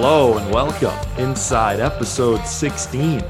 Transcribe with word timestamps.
Hello 0.00 0.38
and 0.38 0.54
welcome 0.54 0.96
inside 1.18 1.80
episode 1.80 2.46
16 2.46 3.20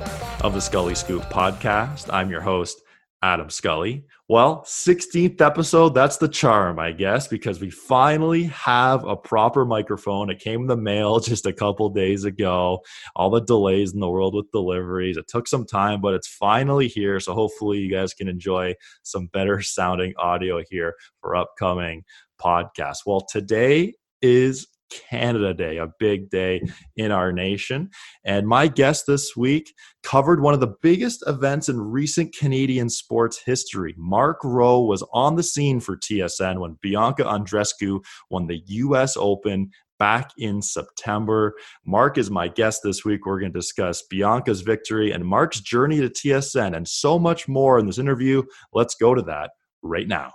of 0.42 0.52
the 0.52 0.60
Scully 0.60 0.94
Scoop 0.94 1.22
podcast. 1.22 2.12
I'm 2.12 2.30
your 2.30 2.42
host, 2.42 2.82
Adam 3.22 3.48
Scully. 3.48 4.04
Well, 4.28 4.64
16th 4.66 5.40
episode, 5.40 5.94
that's 5.94 6.18
the 6.18 6.28
charm, 6.28 6.78
I 6.78 6.92
guess, 6.92 7.26
because 7.26 7.58
we 7.58 7.70
finally 7.70 8.42
have 8.44 9.02
a 9.06 9.16
proper 9.16 9.64
microphone. 9.64 10.28
It 10.28 10.40
came 10.40 10.60
in 10.60 10.66
the 10.66 10.76
mail 10.76 11.20
just 11.20 11.46
a 11.46 11.54
couple 11.54 11.88
days 11.88 12.24
ago. 12.24 12.80
All 13.16 13.30
the 13.30 13.40
delays 13.40 13.94
in 13.94 14.00
the 14.00 14.10
world 14.10 14.34
with 14.34 14.52
deliveries. 14.52 15.16
It 15.16 15.26
took 15.26 15.48
some 15.48 15.64
time, 15.64 16.02
but 16.02 16.12
it's 16.12 16.28
finally 16.28 16.86
here. 16.86 17.18
So 17.18 17.32
hopefully 17.32 17.78
you 17.78 17.90
guys 17.90 18.12
can 18.12 18.28
enjoy 18.28 18.74
some 19.04 19.28
better 19.28 19.62
sounding 19.62 20.12
audio 20.18 20.62
here 20.68 20.96
for 21.22 21.34
upcoming 21.34 22.04
podcasts. 22.38 23.06
Well, 23.06 23.22
today 23.22 23.94
is 24.20 24.66
Canada 24.90 25.54
Day, 25.54 25.78
a 25.78 25.88
big 25.98 26.30
day 26.30 26.62
in 26.96 27.10
our 27.10 27.32
nation. 27.32 27.90
And 28.24 28.46
my 28.46 28.68
guest 28.68 29.04
this 29.06 29.36
week 29.36 29.72
covered 30.02 30.40
one 30.40 30.54
of 30.54 30.60
the 30.60 30.74
biggest 30.82 31.22
events 31.26 31.68
in 31.68 31.80
recent 31.80 32.34
Canadian 32.34 32.88
sports 32.88 33.40
history. 33.44 33.94
Mark 33.96 34.38
Rowe 34.44 34.80
was 34.80 35.04
on 35.12 35.36
the 35.36 35.42
scene 35.42 35.80
for 35.80 35.96
TSN 35.96 36.60
when 36.60 36.78
Bianca 36.82 37.24
Andreescu 37.24 38.00
won 38.30 38.46
the 38.46 38.62
US 38.66 39.16
Open 39.16 39.70
back 39.98 40.30
in 40.38 40.62
September. 40.62 41.54
Mark 41.84 42.18
is 42.18 42.30
my 42.30 42.48
guest 42.48 42.82
this 42.82 43.04
week. 43.04 43.26
We're 43.26 43.40
going 43.40 43.52
to 43.52 43.58
discuss 43.58 44.02
Bianca's 44.02 44.62
victory 44.62 45.12
and 45.12 45.24
Mark's 45.24 45.60
journey 45.60 46.00
to 46.00 46.08
TSN 46.08 46.76
and 46.76 46.86
so 46.86 47.18
much 47.18 47.48
more 47.48 47.78
in 47.78 47.86
this 47.86 47.98
interview. 47.98 48.42
Let's 48.72 48.94
go 48.94 49.14
to 49.14 49.22
that 49.22 49.50
right 49.82 50.08
now. 50.08 50.32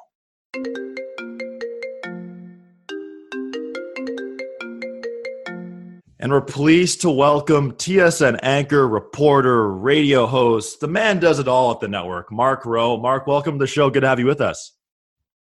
And 6.23 6.31
we're 6.31 6.39
pleased 6.39 7.01
to 7.01 7.09
welcome 7.09 7.73
TSN 7.73 8.39
anchor, 8.43 8.87
reporter, 8.87 9.69
radio 9.69 10.25
host. 10.25 10.79
The 10.79 10.87
man 10.87 11.19
does 11.19 11.37
it 11.37 11.49
all 11.49 11.71
at 11.71 11.81
the 11.81 11.89
network, 11.89 12.31
Mark 12.31 12.65
Rowe. 12.65 12.95
Mark, 12.95 13.27
welcome 13.27 13.59
to 13.59 13.63
the 13.63 13.67
show. 13.67 13.89
Good 13.89 14.03
to 14.03 14.07
have 14.07 14.19
you 14.19 14.25
with 14.25 14.39
us. 14.39 14.71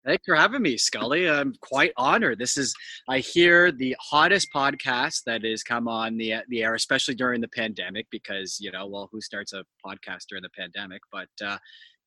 Thanks 0.06 0.24
for 0.26 0.36
having 0.36 0.62
me, 0.62 0.78
Scully. 0.78 1.30
I'm 1.30 1.54
quite 1.60 1.92
honored. 1.98 2.40
This 2.40 2.56
is, 2.56 2.74
I 3.10 3.20
hear, 3.20 3.74
the 3.74 3.94
hottest 4.00 4.54
podcast 4.56 5.24
that 5.26 5.44
has 5.44 5.64
come 5.64 5.90
on 5.90 6.16
the 6.16 6.36
the 6.48 6.64
air, 6.64 6.76
especially 6.76 7.16
during 7.16 7.42
the 7.42 7.50
pandemic, 7.50 8.08
because 8.10 8.58
you 8.62 8.72
know, 8.72 8.88
well, 8.88 9.10
who 9.12 9.20
starts 9.20 9.52
a 9.52 9.66
podcast 9.86 10.28
during 10.30 10.44
the 10.44 10.50
pandemic? 10.58 11.02
But 11.12 11.28
uh, 11.46 11.58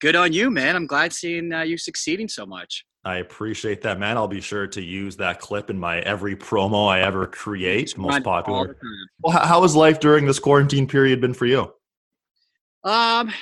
good 0.02 0.16
on 0.16 0.32
you, 0.32 0.50
man. 0.50 0.76
I'm 0.76 0.86
glad 0.86 1.12
seeing 1.12 1.52
uh, 1.52 1.62
you 1.62 1.78
succeeding 1.78 2.28
so 2.28 2.44
much. 2.44 2.84
I 3.04 3.16
appreciate 3.18 3.80
that, 3.82 3.98
man. 3.98 4.16
I'll 4.16 4.28
be 4.28 4.40
sure 4.40 4.66
to 4.66 4.82
use 4.82 5.16
that 5.16 5.40
clip 5.40 5.70
in 5.70 5.78
my 5.78 6.00
every 6.00 6.36
promo 6.36 6.88
I 6.88 7.00
ever 7.00 7.26
create. 7.26 7.96
Most 7.96 8.22
popular. 8.22 8.76
Well, 9.20 9.36
how 9.38 9.62
has 9.62 9.74
life 9.74 10.00
during 10.00 10.26
this 10.26 10.38
quarantine 10.38 10.86
period 10.86 11.20
been 11.20 11.34
for 11.34 11.46
you? 11.46 11.72
Um, 12.84 13.32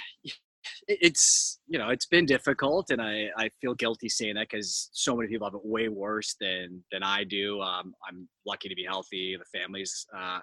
it's 0.86 1.58
you 1.66 1.78
know 1.78 1.88
it's 1.88 2.06
been 2.06 2.26
difficult, 2.26 2.90
and 2.90 3.00
I 3.00 3.28
I 3.36 3.50
feel 3.60 3.74
guilty 3.74 4.08
saying 4.08 4.34
that 4.34 4.48
because 4.50 4.90
so 4.92 5.16
many 5.16 5.28
people 5.28 5.46
have 5.46 5.54
it 5.54 5.64
way 5.64 5.88
worse 5.88 6.36
than 6.40 6.82
than 6.92 7.02
I 7.02 7.24
do. 7.24 7.60
Um, 7.60 7.94
I'm 8.06 8.28
lucky 8.46 8.68
to 8.68 8.74
be 8.74 8.84
healthy. 8.84 9.36
The 9.36 9.58
family's 9.58 10.06
uh, 10.16 10.40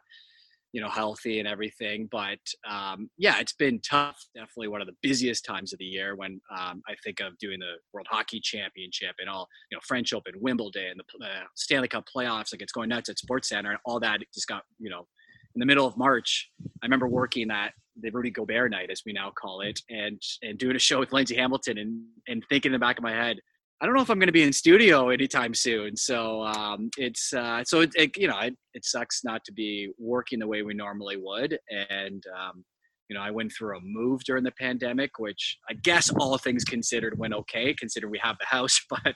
you 0.78 0.84
know 0.84 0.90
healthy 0.90 1.40
and 1.40 1.48
everything 1.48 2.08
but 2.12 2.38
um, 2.70 3.10
yeah 3.18 3.40
it's 3.40 3.54
been 3.54 3.82
tough 3.82 4.24
definitely 4.36 4.68
one 4.68 4.80
of 4.80 4.86
the 4.86 4.94
busiest 5.02 5.44
times 5.44 5.74
of 5.74 5.80
the 5.80 5.86
year 5.86 6.16
when 6.16 6.40
um, 6.56 6.84
i 6.88 6.94
think 7.04 7.20
of 7.20 7.36
doing 7.40 7.58
the 7.60 7.74
world 7.92 8.06
hockey 8.08 8.40
championship 8.40 9.16
and 9.20 9.28
all 9.28 9.48
you 9.72 9.76
know 9.76 9.82
french 9.88 10.14
open 10.14 10.34
wimbledon 10.40 10.94
the 11.20 11.26
uh, 11.26 11.30
stanley 11.56 11.88
cup 11.88 12.06
playoffs 12.16 12.54
like 12.54 12.62
it's 12.62 12.72
going 12.72 12.90
nuts 12.90 13.10
at 13.10 13.18
sports 13.18 13.50
center 13.50 13.72
and 13.72 13.80
all 13.86 14.00
that 14.00 14.20
just 14.36 14.48
got 14.48 14.62
you 14.78 14.88
know 14.88 15.08
in 15.56 15.60
the 15.60 15.66
middle 15.66 15.88
of 15.88 15.98
march 15.98 16.52
i 16.84 16.86
remember 16.86 17.08
working 17.08 17.50
at 17.50 17.74
the 18.04 18.12
rudy 18.12 18.30
gobert 18.30 18.70
night 18.70 18.92
as 18.92 19.02
we 19.04 19.12
now 19.12 19.32
call 19.32 19.62
it 19.62 19.80
and 19.90 20.22
and 20.44 20.60
doing 20.60 20.76
a 20.76 20.80
show 20.80 21.00
with 21.00 21.12
lindsay 21.12 21.36
hamilton 21.36 21.80
and 21.80 22.04
and 22.28 22.44
thinking 22.50 22.70
in 22.70 22.74
the 22.74 22.86
back 22.86 23.00
of 23.00 23.04
my 23.04 23.14
head 23.14 23.38
I 23.80 23.86
don't 23.86 23.94
know 23.94 24.02
if 24.02 24.10
I'm 24.10 24.18
going 24.18 24.28
to 24.28 24.34
be 24.34 24.44
in 24.44 24.54
studio 24.54 25.10
anytime 25.10 25.54
soon. 25.54 25.96
So 25.96 26.42
um, 26.44 26.90
it's 26.98 27.32
uh, 27.32 27.64
so 27.64 27.82
it, 27.82 27.92
it, 27.96 28.18
you 28.18 28.28
know 28.28 28.40
it, 28.40 28.56
it, 28.74 28.84
sucks 28.86 29.24
not 29.24 29.44
to 29.46 29.54
be 29.54 29.90
working 30.00 30.40
the 30.40 30.48
way 30.48 30.64
we 30.64 30.74
normally 30.74 31.18
would. 31.18 31.60
And 31.90 32.24
um, 32.36 32.66
you 33.08 33.16
know 33.16 33.22
I 33.22 33.30
went 33.30 33.54
through 33.56 33.78
a 33.78 33.82
move 33.84 34.24
during 34.24 34.44
the 34.44 34.54
pandemic, 34.60 35.20
which 35.20 35.58
I 35.70 35.74
guess 35.84 36.10
all 36.20 36.38
things 36.40 36.64
considered 36.64 37.20
went 37.20 37.36
okay, 37.36 37.74
considering 37.76 38.12
we 38.12 38.20
have 38.24 38.38
the 38.40 38.48
house. 38.48 38.80
But 38.90 39.16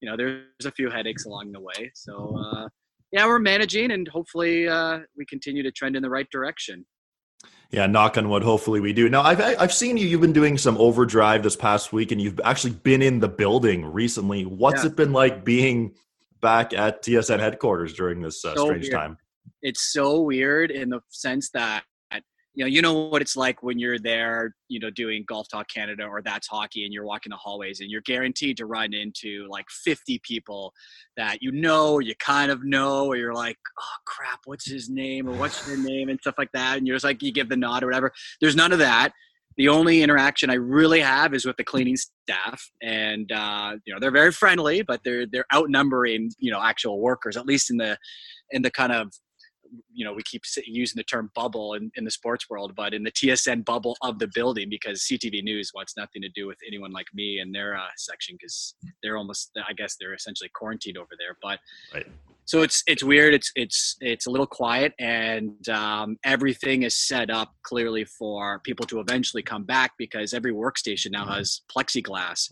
you 0.00 0.08
know 0.08 0.16
there's 0.16 0.64
a 0.64 0.70
few 0.70 0.90
headaches 0.90 1.26
along 1.26 1.50
the 1.50 1.60
way. 1.60 1.90
So 1.94 2.36
uh, 2.38 2.68
yeah, 3.10 3.26
we're 3.26 3.40
managing, 3.40 3.90
and 3.90 4.06
hopefully 4.06 4.68
uh, 4.68 5.00
we 5.16 5.26
continue 5.26 5.64
to 5.64 5.72
trend 5.72 5.96
in 5.96 6.02
the 6.02 6.10
right 6.10 6.28
direction. 6.30 6.86
Yeah, 7.70 7.86
knock 7.86 8.16
on 8.16 8.30
wood. 8.30 8.42
Hopefully, 8.42 8.80
we 8.80 8.94
do. 8.94 9.10
Now, 9.10 9.22
I've 9.22 9.40
I've 9.40 9.72
seen 9.74 9.98
you. 9.98 10.06
You've 10.06 10.22
been 10.22 10.32
doing 10.32 10.56
some 10.56 10.78
overdrive 10.78 11.42
this 11.42 11.54
past 11.54 11.92
week, 11.92 12.12
and 12.12 12.20
you've 12.20 12.40
actually 12.42 12.72
been 12.72 13.02
in 13.02 13.20
the 13.20 13.28
building 13.28 13.84
recently. 13.84 14.44
What's 14.46 14.84
yeah. 14.84 14.90
it 14.90 14.96
been 14.96 15.12
like 15.12 15.44
being 15.44 15.94
back 16.40 16.72
at 16.72 17.02
TSN 17.02 17.40
headquarters 17.40 17.92
during 17.92 18.22
this 18.22 18.42
uh, 18.44 18.54
so 18.54 18.66
strange 18.66 18.84
weird. 18.84 18.94
time? 18.94 19.18
It's 19.60 19.92
so 19.92 20.22
weird 20.22 20.70
in 20.70 20.88
the 20.88 21.00
sense 21.08 21.50
that 21.50 21.84
you 22.58 22.64
know, 22.64 22.68
you 22.68 22.82
know 22.82 22.92
what 22.92 23.22
it's 23.22 23.36
like 23.36 23.62
when 23.62 23.78
you're 23.78 24.00
there, 24.00 24.52
you 24.66 24.80
know, 24.80 24.90
doing 24.90 25.24
Golf 25.28 25.46
Talk 25.48 25.68
Canada 25.68 26.02
or 26.02 26.20
That's 26.22 26.48
Hockey 26.48 26.84
and 26.84 26.92
you're 26.92 27.04
walking 27.04 27.30
the 27.30 27.36
hallways 27.36 27.78
and 27.78 27.88
you're 27.88 28.00
guaranteed 28.00 28.56
to 28.56 28.66
run 28.66 28.92
into 28.92 29.46
like 29.48 29.66
50 29.70 30.20
people 30.24 30.72
that 31.16 31.40
you 31.40 31.52
know 31.52 31.92
or 31.92 32.02
you 32.02 32.16
kind 32.16 32.50
of 32.50 32.64
know 32.64 33.06
or 33.06 33.14
you're 33.14 33.32
like, 33.32 33.56
oh 33.80 33.96
crap, 34.06 34.40
what's 34.46 34.68
his 34.68 34.90
name 34.90 35.28
or 35.28 35.34
what's 35.34 35.64
their 35.66 35.76
name 35.76 36.08
and 36.08 36.18
stuff 36.18 36.34
like 36.36 36.50
that. 36.52 36.78
And 36.78 36.84
you're 36.84 36.96
just 36.96 37.04
like, 37.04 37.22
you 37.22 37.30
give 37.30 37.48
the 37.48 37.56
nod 37.56 37.84
or 37.84 37.86
whatever. 37.86 38.10
There's 38.40 38.56
none 38.56 38.72
of 38.72 38.80
that. 38.80 39.12
The 39.56 39.68
only 39.68 40.02
interaction 40.02 40.50
I 40.50 40.54
really 40.54 40.98
have 40.98 41.34
is 41.34 41.46
with 41.46 41.56
the 41.58 41.64
cleaning 41.64 41.96
staff, 41.96 42.62
and 42.80 43.30
uh, 43.32 43.72
you 43.84 43.92
know 43.92 43.98
they're 43.98 44.12
very 44.12 44.30
friendly, 44.30 44.82
but 44.82 45.00
they're 45.04 45.26
they're 45.26 45.46
outnumbering 45.52 46.30
you 46.38 46.52
know 46.52 46.62
actual 46.62 47.00
workers, 47.00 47.36
at 47.36 47.44
least 47.44 47.68
in 47.68 47.76
the 47.76 47.98
in 48.52 48.62
the 48.62 48.70
kind 48.70 48.92
of 48.92 49.12
you 49.92 50.04
know 50.04 50.12
we 50.12 50.22
keep 50.22 50.42
using 50.64 50.96
the 50.96 51.04
term 51.04 51.30
bubble 51.34 51.74
in, 51.74 51.90
in 51.96 52.04
the 52.04 52.10
sports 52.10 52.48
world 52.48 52.72
but 52.74 52.94
in 52.94 53.02
the 53.02 53.10
tsn 53.10 53.64
bubble 53.64 53.96
of 54.02 54.18
the 54.18 54.28
building 54.34 54.68
because 54.68 55.02
ctv 55.02 55.42
news 55.42 55.72
wants 55.74 55.96
nothing 55.96 56.22
to 56.22 56.28
do 56.30 56.46
with 56.46 56.58
anyone 56.66 56.90
like 56.90 57.06
me 57.14 57.40
in 57.40 57.52
their 57.52 57.76
uh, 57.76 57.86
section 57.96 58.36
because 58.38 58.74
they're 59.02 59.16
almost 59.16 59.50
i 59.68 59.72
guess 59.72 59.96
they're 60.00 60.14
essentially 60.14 60.50
quarantined 60.54 60.96
over 60.96 61.10
there 61.18 61.36
but 61.42 61.58
right. 61.94 62.06
so 62.44 62.62
it's 62.62 62.82
it's 62.86 63.02
weird 63.02 63.34
it's 63.34 63.50
it's 63.56 63.96
it's 64.00 64.26
a 64.26 64.30
little 64.30 64.46
quiet 64.46 64.92
and 64.98 65.68
um, 65.68 66.16
everything 66.24 66.82
is 66.82 66.94
set 66.94 67.30
up 67.30 67.54
clearly 67.62 68.04
for 68.04 68.60
people 68.60 68.86
to 68.86 69.00
eventually 69.00 69.42
come 69.42 69.64
back 69.64 69.92
because 69.98 70.32
every 70.34 70.52
workstation 70.52 71.10
now 71.12 71.26
has 71.26 71.62
plexiglass 71.74 72.50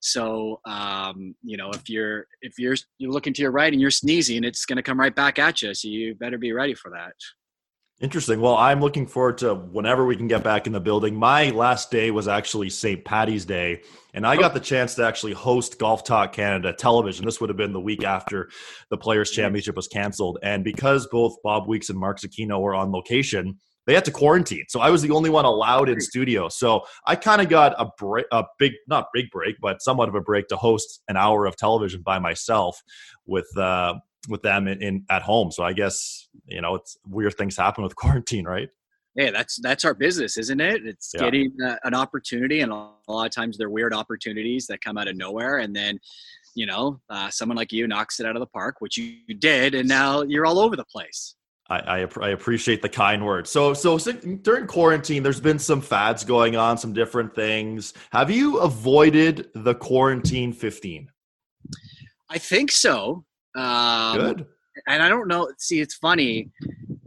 so 0.00 0.60
um, 0.66 1.34
you 1.42 1.56
know, 1.56 1.70
if 1.70 1.88
you're 1.88 2.26
if 2.40 2.58
you're 2.58 2.76
you're 2.98 3.12
looking 3.12 3.32
to 3.34 3.42
your 3.42 3.52
right 3.52 3.72
and 3.72 3.80
you're 3.80 3.90
sneezing, 3.90 4.44
it's 4.44 4.64
going 4.66 4.76
to 4.76 4.82
come 4.82 4.98
right 4.98 5.14
back 5.14 5.38
at 5.38 5.62
you. 5.62 5.74
So 5.74 5.88
you 5.88 6.14
better 6.14 6.38
be 6.38 6.52
ready 6.52 6.74
for 6.74 6.90
that. 6.90 7.14
Interesting. 8.02 8.40
Well, 8.40 8.56
I'm 8.56 8.80
looking 8.80 9.06
forward 9.06 9.38
to 9.38 9.54
whenever 9.54 10.04
we 10.04 10.16
can 10.16 10.26
get 10.26 10.42
back 10.42 10.66
in 10.66 10.72
the 10.72 10.80
building. 10.80 11.14
My 11.14 11.50
last 11.50 11.92
day 11.92 12.10
was 12.10 12.26
actually 12.26 12.68
St. 12.68 13.04
Patty's 13.04 13.44
Day, 13.44 13.82
and 14.12 14.26
I 14.26 14.36
got 14.36 14.54
the 14.54 14.60
chance 14.60 14.96
to 14.96 15.06
actually 15.06 15.34
host 15.34 15.78
Golf 15.78 16.02
Talk 16.02 16.32
Canada 16.32 16.72
television. 16.72 17.24
This 17.24 17.40
would 17.40 17.48
have 17.48 17.56
been 17.56 17.72
the 17.72 17.80
week 17.80 18.02
after 18.02 18.50
the 18.90 18.96
Players 18.96 19.30
Championship 19.30 19.76
was 19.76 19.86
canceled. 19.86 20.38
And 20.42 20.64
because 20.64 21.06
both 21.06 21.36
Bob 21.44 21.68
Weeks 21.68 21.90
and 21.90 21.98
Mark 21.98 22.18
Zecchino 22.18 22.60
were 22.60 22.74
on 22.74 22.90
location, 22.90 23.60
they 23.86 23.94
had 23.94 24.04
to 24.04 24.10
quarantine. 24.10 24.64
So 24.68 24.80
I 24.80 24.90
was 24.90 25.02
the 25.02 25.10
only 25.10 25.30
one 25.30 25.44
allowed 25.44 25.88
in 25.88 26.00
studio. 26.00 26.48
So 26.48 26.82
I 27.06 27.16
kind 27.16 27.42
of 27.42 27.48
got 27.48 27.74
a 27.78 27.90
break, 27.98 28.26
a 28.32 28.44
big, 28.58 28.72
not 28.88 29.06
big 29.12 29.30
break, 29.30 29.56
but 29.60 29.82
somewhat 29.82 30.08
of 30.08 30.14
a 30.14 30.20
break 30.20 30.48
to 30.48 30.56
host 30.56 31.02
an 31.08 31.16
hour 31.16 31.46
of 31.46 31.56
television 31.56 32.02
by 32.02 32.18
myself 32.18 32.80
with, 33.26 33.48
uh, 33.56 33.94
with 34.28 34.42
them 34.42 34.68
in, 34.68 34.82
in 34.82 35.04
at 35.10 35.22
home. 35.22 35.50
So 35.50 35.64
I 35.64 35.72
guess, 35.72 36.28
you 36.46 36.60
know, 36.60 36.76
it's 36.76 36.96
weird 37.06 37.34
things 37.34 37.56
happen 37.56 37.82
with 37.82 37.96
quarantine, 37.96 38.44
right? 38.44 38.68
Yeah, 39.14 39.30
that's 39.30 39.58
that's 39.60 39.84
our 39.84 39.92
business, 39.92 40.38
isn't 40.38 40.60
it? 40.60 40.86
It's 40.86 41.12
yeah. 41.14 41.20
getting 41.20 41.52
uh, 41.62 41.76
an 41.84 41.92
opportunity, 41.92 42.60
and 42.60 42.72
a 42.72 42.88
lot 43.08 43.26
of 43.26 43.30
times 43.30 43.58
they're 43.58 43.68
weird 43.68 43.92
opportunities 43.92 44.66
that 44.68 44.80
come 44.80 44.96
out 44.96 45.06
of 45.06 45.18
nowhere, 45.18 45.58
and 45.58 45.76
then 45.76 46.00
you 46.54 46.66
know, 46.66 47.00
uh, 47.08 47.30
someone 47.30 47.56
like 47.56 47.72
you 47.72 47.86
knocks 47.86 48.20
it 48.20 48.26
out 48.26 48.36
of 48.36 48.40
the 48.40 48.46
park, 48.46 48.76
which 48.80 48.96
you 48.96 49.34
did, 49.38 49.74
and 49.74 49.88
now 49.88 50.22
you're 50.22 50.46
all 50.46 50.58
over 50.58 50.76
the 50.76 50.84
place. 50.84 51.34
I, 51.72 52.02
I, 52.02 52.08
I, 52.20 52.28
appreciate 52.30 52.82
the 52.82 52.88
kind 52.88 53.24
words. 53.24 53.48
So, 53.48 53.72
so 53.72 53.98
during 53.98 54.66
quarantine, 54.66 55.22
there's 55.22 55.40
been 55.40 55.58
some 55.58 55.80
fads 55.80 56.22
going 56.22 56.54
on, 56.54 56.76
some 56.76 56.92
different 56.92 57.34
things. 57.34 57.94
Have 58.10 58.30
you 58.30 58.58
avoided 58.58 59.48
the 59.54 59.74
quarantine 59.74 60.52
15? 60.52 61.10
I 62.28 62.38
think 62.38 62.70
so. 62.70 63.24
Um, 63.56 64.18
Good. 64.18 64.46
And 64.86 65.02
I 65.02 65.08
don't 65.08 65.28
know. 65.28 65.50
See, 65.58 65.80
it's 65.80 65.94
funny. 65.94 66.50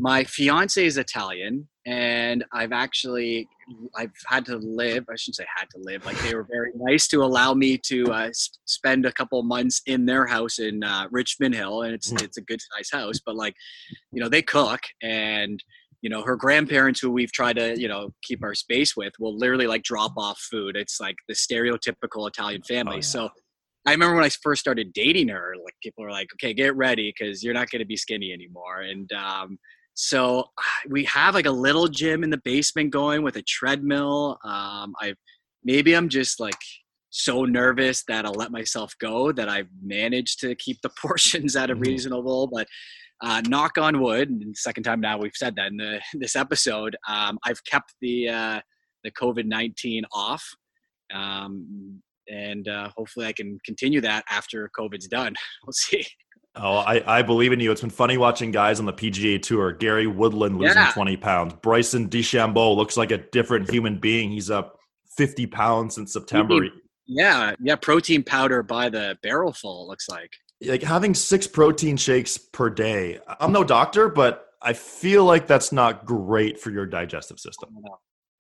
My 0.06 0.24
fiance 0.24 0.86
is 0.86 1.00
Italian, 1.00 1.68
and 1.88 2.46
I've 2.54 2.72
actually 2.72 3.50
I've 3.96 4.12
had 4.28 4.46
to 4.46 4.58
live. 4.58 5.04
I 5.10 5.16
shouldn't 5.16 5.38
say 5.38 5.48
had 5.58 5.68
to 5.72 5.80
live. 5.80 6.06
Like 6.06 6.16
they 6.20 6.36
were 6.36 6.48
very 6.48 6.70
nice 6.76 7.08
to 7.08 7.24
allow 7.24 7.56
me 7.56 7.80
to 7.88 8.06
uh, 8.14 8.30
spend 8.66 9.08
a 9.08 9.12
couple 9.12 9.42
months 9.42 9.82
in 9.88 10.06
their 10.06 10.28
house 10.28 10.60
in 10.60 10.84
uh, 10.84 11.08
Richmond 11.10 11.56
Hill, 11.56 11.82
and 11.82 11.96
it's 11.96 12.14
mm. 12.14 12.22
it's 12.22 12.38
a 12.38 12.42
good 12.42 12.60
size 12.62 12.90
house. 12.92 13.20
But 13.26 13.36
like, 13.36 13.56
you 14.12 14.22
know, 14.22 14.30
they 14.30 14.44
cook, 14.44 14.82
and 15.02 15.60
you 16.04 16.12
know 16.12 16.22
her 16.22 16.36
grandparents, 16.36 17.00
who 17.00 17.10
we've 17.10 17.32
tried 17.32 17.56
to 17.56 17.76
you 17.76 17.88
know 17.88 18.12
keep 18.22 18.44
our 18.44 18.54
space 18.54 18.96
with, 18.96 19.14
will 19.20 19.36
literally 19.36 19.66
like 19.66 19.82
drop 19.82 20.14
off 20.18 20.40
food. 20.52 20.78
It's 20.78 21.00
like 21.00 21.16
the 21.28 21.34
stereotypical 21.34 22.28
Italian 22.28 22.62
family. 22.62 22.98
Oh, 22.98 22.98
yeah. 22.98 23.02
So. 23.02 23.30
I 23.88 23.92
remember 23.92 24.16
when 24.16 24.24
I 24.24 24.30
first 24.30 24.62
started 24.62 24.94
dating 24.94 25.28
her, 25.28 25.54
like 25.64 25.76
people 25.84 26.04
were 26.04 26.10
like, 26.10 26.30
"Okay, 26.34 26.56
get 26.56 26.76
ready 26.76 27.14
because 27.16 27.44
you're 27.44 27.54
not 27.54 27.70
going 27.70 27.82
to 27.82 27.86
be 27.86 27.96
skinny 27.96 28.34
anymore." 28.34 28.82
And 28.82 29.08
um, 29.14 29.60
so 29.96 30.46
we 30.90 31.04
have 31.06 31.34
like 31.34 31.48
a 31.48 31.52
little 31.52 31.88
gym 31.88 32.24
in 32.24 32.30
the 32.30 32.42
basement 32.44 32.92
going 32.92 33.24
with 33.24 33.38
a 33.38 33.42
treadmill. 33.42 34.38
Um, 34.44 34.94
I 35.02 35.16
maybe 35.64 35.94
I'm 35.94 36.10
just 36.10 36.40
like 36.40 36.54
so 37.10 37.46
nervous 37.46 38.04
that 38.08 38.26
I'll 38.26 38.34
let 38.34 38.52
myself 38.52 38.94
go 39.00 39.32
that 39.32 39.50
I've 39.50 39.70
managed 39.82 40.40
to 40.42 40.54
keep 40.56 40.82
the 40.82 40.92
portions 41.02 41.56
at 41.56 41.70
a 41.70 41.74
mm-hmm. 41.74 41.82
reasonable. 41.82 42.48
But 42.48 42.68
uh, 43.22 43.42
knock 43.48 43.78
on 43.78 44.02
wood, 44.02 44.30
and 44.30 44.56
second 44.56 44.84
time 44.84 45.00
now 45.00 45.18
we've 45.18 45.36
said 45.36 45.56
that 45.56 45.68
in 45.68 45.78
the, 45.78 46.02
this 46.14 46.36
episode. 46.36 46.96
Um, 47.08 47.40
I've 47.44 47.64
kept 47.64 47.96
the 48.02 48.30
uh, 48.30 48.62
the 49.04 49.12
COVID 49.12 49.46
nineteen 49.46 50.04
off, 50.12 50.44
um, 51.14 52.02
and 52.28 52.68
uh, 52.68 52.90
hopefully 52.96 53.26
I 53.26 53.34
can 53.34 53.58
continue 53.66 54.02
that 54.02 54.26
after 54.30 54.70
COVID's 54.78 55.08
done. 55.08 55.34
We'll 55.66 55.74
see. 55.74 56.06
Oh, 56.58 56.78
I, 56.78 57.20
I 57.20 57.22
believe 57.22 57.52
in 57.52 57.60
you. 57.60 57.72
It's 57.72 57.82
been 57.82 57.90
funny 57.90 58.18
watching 58.18 58.52
guys 58.52 58.80
on 58.80 58.86
the 58.86 58.94
PGA 58.94 59.42
Tour. 59.42 59.74
Gary 59.74 60.08
Woodland 60.08 60.58
losing 60.58 60.78
yeah. 60.78 60.92
20 60.92 61.18
pounds. 61.18 61.54
Bryson 61.62 62.10
DeChambeau 62.10 62.76
looks 62.76 62.96
like 62.96 63.12
a 63.12 63.18
different 63.18 63.70
human 63.70 63.98
being. 63.98 64.32
He's 64.32 64.50
up 64.50 64.80
50 65.18 65.48
pounds 65.48 65.96
since 65.96 66.14
September. 66.14 66.66
Yeah, 67.08 67.54
yeah, 67.60 67.76
protein 67.76 68.24
powder 68.24 68.64
by 68.64 68.90
the 68.90 69.18
barrel 69.22 69.54
full, 69.54 69.88
looks 69.88 70.10
like. 70.10 70.32
Like 70.66 70.82
having 70.82 71.14
six 71.14 71.46
protein 71.46 71.98
shakes 71.98 72.38
per 72.38 72.70
day. 72.70 73.20
I'm 73.40 73.52
no 73.52 73.64
doctor, 73.64 74.10
but 74.10 74.48
I 74.62 74.74
feel 74.74 75.26
like 75.26 75.46
that's 75.48 75.72
not 75.72 76.06
great 76.06 76.60
for 76.60 76.72
your 76.72 76.86
digestive 76.86 77.40
system. 77.40 77.70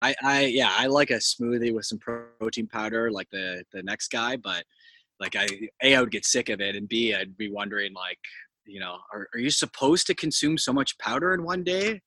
I, 0.01 0.15
I 0.23 0.45
yeah, 0.45 0.71
I 0.71 0.87
like 0.87 1.11
a 1.11 1.15
smoothie 1.15 1.73
with 1.73 1.85
some 1.85 1.99
protein 1.99 2.67
powder 2.67 3.11
like 3.11 3.29
the 3.29 3.63
the 3.71 3.83
next 3.83 4.07
guy, 4.07 4.37
but 4.37 4.63
like 5.19 5.35
I 5.35 5.47
a 5.83 5.95
I 5.95 6.01
would 6.01 6.11
get 6.11 6.25
sick 6.25 6.49
of 6.49 6.61
it, 6.61 6.75
and 6.75 6.87
b 6.87 7.13
I'd 7.13 7.37
be 7.37 7.49
wondering 7.49 7.93
like 7.93 8.19
you 8.65 8.79
know 8.79 8.97
are 9.13 9.27
are 9.33 9.39
you 9.39 9.49
supposed 9.49 10.07
to 10.07 10.15
consume 10.15 10.57
so 10.57 10.73
much 10.73 10.97
powder 10.97 11.33
in 11.33 11.43
one 11.43 11.63
day? 11.63 12.01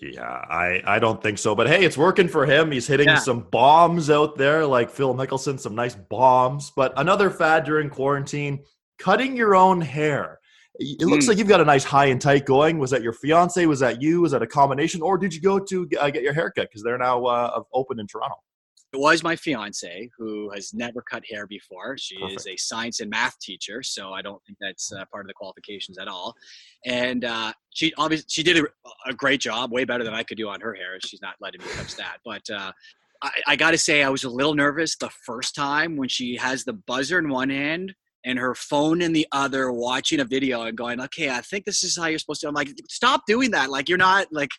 Yeah, 0.00 0.22
I 0.22 0.82
I 0.84 0.98
don't 0.98 1.22
think 1.22 1.38
so, 1.38 1.54
but 1.54 1.66
hey, 1.66 1.84
it's 1.84 1.98
working 1.98 2.28
for 2.28 2.46
him. 2.46 2.70
He's 2.70 2.86
hitting 2.86 3.08
yeah. 3.08 3.18
some 3.18 3.48
bombs 3.50 4.08
out 4.08 4.36
there, 4.36 4.64
like 4.64 4.90
Phil 4.90 5.14
Mickelson, 5.14 5.58
some 5.58 5.74
nice 5.74 5.94
bombs. 5.94 6.72
But 6.76 6.92
another 6.96 7.30
fad 7.30 7.64
during 7.64 7.90
quarantine: 7.90 8.64
cutting 8.98 9.36
your 9.36 9.54
own 9.54 9.80
hair. 9.80 10.38
It 10.76 11.06
looks 11.06 11.26
mm. 11.26 11.28
like 11.28 11.38
you've 11.38 11.48
got 11.48 11.60
a 11.60 11.64
nice 11.64 11.84
high 11.84 12.06
and 12.06 12.20
tight 12.20 12.46
going. 12.46 12.78
Was 12.78 12.90
that 12.90 13.02
your 13.02 13.12
fiance? 13.12 13.64
Was 13.66 13.80
that 13.80 14.02
you? 14.02 14.22
Was 14.22 14.32
that 14.32 14.42
a 14.42 14.46
combination, 14.46 15.02
or 15.02 15.18
did 15.18 15.34
you 15.34 15.40
go 15.40 15.58
to 15.58 15.88
uh, 16.00 16.10
get 16.10 16.22
your 16.22 16.32
haircut 16.32 16.68
because 16.68 16.82
they're 16.82 16.98
now 16.98 17.24
uh, 17.24 17.62
open 17.72 18.00
in 18.00 18.06
Toronto? 18.06 18.36
It 18.94 19.00
was 19.00 19.24
my 19.24 19.34
fiance 19.34 20.08
who 20.16 20.50
has 20.50 20.72
never 20.72 21.02
cut 21.02 21.24
hair 21.28 21.48
before. 21.48 21.98
She 21.98 22.16
Perfect. 22.16 22.40
is 22.40 22.46
a 22.46 22.56
science 22.56 23.00
and 23.00 23.10
math 23.10 23.36
teacher, 23.40 23.82
so 23.82 24.12
I 24.12 24.22
don't 24.22 24.40
think 24.44 24.56
that's 24.60 24.92
uh, 24.92 25.04
part 25.06 25.24
of 25.24 25.26
the 25.26 25.34
qualifications 25.34 25.98
at 25.98 26.06
all. 26.06 26.36
And 26.86 27.24
uh, 27.24 27.52
she 27.70 27.92
obviously 27.98 28.26
she 28.28 28.44
did 28.44 28.58
a, 28.58 28.64
a, 29.10 29.12
great 29.12 29.40
job, 29.40 29.72
way 29.72 29.84
better 29.84 30.04
than 30.04 30.14
I 30.14 30.22
could 30.22 30.38
do 30.38 30.48
on 30.48 30.60
her 30.60 30.74
hair. 30.74 30.96
She's 31.04 31.20
not 31.20 31.34
letting 31.40 31.60
me 31.60 31.66
touch 31.76 31.96
that, 31.96 32.18
but. 32.24 32.48
Uh, 32.48 32.72
I, 33.22 33.30
I 33.46 33.56
got 33.56 33.70
to 33.70 33.78
say, 33.78 34.02
I 34.02 34.10
was 34.10 34.24
a 34.24 34.28
little 34.28 34.54
nervous 34.54 34.96
the 34.96 35.08
first 35.08 35.54
time 35.54 35.96
when 35.96 36.08
she 36.08 36.36
has 36.36 36.64
the 36.64 36.74
buzzer 36.74 37.18
in 37.18 37.30
one 37.30 37.48
hand 37.48 37.94
and 38.24 38.38
her 38.38 38.54
phone 38.54 39.02
in 39.02 39.12
the 39.12 39.26
other 39.32 39.70
watching 39.70 40.20
a 40.20 40.24
video 40.24 40.62
and 40.62 40.76
going 40.76 41.00
okay 41.00 41.30
i 41.30 41.40
think 41.40 41.64
this 41.64 41.84
is 41.84 41.96
how 41.96 42.06
you're 42.06 42.18
supposed 42.18 42.40
to 42.40 42.48
i'm 42.48 42.54
like 42.54 42.72
stop 42.88 43.22
doing 43.26 43.50
that. 43.50 43.70
Like 43.70 43.88
you're 43.88 43.98
not 43.98 44.26
like 44.32 44.50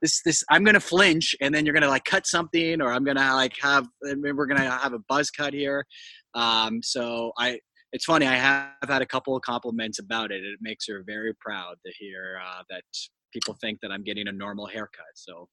this 0.00 0.22
this 0.22 0.44
i'm 0.50 0.64
gonna 0.64 0.80
flinch 0.80 1.34
and 1.40 1.54
then 1.54 1.64
you're 1.64 1.74
gonna 1.74 1.88
like 1.88 2.04
cut 2.04 2.26
something 2.26 2.80
or 2.80 2.92
i'm 2.92 3.04
gonna 3.04 3.34
like 3.34 3.54
have 3.60 3.86
we're 4.02 4.46
gonna 4.46 4.70
have 4.70 4.92
a 4.92 4.98
buzz 5.08 5.30
cut 5.30 5.52
here. 5.52 5.86
Um 6.34 6.82
so 6.82 7.32
i 7.38 7.58
it's 7.92 8.04
funny 8.04 8.26
i 8.26 8.36
have 8.36 8.88
had 8.88 9.02
a 9.02 9.06
couple 9.06 9.36
of 9.36 9.42
compliments 9.42 9.98
about 9.98 10.30
it. 10.30 10.44
It 10.44 10.58
makes 10.60 10.86
her 10.88 11.02
very 11.06 11.34
proud 11.40 11.76
to 11.84 11.92
hear 11.98 12.40
uh, 12.44 12.62
that 12.70 12.84
people 13.32 13.56
think 13.60 13.80
that 13.82 13.90
i'm 13.90 14.04
getting 14.04 14.28
a 14.28 14.32
normal 14.32 14.66
haircut. 14.66 15.12
So 15.14 15.48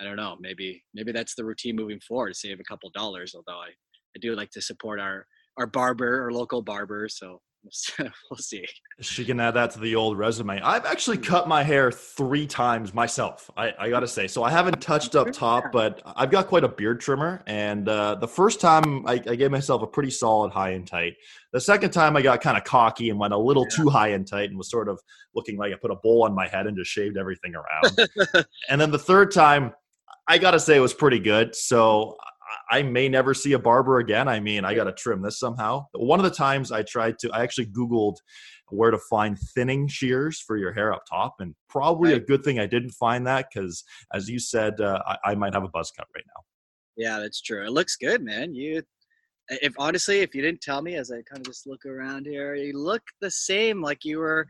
i 0.00 0.04
don't 0.04 0.16
know 0.16 0.36
maybe 0.40 0.82
maybe 0.94 1.12
that's 1.12 1.34
the 1.34 1.44
routine 1.44 1.76
moving 1.76 2.00
forward 2.00 2.30
to 2.30 2.34
save 2.34 2.60
a 2.60 2.64
couple 2.64 2.90
dollars 2.94 3.34
although 3.34 3.60
i 3.60 3.68
i 3.68 4.18
do 4.20 4.34
like 4.34 4.50
to 4.50 4.62
support 4.62 4.98
our 4.98 5.26
our 5.56 5.66
barber, 5.66 6.22
our 6.22 6.32
local 6.32 6.62
barber. 6.62 7.08
So 7.08 7.40
we'll 7.98 8.38
see. 8.38 8.64
She 9.00 9.24
can 9.24 9.38
add 9.38 9.52
that 9.52 9.70
to 9.72 9.80
the 9.80 9.94
old 9.94 10.18
resume. 10.18 10.60
I've 10.60 10.84
actually 10.84 11.18
hmm. 11.18 11.24
cut 11.24 11.48
my 11.48 11.62
hair 11.62 11.92
three 11.92 12.46
times 12.46 12.92
myself. 12.92 13.48
I, 13.56 13.72
I 13.78 13.88
gotta 13.88 14.08
say, 14.08 14.26
so 14.26 14.42
I 14.42 14.50
haven't 14.50 14.80
touched 14.80 15.14
up 15.14 15.30
top, 15.32 15.64
but 15.72 16.02
I've 16.04 16.30
got 16.30 16.48
quite 16.48 16.64
a 16.64 16.68
beard 16.68 17.00
trimmer. 17.00 17.42
And 17.46 17.88
uh, 17.88 18.16
the 18.16 18.28
first 18.28 18.60
time, 18.60 19.06
I, 19.06 19.14
I, 19.14 19.36
gave 19.36 19.50
myself 19.50 19.82
a 19.82 19.86
pretty 19.86 20.10
solid 20.10 20.52
high 20.52 20.70
and 20.70 20.86
tight. 20.86 21.14
The 21.52 21.60
second 21.60 21.92
time, 21.92 22.16
I 22.16 22.22
got 22.22 22.40
kind 22.40 22.56
of 22.56 22.64
cocky 22.64 23.10
and 23.10 23.18
went 23.18 23.32
a 23.32 23.38
little 23.38 23.66
yeah. 23.70 23.76
too 23.76 23.88
high 23.88 24.08
and 24.08 24.26
tight, 24.26 24.50
and 24.50 24.58
was 24.58 24.70
sort 24.70 24.88
of 24.88 25.00
looking 25.34 25.56
like 25.56 25.72
I 25.72 25.76
put 25.80 25.90
a 25.90 25.96
bowl 25.96 26.24
on 26.24 26.34
my 26.34 26.48
head 26.48 26.66
and 26.66 26.76
just 26.76 26.90
shaved 26.90 27.16
everything 27.16 27.54
around. 27.54 28.08
and 28.68 28.80
then 28.80 28.90
the 28.90 28.98
third 28.98 29.30
time, 29.30 29.72
I 30.28 30.38
gotta 30.38 30.60
say, 30.60 30.76
it 30.76 30.80
was 30.80 30.94
pretty 30.94 31.18
good. 31.18 31.54
So 31.54 32.16
I 32.70 32.82
may 32.82 33.08
never 33.08 33.34
see 33.34 33.52
a 33.52 33.58
barber 33.58 33.98
again. 33.98 34.28
I 34.28 34.40
mean, 34.40 34.64
I 34.64 34.74
got 34.74 34.84
to 34.84 34.92
trim 34.92 35.22
this 35.22 35.38
somehow. 35.38 35.86
One 35.92 36.18
of 36.18 36.24
the 36.24 36.30
times 36.30 36.72
I 36.72 36.82
tried 36.82 37.18
to, 37.20 37.30
I 37.32 37.42
actually 37.42 37.66
Googled 37.66 38.16
where 38.68 38.90
to 38.90 38.98
find 38.98 39.38
thinning 39.38 39.86
shears 39.86 40.40
for 40.40 40.56
your 40.56 40.72
hair 40.72 40.92
up 40.92 41.02
top, 41.08 41.36
and 41.40 41.54
probably 41.68 42.12
right. 42.12 42.22
a 42.22 42.24
good 42.24 42.42
thing 42.42 42.58
I 42.58 42.66
didn't 42.66 42.92
find 42.92 43.26
that 43.26 43.48
because, 43.52 43.84
as 44.14 44.28
you 44.28 44.38
said, 44.38 44.80
uh, 44.80 45.00
I, 45.06 45.32
I 45.32 45.34
might 45.34 45.54
have 45.54 45.64
a 45.64 45.68
buzz 45.68 45.92
cut 45.96 46.06
right 46.14 46.24
now. 46.26 46.42
Yeah, 46.96 47.18
that's 47.20 47.40
true. 47.40 47.64
It 47.64 47.72
looks 47.72 47.96
good, 47.96 48.22
man. 48.22 48.54
You, 48.54 48.82
if 49.48 49.74
honestly, 49.78 50.20
if 50.20 50.34
you 50.34 50.42
didn't 50.42 50.62
tell 50.62 50.82
me, 50.82 50.94
as 50.94 51.10
I 51.10 51.16
kind 51.16 51.38
of 51.38 51.44
just 51.44 51.66
look 51.66 51.84
around 51.84 52.26
here, 52.26 52.54
you 52.54 52.78
look 52.78 53.02
the 53.20 53.30
same 53.30 53.82
like 53.82 54.04
you 54.04 54.18
were, 54.18 54.46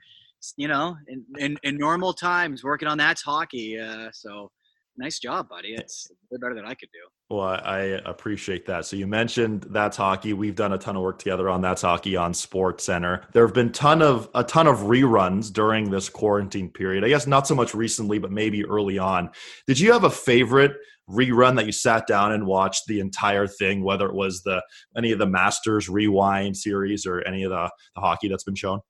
you 0.56 0.68
know, 0.68 0.96
in 1.08 1.24
in, 1.38 1.58
in 1.62 1.76
normal 1.76 2.12
times 2.12 2.62
working 2.62 2.88
on 2.88 2.98
that's 2.98 3.22
hockey. 3.22 3.78
Uh, 3.78 4.10
so 4.12 4.50
nice 4.96 5.18
job, 5.18 5.48
buddy. 5.48 5.74
It's 5.74 6.10
way 6.30 6.38
better 6.40 6.54
than 6.54 6.64
I 6.64 6.74
could 6.74 6.88
do. 6.92 7.36
Well, 7.36 7.60
I 7.64 8.00
appreciate 8.04 8.66
that. 8.66 8.84
So 8.84 8.96
you 8.96 9.06
mentioned 9.06 9.66
that's 9.70 9.96
hockey. 9.96 10.32
We've 10.32 10.54
done 10.54 10.72
a 10.72 10.78
ton 10.78 10.96
of 10.96 11.02
work 11.02 11.18
together 11.18 11.48
on 11.48 11.60
that's 11.60 11.82
hockey 11.82 12.16
on 12.16 12.34
Sports 12.34 12.84
Center. 12.84 13.22
There 13.32 13.46
have 13.46 13.54
been 13.54 13.72
ton 13.72 14.02
of 14.02 14.28
a 14.34 14.44
ton 14.44 14.66
of 14.66 14.80
reruns 14.80 15.52
during 15.52 15.90
this 15.90 16.08
quarantine 16.08 16.68
period. 16.68 17.04
I 17.04 17.08
guess 17.08 17.26
not 17.26 17.46
so 17.46 17.54
much 17.54 17.74
recently, 17.74 18.18
but 18.18 18.30
maybe 18.30 18.64
early 18.64 18.98
on. 18.98 19.30
Did 19.66 19.80
you 19.80 19.92
have 19.92 20.04
a 20.04 20.10
favorite 20.10 20.72
rerun 21.10 21.56
that 21.56 21.66
you 21.66 21.72
sat 21.72 22.06
down 22.06 22.32
and 22.32 22.46
watched 22.46 22.86
the 22.86 23.00
entire 23.00 23.46
thing, 23.46 23.82
whether 23.82 24.06
it 24.06 24.14
was 24.14 24.42
the 24.42 24.62
any 24.96 25.12
of 25.12 25.18
the 25.18 25.26
Masters 25.26 25.88
Rewind 25.88 26.56
series 26.56 27.06
or 27.06 27.20
any 27.22 27.42
of 27.44 27.50
the, 27.50 27.70
the 27.94 28.00
hockey 28.00 28.28
that's 28.28 28.44
been 28.44 28.54
shown? 28.54 28.80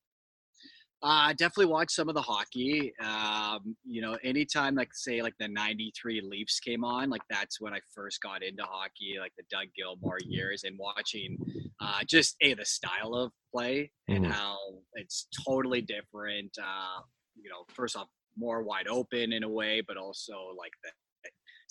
I 1.04 1.30
uh, 1.30 1.32
definitely 1.32 1.66
watch 1.66 1.92
some 1.92 2.08
of 2.08 2.14
the 2.14 2.22
hockey. 2.22 2.92
Um, 3.04 3.76
you 3.84 4.00
know, 4.00 4.16
anytime 4.22 4.76
like 4.76 4.94
say 4.94 5.20
like 5.20 5.34
the 5.40 5.48
'93 5.48 6.20
Leafs 6.20 6.60
came 6.60 6.84
on, 6.84 7.10
like 7.10 7.22
that's 7.28 7.60
when 7.60 7.74
I 7.74 7.80
first 7.92 8.22
got 8.22 8.42
into 8.44 8.62
hockey, 8.62 9.16
like 9.18 9.32
the 9.36 9.42
Doug 9.50 9.66
Gilmour 9.76 10.18
years, 10.24 10.62
and 10.64 10.78
watching 10.78 11.36
uh, 11.80 12.00
just 12.06 12.36
a 12.40 12.54
the 12.54 12.64
style 12.64 13.14
of 13.14 13.32
play 13.52 13.90
and 14.08 14.24
mm-hmm. 14.24 14.32
how 14.32 14.56
it's 14.94 15.26
totally 15.46 15.80
different. 15.80 16.56
Uh, 16.58 17.00
you 17.34 17.50
know, 17.50 17.64
first 17.74 17.96
off, 17.96 18.06
more 18.36 18.62
wide 18.62 18.86
open 18.86 19.32
in 19.32 19.42
a 19.42 19.48
way, 19.48 19.82
but 19.86 19.96
also 19.96 20.54
like 20.56 20.72
the 20.84 20.90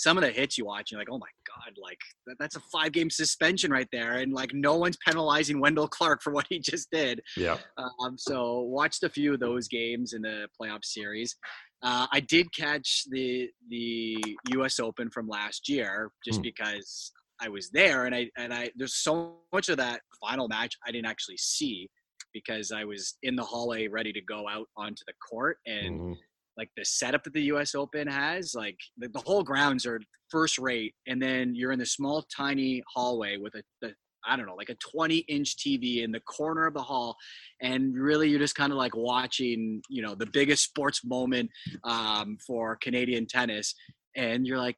some 0.02 0.18
of 0.18 0.24
the 0.24 0.32
hits 0.32 0.58
you 0.58 0.66
watch, 0.66 0.92
you're 0.92 1.00
like, 1.00 1.12
oh 1.12 1.20
my 1.20 1.28
god, 1.48 1.76
like 1.80 2.00
that, 2.26 2.36
that's 2.40 2.56
a 2.56 2.60
five 2.72 2.92
game 2.92 3.12
suspension 3.12 3.70
right 3.70 3.88
there, 3.92 4.14
and 4.14 4.34
like 4.34 4.52
no 4.52 4.76
one's 4.76 4.98
penalizing 5.06 5.62
Wendel 5.62 5.88
Clark 5.88 6.24
for 6.24 6.34
what 6.34 6.48
he 6.50 6.60
just 6.60 6.90
did. 6.92 7.22
Yeah. 7.38 7.58
Um. 7.78 8.18
So 8.18 8.62
watched 8.62 9.04
a 9.04 9.10
few 9.10 9.34
of 9.34 9.40
those 9.40 9.68
games 9.68 10.14
in 10.14 10.24
the 10.24 10.48
playoff 10.60 10.84
series. 10.84 11.36
Uh, 11.84 12.08
I 12.12 12.20
did 12.22 12.48
catch 12.54 13.04
the 13.12 13.48
the 13.70 14.18
U.S. 14.54 14.80
Open 14.80 15.12
from 15.12 15.28
last 15.28 15.70
year 15.70 16.12
just 16.26 16.40
mm. 16.40 16.44
because 16.44 17.12
I 17.40 17.50
was 17.50 17.70
there, 17.70 18.06
and 18.06 18.16
I 18.16 18.30
and 18.38 18.52
I 18.52 18.72
there's 18.76 18.96
so 18.96 19.36
much 19.54 19.70
of 19.70 19.78
that 19.78 20.02
final 20.20 20.48
match 20.48 20.76
I 20.88 20.92
didn't 20.92 21.08
actually 21.08 21.38
see 21.38 21.88
because 22.34 22.72
I 22.72 22.86
was 22.86 23.18
in 23.22 23.36
the 23.36 23.44
hallway 23.44 23.88
ready 23.88 24.14
to 24.14 24.22
go 24.22 24.48
out 24.50 24.68
onto 24.76 25.04
the 25.06 25.14
court 25.30 25.58
and. 25.68 26.00
Mm 26.00 26.16
like 26.58 26.70
the 26.76 26.86
setup 26.86 27.24
that 27.24 27.34
the 27.34 27.44
US 27.44 27.76
Open 27.76 28.08
has, 28.08 28.54
like 28.56 28.78
the, 28.98 29.08
the 29.10 29.20
whole 29.20 29.44
grounds 29.44 29.86
are 29.86 30.00
first 30.30 30.58
rate, 30.58 30.94
and 31.08 31.22
then 31.22 31.56
you're 31.56 31.72
in 31.72 31.80
the 31.80 31.86
small, 31.86 32.24
tiny 32.36 32.84
hallway 32.94 33.38
with 33.38 33.54
a, 33.56 33.92
I 34.26 34.36
don't 34.36 34.46
know, 34.46 34.56
like 34.56 34.70
a 34.70 34.76
20 34.76 35.18
inch 35.18 35.58
TV 35.58 36.04
in 36.04 36.12
the 36.12 36.20
corner 36.22 36.68
of 36.68 36.74
the 36.74 36.82
hall. 36.82 37.16
And 37.62 37.96
really, 37.96 38.30
you're 38.30 38.40
just 38.40 38.56
kind 38.56 38.72
of 38.72 38.78
like 38.78 38.96
watching, 38.96 39.82
you 39.90 40.02
know, 40.02 40.16
the 40.16 40.28
biggest 40.28 40.64
sports 40.64 41.04
moment 41.04 41.50
um, 41.84 42.38
for 42.46 42.78
Canadian 42.82 43.28
tennis. 43.28 43.74
And 44.16 44.46
you're 44.46 44.60
like, 44.60 44.78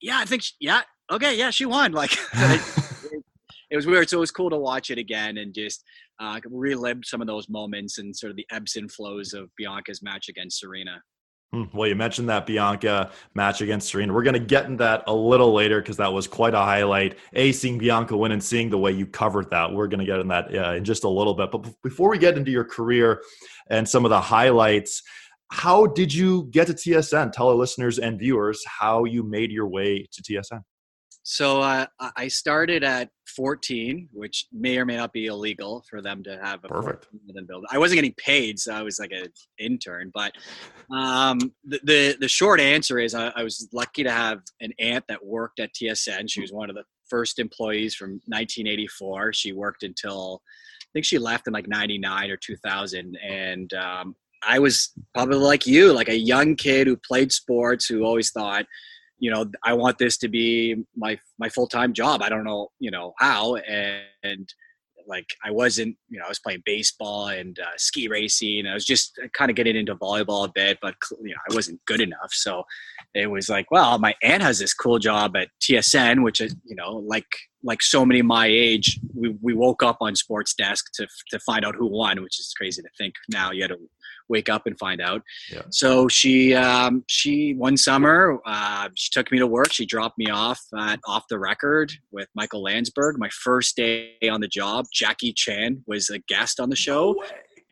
yeah, 0.00 0.18
I 0.18 0.24
think, 0.24 0.42
she, 0.42 0.54
yeah, 0.60 0.82
okay, 1.10 1.36
yeah, 1.36 1.50
she 1.50 1.66
won. 1.66 1.92
Like, 1.92 2.16
it, 3.70 3.76
was 3.76 3.86
weird. 3.86 4.08
So 4.08 4.18
it 4.18 4.20
was 4.20 4.30
cool 4.30 4.50
to 4.50 4.58
watch 4.58 4.90
it 4.90 4.98
again 4.98 5.38
and 5.38 5.54
just 5.54 5.84
uh, 6.18 6.40
relive 6.44 7.00
some 7.04 7.20
of 7.20 7.26
those 7.26 7.48
moments 7.48 7.98
and 7.98 8.14
sort 8.14 8.30
of 8.30 8.36
the 8.36 8.46
ebbs 8.50 8.76
and 8.76 8.90
flows 8.90 9.32
of 9.32 9.50
Bianca's 9.56 10.02
match 10.02 10.28
against 10.28 10.60
Serena. 10.60 11.02
Hmm, 11.52 11.64
well, 11.72 11.88
you 11.88 11.96
mentioned 11.96 12.28
that 12.28 12.46
Bianca 12.46 13.10
match 13.34 13.60
against 13.60 13.88
Serena. 13.88 14.12
We're 14.12 14.22
going 14.22 14.34
to 14.34 14.40
get 14.40 14.66
in 14.66 14.76
that 14.76 15.02
a 15.08 15.14
little 15.14 15.52
later 15.52 15.80
because 15.80 15.96
that 15.96 16.12
was 16.12 16.28
quite 16.28 16.54
a 16.54 16.58
highlight. 16.58 17.18
A, 17.32 17.50
seeing 17.50 17.76
Bianca 17.76 18.16
win 18.16 18.30
and 18.30 18.42
seeing 18.42 18.70
the 18.70 18.78
way 18.78 18.92
you 18.92 19.04
covered 19.04 19.50
that. 19.50 19.72
We're 19.72 19.88
going 19.88 19.98
to 19.98 20.06
get 20.06 20.20
in 20.20 20.28
that 20.28 20.54
uh, 20.54 20.74
in 20.74 20.84
just 20.84 21.02
a 21.02 21.08
little 21.08 21.34
bit. 21.34 21.50
But 21.50 21.66
before 21.82 22.08
we 22.08 22.18
get 22.18 22.38
into 22.38 22.52
your 22.52 22.64
career 22.64 23.22
and 23.68 23.88
some 23.88 24.04
of 24.04 24.10
the 24.10 24.20
highlights, 24.20 25.02
how 25.50 25.86
did 25.86 26.14
you 26.14 26.44
get 26.52 26.68
to 26.68 26.72
TSN? 26.72 27.32
Tell 27.32 27.48
our 27.48 27.56
listeners 27.56 27.98
and 27.98 28.18
viewers 28.18 28.62
how 28.66 29.02
you 29.04 29.24
made 29.24 29.50
your 29.50 29.66
way 29.66 30.06
to 30.12 30.22
TSN. 30.22 30.60
So 31.30 31.60
uh, 31.60 31.86
I 32.16 32.26
started 32.26 32.82
at 32.82 33.08
14, 33.36 34.08
which 34.12 34.46
may 34.52 34.78
or 34.78 34.84
may 34.84 34.96
not 34.96 35.12
be 35.12 35.26
illegal 35.26 35.84
for 35.88 36.02
them 36.02 36.24
to 36.24 36.36
have 36.42 36.64
a 36.64 36.68
perfect 36.68 37.06
build. 37.46 37.66
I 37.70 37.78
wasn't 37.78 37.98
getting 37.98 38.14
paid, 38.14 38.58
so 38.58 38.74
I 38.74 38.82
was 38.82 38.98
like 38.98 39.12
an 39.12 39.28
intern. 39.56 40.10
But 40.12 40.32
um, 40.92 41.38
the, 41.64 41.80
the, 41.84 42.16
the 42.18 42.28
short 42.28 42.58
answer 42.60 42.98
is 42.98 43.14
I, 43.14 43.28
I 43.36 43.44
was 43.44 43.68
lucky 43.72 44.02
to 44.02 44.10
have 44.10 44.40
an 44.60 44.72
aunt 44.80 45.04
that 45.06 45.24
worked 45.24 45.60
at 45.60 45.72
TSN. 45.72 46.28
She 46.28 46.40
was 46.40 46.50
one 46.50 46.68
of 46.68 46.74
the 46.74 46.82
first 47.08 47.38
employees 47.38 47.94
from 47.94 48.14
1984. 48.26 49.32
She 49.32 49.52
worked 49.52 49.84
until 49.84 50.42
I 50.82 50.90
think 50.94 51.04
she 51.04 51.18
left 51.18 51.46
in 51.46 51.52
like 51.52 51.68
99 51.68 52.28
or 52.28 52.38
2000, 52.38 53.16
and 53.24 53.72
um, 53.74 54.16
I 54.42 54.58
was 54.58 54.90
probably 55.14 55.38
like 55.38 55.64
you, 55.64 55.92
like 55.92 56.08
a 56.08 56.18
young 56.18 56.56
kid 56.56 56.88
who 56.88 56.96
played 56.96 57.30
sports, 57.30 57.86
who 57.86 58.02
always 58.02 58.32
thought 58.32 58.66
you 59.20 59.30
know 59.30 59.44
i 59.62 59.72
want 59.72 59.98
this 59.98 60.16
to 60.16 60.28
be 60.28 60.74
my 60.96 61.18
my 61.38 61.48
full-time 61.48 61.92
job. 61.92 62.22
I 62.22 62.28
don't 62.28 62.44
know 62.44 62.68
you 62.80 62.90
know 62.90 63.12
how 63.18 63.56
and, 63.56 64.02
and 64.24 64.54
like 65.06 65.26
i 65.44 65.50
wasn't 65.50 65.96
you 66.08 66.18
know 66.18 66.26
i 66.26 66.28
was 66.28 66.38
playing 66.38 66.62
baseball 66.64 67.28
and 67.28 67.58
uh, 67.58 67.76
ski 67.76 68.08
racing. 68.08 68.66
I 68.66 68.74
was 68.74 68.84
just 68.84 69.18
kind 69.32 69.50
of 69.50 69.56
getting 69.56 69.76
into 69.76 69.94
volleyball 69.94 70.48
a 70.48 70.52
bit 70.52 70.78
but 70.82 70.94
you 71.22 71.30
know 71.30 71.40
i 71.50 71.54
wasn't 71.54 71.80
good 71.86 72.00
enough. 72.00 72.32
So 72.32 72.64
it 73.14 73.30
was 73.30 73.48
like 73.48 73.70
well 73.70 73.98
my 73.98 74.14
aunt 74.22 74.42
has 74.42 74.58
this 74.58 74.74
cool 74.74 74.98
job 74.98 75.36
at 75.36 75.48
tsn 75.62 76.22
which 76.22 76.40
is 76.40 76.54
you 76.64 76.76
know 76.76 76.96
like 77.06 77.26
like 77.62 77.82
so 77.82 78.06
many 78.06 78.22
my 78.22 78.46
age 78.46 78.98
we, 79.14 79.36
we 79.42 79.52
woke 79.54 79.82
up 79.82 79.98
on 80.00 80.14
sports 80.14 80.54
desk 80.54 80.86
to 80.94 81.06
to 81.30 81.38
find 81.40 81.64
out 81.64 81.74
who 81.74 81.86
won 81.86 82.22
which 82.22 82.38
is 82.38 82.52
crazy 82.56 82.80
to 82.80 82.88
think 82.96 83.14
now 83.28 83.50
you 83.50 83.62
had 83.62 83.70
to 83.70 83.78
wake 84.30 84.48
up 84.48 84.66
and 84.66 84.78
find 84.78 85.00
out. 85.00 85.22
Yeah. 85.52 85.62
So 85.70 86.08
she 86.08 86.54
um, 86.54 87.04
she 87.08 87.52
one 87.54 87.76
summer 87.76 88.40
uh, 88.46 88.88
she 88.94 89.10
took 89.12 89.30
me 89.30 89.38
to 89.38 89.46
work. 89.46 89.72
She 89.72 89.84
dropped 89.84 90.16
me 90.16 90.30
off 90.30 90.60
at 90.78 91.00
off 91.06 91.24
the 91.28 91.38
record 91.38 91.92
with 92.10 92.28
Michael 92.34 92.62
Landsberg. 92.62 93.18
My 93.18 93.28
first 93.30 93.76
day 93.76 94.14
on 94.30 94.40
the 94.40 94.48
job, 94.48 94.86
Jackie 94.94 95.34
Chan 95.34 95.82
was 95.86 96.08
a 96.08 96.18
guest 96.20 96.60
on 96.60 96.70
the 96.70 96.76
show. 96.76 97.12
No 97.12 97.24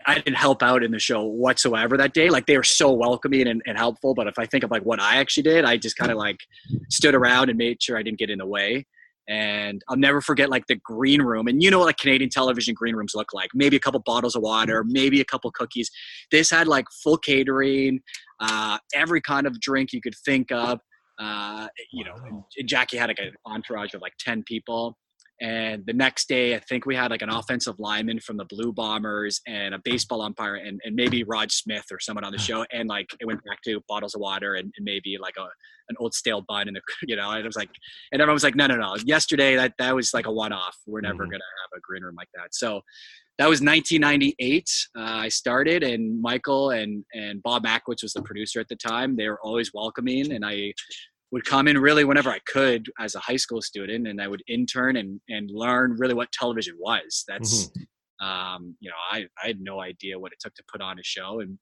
I 0.07 0.15
didn't 0.15 0.37
help 0.37 0.63
out 0.63 0.83
in 0.83 0.91
the 0.91 0.99
show 0.99 1.25
whatsoever 1.25 1.97
that 1.99 2.15
day. 2.15 2.31
Like 2.31 2.47
they 2.47 2.57
were 2.57 2.65
so 2.65 2.93
welcoming 2.93 3.49
and, 3.49 3.61
and 3.67 3.77
helpful. 3.77 4.15
But 4.15 4.27
if 4.27 4.39
I 4.39 4.47
think 4.47 4.65
of 4.65 4.71
like 4.71 4.83
what 4.83 5.01
I 5.01 5.17
actually 5.17 5.43
did, 5.43 5.65
I 5.65 5.77
just 5.77 5.97
kind 5.97 6.11
of 6.11 6.17
like 6.17 6.39
stood 6.89 7.15
around 7.15 7.51
and 7.51 7.59
made 7.59 7.83
sure 7.83 7.99
I 7.99 8.03
didn't 8.03 8.19
get 8.19 8.31
in 8.31 8.39
the 8.39 8.47
way 8.47 8.87
and 9.29 9.83
I'll 9.89 9.97
never 9.97 10.21
forget 10.21 10.49
like 10.49 10.67
the 10.67 10.77
green 10.77 11.23
room. 11.23 11.47
And 11.49 11.63
you 11.63 11.71
know 11.71 11.79
what 11.79 11.87
like 11.87 11.99
Canadian 11.99 12.31
television 12.31 12.75
green 12.75 12.97
rooms 12.97 13.13
look 13.15 13.33
like? 13.35 13.51
Maybe 13.55 13.77
a 13.77 13.81
couple 13.81 14.01
bottles 14.01 14.35
of 14.35 14.43
water, 14.43 14.85
maybe 14.87 15.21
a 15.21 15.25
couple 15.25 15.51
cookies. 15.51 15.91
This 16.31 16.51
had 16.51 16.67
like 16.67 16.87
full 17.03 17.19
catering, 17.19 18.01
uh, 18.41 18.79
every 18.95 19.21
kind 19.21 19.47
of 19.47 19.61
drink 19.61 19.93
you 19.93 20.01
could 20.01 20.15
think 20.25 20.51
of. 20.51 20.81
Uh, 21.19 21.67
you 21.93 22.05
know, 22.05 22.15
and 22.57 22.69
Jackie 22.69 22.97
had 22.97 23.09
like 23.09 23.19
an 23.19 23.33
entourage 23.45 23.93
of 23.93 24.01
like 24.01 24.15
ten 24.19 24.43
people. 24.45 24.97
And 25.41 25.85
the 25.87 25.93
next 25.93 26.29
day, 26.29 26.55
I 26.57 26.59
think 26.61 26.85
we 26.85 26.97
had 26.97 27.11
like 27.11 27.23
an 27.23 27.31
offensive 27.31 27.79
lineman 27.79 28.19
from 28.19 28.37
the 28.37 28.45
Blue 28.45 28.73
Bombers 28.73 29.41
and 29.47 29.75
a 29.75 29.79
baseball 29.85 30.21
umpire 30.23 30.57
and, 30.57 30.81
and 30.85 30.97
maybe 30.97 31.23
Rod 31.25 31.53
Smith 31.53 31.85
or 31.93 32.01
someone 32.01 32.25
on 32.25 32.33
the 32.33 32.39
show. 32.39 32.65
And 32.73 32.89
like 32.89 33.09
it 33.21 33.27
went 33.27 33.45
back 33.45 33.63
to 33.63 33.81
bottles 33.89 34.15
of 34.15 34.21
water 34.21 34.55
and, 34.55 34.73
and 34.77 34.85
maybe 34.85 35.17
like 35.21 35.37
a 35.39 35.47
an 35.91 35.97
old 35.99 36.13
stale 36.13 36.43
bun 36.47 36.69
and 36.69 36.79
you 37.07 37.17
know, 37.17 37.31
and 37.31 37.41
it 37.41 37.47
was 37.47 37.57
like, 37.57 37.71
and 38.13 38.21
everyone 38.21 38.35
was 38.35 38.45
like, 38.45 38.57
no, 38.57 38.67
no, 38.67 38.77
no. 38.77 38.97
Yesterday 39.05 39.57
that 39.57 39.75
that 39.79 39.95
was 39.95 40.13
like 40.13 40.27
a 40.27 40.33
one 40.33 40.53
off. 40.53 40.77
We're 40.87 41.01
never 41.01 41.23
mm-hmm. 41.23 41.31
gonna 41.31 41.45
have 41.63 41.79
a 41.79 41.81
green 41.81 42.03
room 42.03 42.15
like 42.17 42.29
that. 42.35 42.55
So 42.55 42.83
that 43.39 43.49
was 43.49 43.61
1998. 43.61 44.69
Uh, 44.97 45.01
I 45.01 45.29
started, 45.29 45.85
and 45.85 46.21
Michael 46.21 46.71
and 46.71 47.05
and 47.15 47.43
Bob 47.43 47.65
Mackwitz 47.65 48.03
was 48.03 48.13
the 48.13 48.23
producer 48.23 48.61
at 48.61 48.69
the 48.69 48.77
time. 48.77 49.17
They 49.17 49.29
were 49.29 49.41
always 49.43 49.73
welcoming, 49.73 50.33
and 50.33 50.45
I 50.45 50.73
would 51.31 51.45
come 51.45 51.69
in 51.69 51.79
really 51.79 52.05
whenever 52.05 52.31
I 52.31 52.39
could 52.47 52.87
as 52.99 53.15
a 53.15 53.21
high 53.21 53.37
school 53.37 53.61
student, 53.61 54.07
and 54.07 54.21
I 54.21 54.29
would 54.29 54.43
intern 54.49 54.97
and 54.97 55.21
and 55.29 55.51
learn 55.51 55.97
really 55.99 56.15
what 56.15 56.33
television 56.33 56.75
was. 56.79 57.25
That's 57.29 57.67
mm-hmm. 57.67 58.27
um, 58.27 58.77
you 58.81 58.91
know 58.91 58.97
I 59.11 59.27
I 59.43 59.49
had 59.49 59.61
no 59.61 59.81
idea 59.81 60.19
what 60.19 60.33
it 60.33 60.39
took 60.41 60.55
to 60.55 60.65
put 60.71 60.81
on 60.81 60.99
a 60.99 61.05
show, 61.05 61.41
and 61.41 61.59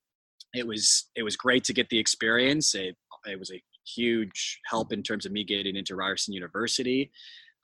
it 0.54 0.66
was 0.66 1.08
it 1.16 1.23
was 1.23 1.37
great 1.37 1.64
to 1.64 1.73
get 1.73 1.88
the 1.88 1.99
experience. 1.99 2.75
It 2.75 2.96
it 3.26 3.38
was 3.38 3.50
a 3.50 3.62
huge 3.94 4.61
help 4.66 4.92
in 4.92 5.02
terms 5.02 5.26
of 5.26 5.32
me 5.32 5.44
getting 5.44 5.76
into 5.76 5.96
Ryerson 5.96 6.35
University, 6.35 7.11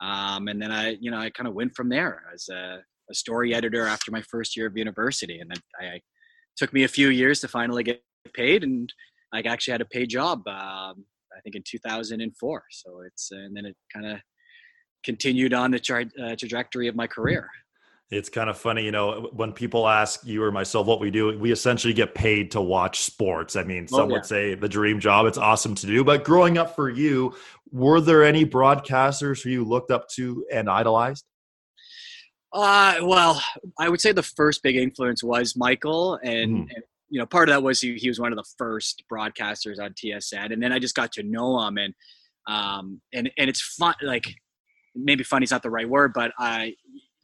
um, 0.00 0.49
and 0.49 0.61
then 0.61 0.73
I 0.73 0.97
you 1.00 1.11
know 1.11 1.18
I 1.18 1.30
kind 1.30 1.49
of 1.49 1.54
went 1.54 1.75
from 1.76 1.88
there 1.88 2.25
as 2.35 2.49
a, 2.49 2.78
a, 3.11 3.14
story 3.14 3.54
editor 3.54 3.87
after 3.87 4.11
my 4.11 4.23
first 4.23 4.56
year 4.56 4.66
of 4.66 4.76
university, 4.76 5.38
and 5.38 5.50
then 5.50 5.59
I, 5.80 5.94
I 5.94 6.00
took 6.56 6.73
me 6.73 6.82
a 6.82 6.88
few 6.88 7.09
years 7.09 7.40
to 7.40 7.49
finally 7.49 7.82
get 7.82 8.02
paid 8.35 8.62
and 8.62 8.92
I 9.32 9.40
actually 9.40 9.73
had 9.73 9.80
a 9.80 9.87
paid 9.87 10.11
job 10.11 10.47
um, 10.47 11.04
I 11.37 11.41
think 11.41 11.57
in 11.57 11.62
2004. 11.67 12.62
So 12.71 13.01
it's 13.07 13.31
and 13.31 13.57
then 13.57 13.67
it 13.67 13.77
kind 13.93 14.07
of 14.07 14.19
continued 15.05 15.55
on 15.55 15.71
the 15.71 15.79
tra- 15.79 16.11
uh, 16.23 16.37
trajectory 16.37 16.89
of 16.89 16.95
my 16.95 17.07
career. 17.07 17.49
It's 18.11 18.29
kind 18.29 18.51
of 18.51 18.59
funny, 18.59 18.85
you 18.85 18.93
know, 18.93 19.31
when 19.33 19.53
people 19.53 19.89
ask 19.89 20.21
you 20.27 20.43
or 20.43 20.53
myself 20.53 20.87
what 20.87 21.01
we 21.01 21.11
do, 21.11 21.39
we 21.39 21.51
essentially 21.51 21.95
get 21.95 22.15
paid 22.15 22.51
to 22.51 22.61
watch 22.61 23.01
sports. 23.01 23.57
I 23.57 23.65
mean, 23.65 23.89
oh, 23.91 23.97
some 23.97 24.01
oh, 24.01 24.09
yeah. 24.09 24.12
would 24.12 24.27
say 24.27 24.55
the 24.55 24.69
dream 24.69 25.01
job. 25.01 25.25
It's 25.25 25.39
awesome 25.39 25.75
to 25.77 25.87
do. 25.87 26.05
But 26.05 26.23
growing 26.23 26.59
up 26.59 26.77
for 26.77 26.91
you, 26.91 27.35
were 27.71 28.03
there 28.03 28.23
any 28.23 28.45
broadcasters 28.45 29.43
who 29.43 29.49
you 29.49 29.65
looked 29.65 29.91
up 29.91 30.09
to 30.11 30.45
and 30.53 30.69
idolized? 30.69 31.25
Uh, 32.53 32.97
well, 33.03 33.43
I 33.79 33.89
would 33.89 34.03
say 34.03 34.12
the 34.12 34.23
first 34.23 34.62
big 34.62 34.77
influence 34.77 35.25
was 35.25 35.57
Michael, 35.57 36.19
and, 36.23 36.69
mm. 36.69 36.75
and 36.75 36.85
you 37.12 37.19
know, 37.19 37.26
part 37.26 37.50
of 37.50 37.52
that 37.52 37.62
was 37.62 37.78
he, 37.78 37.95
he 37.97 38.09
was 38.09 38.19
one 38.19 38.33
of 38.33 38.38
the 38.38 38.45
first 38.57 39.04
broadcasters 39.12 39.78
on 39.78 39.92
TSN, 39.92 40.50
and 40.50 40.62
then 40.62 40.73
I 40.73 40.78
just 40.78 40.95
got 40.95 41.12
to 41.12 41.23
know 41.23 41.61
him, 41.61 41.76
and 41.76 41.95
um, 42.49 43.02
and 43.12 43.31
and 43.37 43.50
it's 43.50 43.61
fun. 43.61 43.95
Like 44.00 44.35
maybe 44.95 45.23
funny 45.23 45.45
is 45.45 45.50
not 45.50 45.62
the 45.62 45.69
right 45.69 45.87
word, 45.87 46.12
but 46.14 46.33
I 46.38 46.75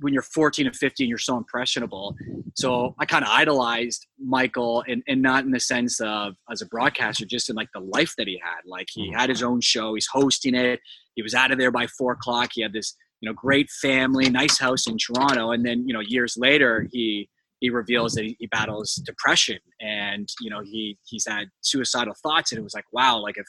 when 0.00 0.12
you're 0.12 0.22
14 0.22 0.66
and 0.66 0.76
15, 0.76 1.08
you're 1.08 1.16
so 1.16 1.38
impressionable. 1.38 2.14
So 2.54 2.94
I 3.00 3.06
kind 3.06 3.24
of 3.24 3.30
idolized 3.30 4.06
Michael, 4.22 4.84
and 4.86 5.02
and 5.08 5.22
not 5.22 5.44
in 5.44 5.52
the 5.52 5.60
sense 5.60 6.02
of 6.02 6.34
as 6.52 6.60
a 6.60 6.66
broadcaster, 6.66 7.24
just 7.24 7.48
in 7.48 7.56
like 7.56 7.70
the 7.72 7.80
life 7.80 8.12
that 8.18 8.28
he 8.28 8.38
had. 8.44 8.60
Like 8.66 8.88
he 8.92 9.10
had 9.10 9.30
his 9.30 9.42
own 9.42 9.62
show, 9.62 9.94
he's 9.94 10.08
hosting 10.12 10.54
it. 10.54 10.80
He 11.14 11.22
was 11.22 11.32
out 11.32 11.50
of 11.50 11.58
there 11.58 11.70
by 11.70 11.86
four 11.86 12.12
o'clock. 12.12 12.50
He 12.52 12.60
had 12.60 12.74
this 12.74 12.94
you 13.22 13.26
know 13.30 13.32
great 13.32 13.70
family, 13.70 14.28
nice 14.28 14.58
house 14.58 14.86
in 14.86 14.98
Toronto, 14.98 15.52
and 15.52 15.64
then 15.64 15.88
you 15.88 15.94
know 15.94 16.00
years 16.00 16.36
later 16.36 16.86
he 16.92 17.30
he 17.60 17.70
reveals 17.70 18.12
that 18.14 18.24
he, 18.24 18.46
battles 18.50 18.94
depression 19.04 19.58
and 19.80 20.28
you 20.40 20.48
know 20.48 20.60
he 20.62 20.96
he's 21.06 21.26
had 21.26 21.48
suicidal 21.60 22.14
thoughts 22.22 22.50
and 22.50 22.58
it 22.58 22.62
was 22.62 22.74
like 22.74 22.84
wow 22.92 23.18
like 23.18 23.36
if 23.36 23.46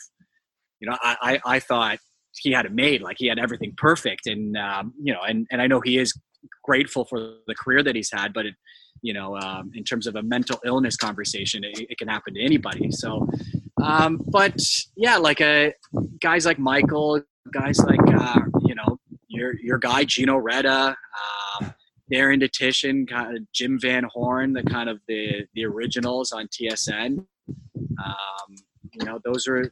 you 0.80 0.90
know 0.90 0.98
i 1.02 1.40
i, 1.46 1.56
I 1.56 1.60
thought 1.60 2.00
he 2.36 2.52
had 2.52 2.66
it 2.66 2.74
made 2.74 3.02
like 3.02 3.18
he 3.18 3.28
had 3.28 3.40
everything 3.40 3.74
perfect 3.78 4.28
and 4.28 4.58
um, 4.58 4.94
you 5.02 5.14
know 5.14 5.22
and 5.22 5.48
and 5.52 5.62
i 5.62 5.68
know 5.68 5.82
he 5.82 5.98
is 5.98 6.14
grateful 6.64 7.06
for 7.06 7.36
the 7.48 7.56
career 7.56 7.82
that 7.84 7.96
he's 7.96 8.12
had 8.12 8.34
but 8.34 8.46
it 8.46 8.56
you 9.02 9.14
know 9.14 9.38
um, 9.38 9.72
in 9.76 9.84
terms 9.84 10.08
of 10.08 10.16
a 10.16 10.24
mental 10.24 10.60
illness 10.66 10.96
conversation 10.96 11.64
it, 11.64 11.80
it 11.90 11.98
can 11.98 12.08
happen 12.08 12.34
to 12.34 12.42
anybody. 12.42 12.92
So 12.92 13.28
um, 13.82 14.22
but 14.28 14.60
yeah 14.96 15.18
like 15.18 15.42
a 15.42 15.74
uh, 15.96 16.02
guys 16.20 16.46
like 16.46 16.60
michael 16.60 17.22
guys 17.52 17.80
like 17.80 18.00
uh, 18.14 18.40
you 18.66 18.76
know 18.76 19.00
your 19.28 19.54
your 19.62 19.78
guy 19.78 20.04
gino 20.04 20.38
reda 20.38 20.96
um, 21.62 21.74
Darren 22.12 22.42
Dutchyshen, 22.42 23.08
kind 23.08 23.38
of 23.38 23.52
Jim 23.54 23.80
Van 23.80 24.06
Horne, 24.12 24.54
the 24.54 24.64
kind 24.64 24.90
of 24.90 25.00
the 25.08 25.46
the 25.54 25.66
originals 25.66 26.32
on 26.32 26.48
TSN. 26.48 27.26
Um, 27.50 28.56
you 28.94 29.06
know, 29.06 29.20
those 29.24 29.48
are 29.48 29.72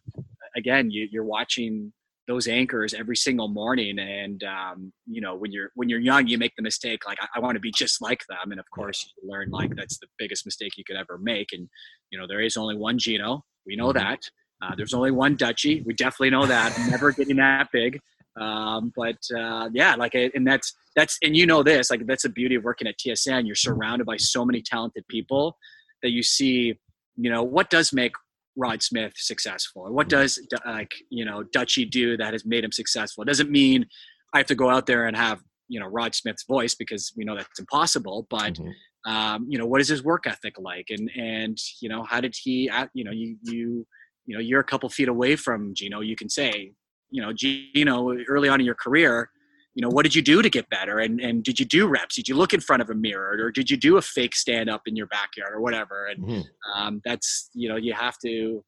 again, 0.56 0.92
you, 0.92 1.08
you're 1.12 1.24
watching 1.24 1.94
those 2.28 2.48
anchors 2.48 2.94
every 2.94 3.16
single 3.16 3.48
morning, 3.48 3.98
and 4.00 4.44
um, 4.44 4.92
you 5.06 5.22
know, 5.22 5.36
when 5.36 5.52
you're 5.52 5.72
when 5.76 5.88
you're 5.88 6.00
young, 6.00 6.28
you 6.28 6.38
make 6.38 6.56
the 6.58 6.64
mistake 6.64 7.06
like 7.08 7.18
I, 7.22 7.28
I 7.36 7.40
want 7.40 7.56
to 7.56 7.62
be 7.62 7.72
just 7.72 8.02
like 8.02 8.22
them, 8.28 8.52
and 8.52 8.60
of 8.60 8.66
course, 8.72 9.14
you 9.16 9.30
learn 9.30 9.50
like 9.50 9.76
that's 9.76 9.98
the 10.00 10.08
biggest 10.18 10.46
mistake 10.46 10.74
you 10.78 10.84
could 10.84 10.98
ever 10.98 11.18
make. 11.18 11.54
And 11.54 11.70
you 12.12 12.20
know, 12.20 12.28
there 12.28 12.42
is 12.42 12.58
only 12.58 12.76
one 12.76 12.98
Gino. 12.98 13.46
We 13.66 13.76
know 13.76 13.90
mm-hmm. 13.90 14.00
that. 14.00 14.20
Uh, 14.62 14.74
there's 14.76 14.94
only 14.94 15.12
one 15.12 15.36
Dutchy. 15.36 15.84
We 15.86 15.94
definitely 15.94 16.32
know 16.32 16.48
that. 16.48 16.78
Never 16.90 17.12
getting 17.12 17.38
that 17.38 17.70
big. 17.72 18.00
Um, 18.40 18.92
but 18.96 19.18
uh, 19.38 19.70
yeah, 19.74 19.96
like, 19.96 20.14
and 20.14 20.46
that's 20.46 20.74
that's 20.96 21.18
and 21.24 21.36
you 21.36 21.46
know 21.46 21.64
this, 21.64 21.90
like 21.90 22.06
that's 22.06 22.24
the 22.24 22.30
beauty 22.30 22.56
of 22.56 22.64
working 22.64 22.88
at 22.88 22.98
TSN. 22.98 23.46
You're 23.46 23.56
surrounded 23.56 24.06
by 24.06 24.18
so 24.18 24.46
many 24.46 24.62
talented 24.62 25.08
people 25.08 25.58
that 26.04 26.12
you 26.12 26.24
see. 26.24 26.76
You 27.16 27.32
know 27.32 27.44
what 27.44 27.70
does 27.70 27.92
make 27.94 28.14
Rod 28.56 28.84
Smith 28.84 29.14
successful, 29.16 29.84
or 29.84 29.92
what 29.92 30.10
does 30.10 30.40
like 30.66 30.92
you 31.10 31.26
know 31.26 31.44
Dutchy 31.44 31.86
do 31.86 32.18
that 32.18 32.34
has 32.34 32.46
made 32.46 32.64
him 32.64 32.72
successful. 32.72 33.24
It 33.24 33.28
doesn't 33.28 33.50
mean 33.50 33.86
I 34.34 34.40
have 34.40 34.48
to 34.48 34.56
go 34.56 34.70
out 34.70 34.86
there 34.86 35.06
and 35.06 35.18
have 35.18 35.42
you 35.68 35.80
know 35.80 35.88
Rod 35.88 36.14
Smith's 36.14 36.44
voice 36.44 36.76
because 36.76 37.14
we 37.16 37.26
know 37.26 37.36
that's 37.36 37.60
impossible. 37.60 38.28
But 38.30 38.54
mm-hmm. 38.54 39.12
um, 39.12 39.48
you 39.50 39.58
know, 39.58 39.66
what 39.66 39.82
is 39.82 39.88
his 39.88 40.04
work 40.04 40.28
ethic 40.28 40.56
like, 40.60 40.88
and 40.90 41.10
and 41.16 41.58
you 41.82 41.90
know, 41.90 42.04
how 42.04 42.22
did 42.22 42.36
he? 42.40 42.70
You 42.94 43.04
know, 43.04 43.12
you 43.12 43.38
you 43.44 43.88
you 44.28 44.36
know, 44.36 44.42
you're 44.42 44.60
a 44.60 44.66
couple 44.66 44.90
feet 44.90 45.08
away 45.08 45.36
from 45.36 45.74
Gino. 45.74 46.02
You 46.02 46.16
can 46.16 46.30
say, 46.30 46.74
you 47.10 47.22
know, 47.22 47.34
Gino, 47.34 48.16
early 48.28 48.50
on 48.50 48.60
in 48.60 48.66
your 48.66 48.76
career, 48.76 49.30
you 49.76 49.82
know, 49.82 49.90
what 49.90 50.04
did 50.04 50.16
you 50.16 50.22
do 50.24 50.42
to 50.42 50.50
get 50.50 50.70
better? 50.70 50.98
And 51.00 51.20
and 51.22 51.44
did 51.44 51.60
you 51.60 51.66
do 51.66 51.88
reps? 51.88 52.16
Did 52.16 52.28
you 52.28 52.36
look 52.36 52.54
in 52.54 52.60
front 52.60 52.82
of 52.82 52.90
a 52.90 52.96
mirror, 52.96 53.38
or 53.40 53.52
did 53.52 53.70
you 53.70 53.78
do 53.78 53.98
a 53.98 54.02
fake 54.02 54.36
stand 54.36 54.70
up 54.70 54.82
in 54.88 54.96
your 54.96 55.08
backyard, 55.08 55.54
or 55.54 55.62
whatever? 55.62 56.08
And 56.08 56.24
mm-hmm. 56.24 56.82
um, 56.82 57.02
that's 57.06 57.50
you 57.54 57.70
know, 57.70 57.76
you 57.76 57.94
have 57.94 58.18
to 58.26 58.64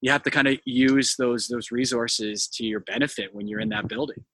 you 0.00 0.10
have 0.10 0.22
to 0.24 0.30
kind 0.30 0.48
of 0.48 0.58
use 0.64 1.14
those 1.16 1.46
those 1.48 1.70
resources 1.70 2.48
to 2.54 2.64
your 2.64 2.80
benefit 2.80 3.30
when 3.32 3.46
you're 3.46 3.60
in 3.60 3.68
that 3.68 3.88
building. 3.88 4.24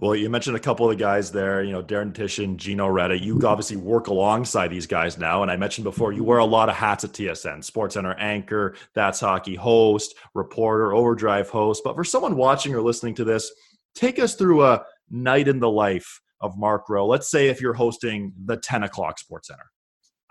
Well, 0.00 0.14
you 0.14 0.28
mentioned 0.30 0.56
a 0.56 0.60
couple 0.60 0.90
of 0.90 0.96
the 0.96 1.02
guys 1.02 1.30
there, 1.30 1.62
you 1.62 1.72
know, 1.72 1.82
Darren 1.82 2.12
Dutchyshen, 2.12 2.56
Gino 2.56 2.86
Reda. 2.86 3.18
You 3.18 3.40
obviously 3.46 3.76
work 3.76 4.08
alongside 4.08 4.68
these 4.68 4.86
guys 4.86 5.18
now. 5.18 5.42
And 5.42 5.50
I 5.50 5.56
mentioned 5.56 5.84
before, 5.84 6.12
you 6.12 6.24
wear 6.24 6.38
a 6.38 6.44
lot 6.44 6.68
of 6.68 6.74
hats 6.74 7.04
at 7.04 7.12
TSN, 7.12 7.62
Sports 7.62 7.94
Center 7.94 8.14
anchor, 8.14 8.74
That's 8.94 9.20
Hockey 9.20 9.54
host, 9.54 10.14
reporter, 10.34 10.92
overdrive 10.94 11.50
host. 11.50 11.82
But 11.84 11.94
for 11.94 12.04
someone 12.04 12.36
watching 12.36 12.74
or 12.74 12.82
listening 12.82 13.14
to 13.16 13.24
this, 13.24 13.52
take 13.94 14.18
us 14.18 14.34
through 14.34 14.64
a 14.64 14.84
night 15.10 15.48
in 15.48 15.60
the 15.60 15.70
life 15.70 16.20
of 16.40 16.56
Mark 16.58 16.88
Rowe. 16.88 17.06
Let's 17.06 17.30
say 17.30 17.48
if 17.48 17.60
you're 17.60 17.74
hosting 17.74 18.32
the 18.44 18.56
10 18.56 18.82
o'clock 18.84 19.18
Sports 19.18 19.48
Center. 19.48 19.70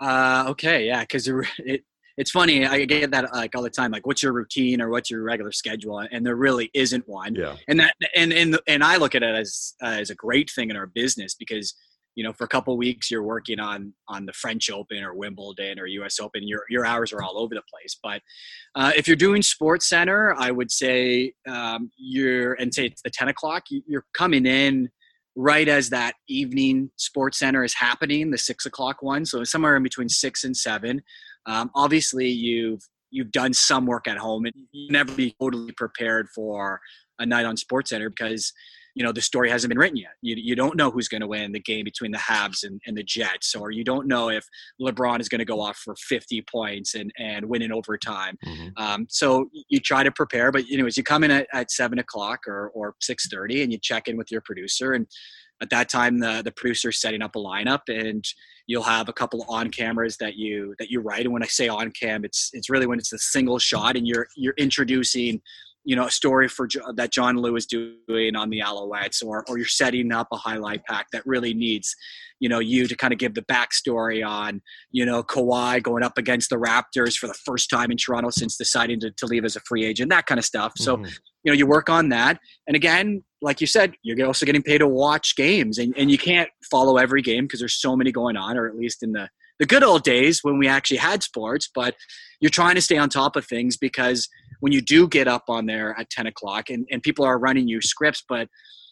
Uh, 0.00 0.46
okay, 0.48 0.86
yeah, 0.86 1.00
because 1.00 1.28
it, 1.58 1.84
it's 2.16 2.30
funny 2.30 2.66
i 2.66 2.84
get 2.84 3.10
that 3.10 3.32
like 3.32 3.54
all 3.54 3.62
the 3.62 3.70
time 3.70 3.90
like 3.90 4.06
what's 4.06 4.22
your 4.22 4.32
routine 4.32 4.80
or 4.80 4.88
what's 4.90 5.10
your 5.10 5.22
regular 5.22 5.52
schedule? 5.52 5.98
And 5.98 6.24
there 6.24 6.36
really 6.36 6.70
isn't 6.74 7.08
one. 7.08 7.34
Yeah. 7.34 7.56
And 7.68 7.80
that 7.80 7.94
and 8.14 8.32
and, 8.32 8.58
and 8.66 8.84
i 8.84 8.96
look 8.96 9.14
at 9.14 9.22
it 9.22 9.34
as 9.34 9.74
uh, 9.82 9.86
as 9.86 10.10
a 10.10 10.14
great 10.14 10.50
thing 10.50 10.70
in 10.70 10.76
our 10.76 10.86
business 10.86 11.34
because 11.34 11.74
you 12.14 12.24
know 12.24 12.32
for 12.32 12.44
a 12.44 12.48
couple 12.48 12.76
weeks 12.76 13.10
you're 13.10 13.22
working 13.22 13.58
on 13.58 13.94
on 14.08 14.26
the 14.26 14.32
french 14.32 14.70
open 14.70 15.02
or 15.02 15.14
wimbledon 15.14 15.78
or 15.78 15.86
us 15.86 16.20
open 16.20 16.46
your 16.46 16.64
your 16.68 16.84
hours 16.84 17.12
are 17.12 17.22
all 17.22 17.38
over 17.38 17.54
the 17.54 17.62
place. 17.72 17.98
But 18.02 18.20
uh, 18.74 18.92
if 18.96 19.06
you're 19.06 19.16
doing 19.16 19.42
sports 19.42 19.88
center 19.88 20.34
i 20.38 20.50
would 20.50 20.70
say 20.70 21.32
um, 21.48 21.90
you're 21.96 22.54
and 22.54 22.72
say 22.74 22.86
it's 22.86 23.02
the 23.02 23.10
10 23.10 23.28
o'clock 23.28 23.64
you're 23.70 24.06
coming 24.14 24.46
in 24.46 24.90
right 25.34 25.68
as 25.68 25.88
that 25.88 26.12
evening 26.28 26.90
sports 26.96 27.38
center 27.38 27.64
is 27.64 27.72
happening 27.72 28.30
the 28.30 28.36
six 28.36 28.66
o'clock 28.66 29.02
one 29.02 29.24
so 29.24 29.42
somewhere 29.44 29.76
in 29.76 29.82
between 29.82 30.08
six 30.08 30.44
and 30.44 30.54
seven 30.54 31.00
um, 31.46 31.70
obviously, 31.74 32.28
you've 32.28 32.82
you've 33.10 33.32
done 33.32 33.52
some 33.52 33.86
work 33.86 34.08
at 34.08 34.18
home, 34.18 34.46
and 34.46 34.54
you 34.72 34.90
never 34.90 35.12
be 35.12 35.34
totally 35.40 35.72
prepared 35.72 36.28
for 36.30 36.80
a 37.18 37.26
night 37.26 37.44
on 37.44 37.56
Sports 37.56 37.90
Center 37.90 38.10
because 38.10 38.52
you 38.94 39.04
know 39.04 39.12
the 39.12 39.22
story 39.22 39.48
hasn't 39.48 39.70
been 39.70 39.78
written 39.78 39.96
yet. 39.96 40.12
You, 40.20 40.36
you 40.38 40.54
don't 40.54 40.76
know 40.76 40.90
who's 40.90 41.08
going 41.08 41.20
to 41.20 41.26
win 41.26 41.52
the 41.52 41.60
game 41.60 41.84
between 41.84 42.10
the 42.10 42.18
Habs 42.18 42.64
and, 42.64 42.80
and 42.86 42.96
the 42.96 43.02
Jets, 43.02 43.54
or 43.54 43.70
you 43.70 43.84
don't 43.84 44.06
know 44.06 44.28
if 44.28 44.46
LeBron 44.80 45.20
is 45.20 45.28
going 45.28 45.38
to 45.38 45.44
go 45.44 45.60
off 45.60 45.78
for 45.78 45.94
50 45.96 46.42
points 46.50 46.94
and 46.94 47.12
and 47.18 47.46
win 47.46 47.62
in 47.62 47.72
overtime. 47.72 48.38
Mm-hmm. 48.44 48.68
Um, 48.82 49.06
so 49.08 49.48
you 49.68 49.80
try 49.80 50.02
to 50.02 50.12
prepare, 50.12 50.52
but 50.52 50.66
you 50.66 50.78
know 50.78 50.86
as 50.86 50.96
you 50.96 51.02
come 51.02 51.24
in 51.24 51.30
at, 51.30 51.46
at 51.52 51.70
seven 51.70 51.98
o'clock 51.98 52.40
or 52.46 52.70
or 52.70 52.94
6:30 53.02 53.62
and 53.62 53.72
you 53.72 53.78
check 53.78 54.08
in 54.08 54.16
with 54.16 54.30
your 54.30 54.42
producer 54.42 54.92
and 54.92 55.06
at 55.62 55.70
that 55.70 55.88
time 55.88 56.18
the 56.18 56.42
the 56.44 56.52
producer's 56.52 57.00
setting 57.00 57.22
up 57.22 57.36
a 57.36 57.38
lineup 57.38 57.82
and 57.88 58.24
you'll 58.66 58.82
have 58.82 59.08
a 59.08 59.12
couple 59.12 59.44
on 59.48 59.70
cameras 59.70 60.16
that 60.18 60.36
you 60.36 60.74
that 60.78 60.90
you 60.90 61.00
write 61.00 61.24
and 61.24 61.32
when 61.32 61.42
i 61.42 61.46
say 61.46 61.68
on 61.68 61.90
cam 61.90 62.24
it's 62.24 62.50
it's 62.52 62.70
really 62.70 62.86
when 62.86 62.98
it's 62.98 63.12
a 63.12 63.18
single 63.18 63.58
shot 63.58 63.96
and 63.96 64.06
you're 64.06 64.26
you're 64.36 64.54
introducing 64.56 65.40
you 65.84 65.96
know 65.96 66.06
a 66.06 66.10
story 66.10 66.48
for 66.48 66.68
that 66.94 67.10
John 67.10 67.36
Lewis 67.36 67.66
doing 67.66 68.36
on 68.36 68.50
the 68.50 68.60
Alouettes, 68.60 69.24
or 69.24 69.44
or 69.48 69.58
you're 69.58 69.66
setting 69.66 70.12
up 70.12 70.28
a 70.32 70.36
highlight 70.36 70.84
pack 70.84 71.06
that 71.12 71.22
really 71.26 71.54
needs 71.54 71.94
you 72.40 72.48
know 72.48 72.58
you 72.58 72.86
to 72.86 72.96
kind 72.96 73.12
of 73.12 73.18
give 73.18 73.34
the 73.34 73.42
backstory 73.42 74.26
on 74.26 74.60
you 74.90 75.04
know 75.04 75.22
Kawhi 75.22 75.82
going 75.82 76.02
up 76.02 76.18
against 76.18 76.50
the 76.50 76.56
Raptors 76.56 77.16
for 77.16 77.26
the 77.26 77.34
first 77.34 77.68
time 77.68 77.90
in 77.90 77.96
Toronto 77.96 78.30
since 78.30 78.56
deciding 78.56 79.00
to, 79.00 79.10
to 79.10 79.26
leave 79.26 79.44
as 79.44 79.56
a 79.56 79.60
free 79.60 79.84
agent, 79.84 80.10
that 80.10 80.26
kind 80.26 80.38
of 80.38 80.44
stuff. 80.44 80.72
So 80.76 80.96
mm-hmm. 80.96 81.06
you 81.44 81.52
know 81.52 81.54
you 81.54 81.66
work 81.66 81.88
on 81.88 82.10
that, 82.10 82.38
and 82.66 82.76
again, 82.76 83.24
like 83.42 83.60
you 83.60 83.66
said, 83.66 83.94
you're 84.02 84.26
also 84.26 84.46
getting 84.46 84.62
paid 84.62 84.78
to 84.78 84.88
watch 84.88 85.36
games, 85.36 85.78
and 85.78 85.92
and 85.96 86.10
you 86.10 86.18
can't 86.18 86.48
follow 86.70 86.96
every 86.96 87.22
game 87.22 87.44
because 87.44 87.60
there's 87.60 87.80
so 87.80 87.96
many 87.96 88.12
going 88.12 88.36
on, 88.36 88.56
or 88.56 88.66
at 88.66 88.76
least 88.76 89.02
in 89.02 89.12
the 89.12 89.28
the 89.58 89.66
good 89.66 89.84
old 89.84 90.02
days 90.02 90.40
when 90.42 90.58
we 90.58 90.66
actually 90.66 90.96
had 90.96 91.22
sports, 91.22 91.70
but 91.72 91.94
you're 92.40 92.50
trying 92.50 92.74
to 92.74 92.80
stay 92.80 92.98
on 92.98 93.08
top 93.08 93.36
of 93.36 93.46
things 93.46 93.76
because 93.76 94.28
when 94.58 94.72
you 94.72 94.80
do 94.80 95.06
get 95.06 95.28
up 95.28 95.44
on 95.48 95.66
there 95.66 95.94
at 95.98 96.10
10 96.10 96.26
o'clock 96.26 96.68
and, 96.68 96.84
and 96.90 97.00
people 97.02 97.24
are 97.24 97.38
running 97.38 97.68
you 97.68 97.80
scripts, 97.80 98.24
but 98.28 98.48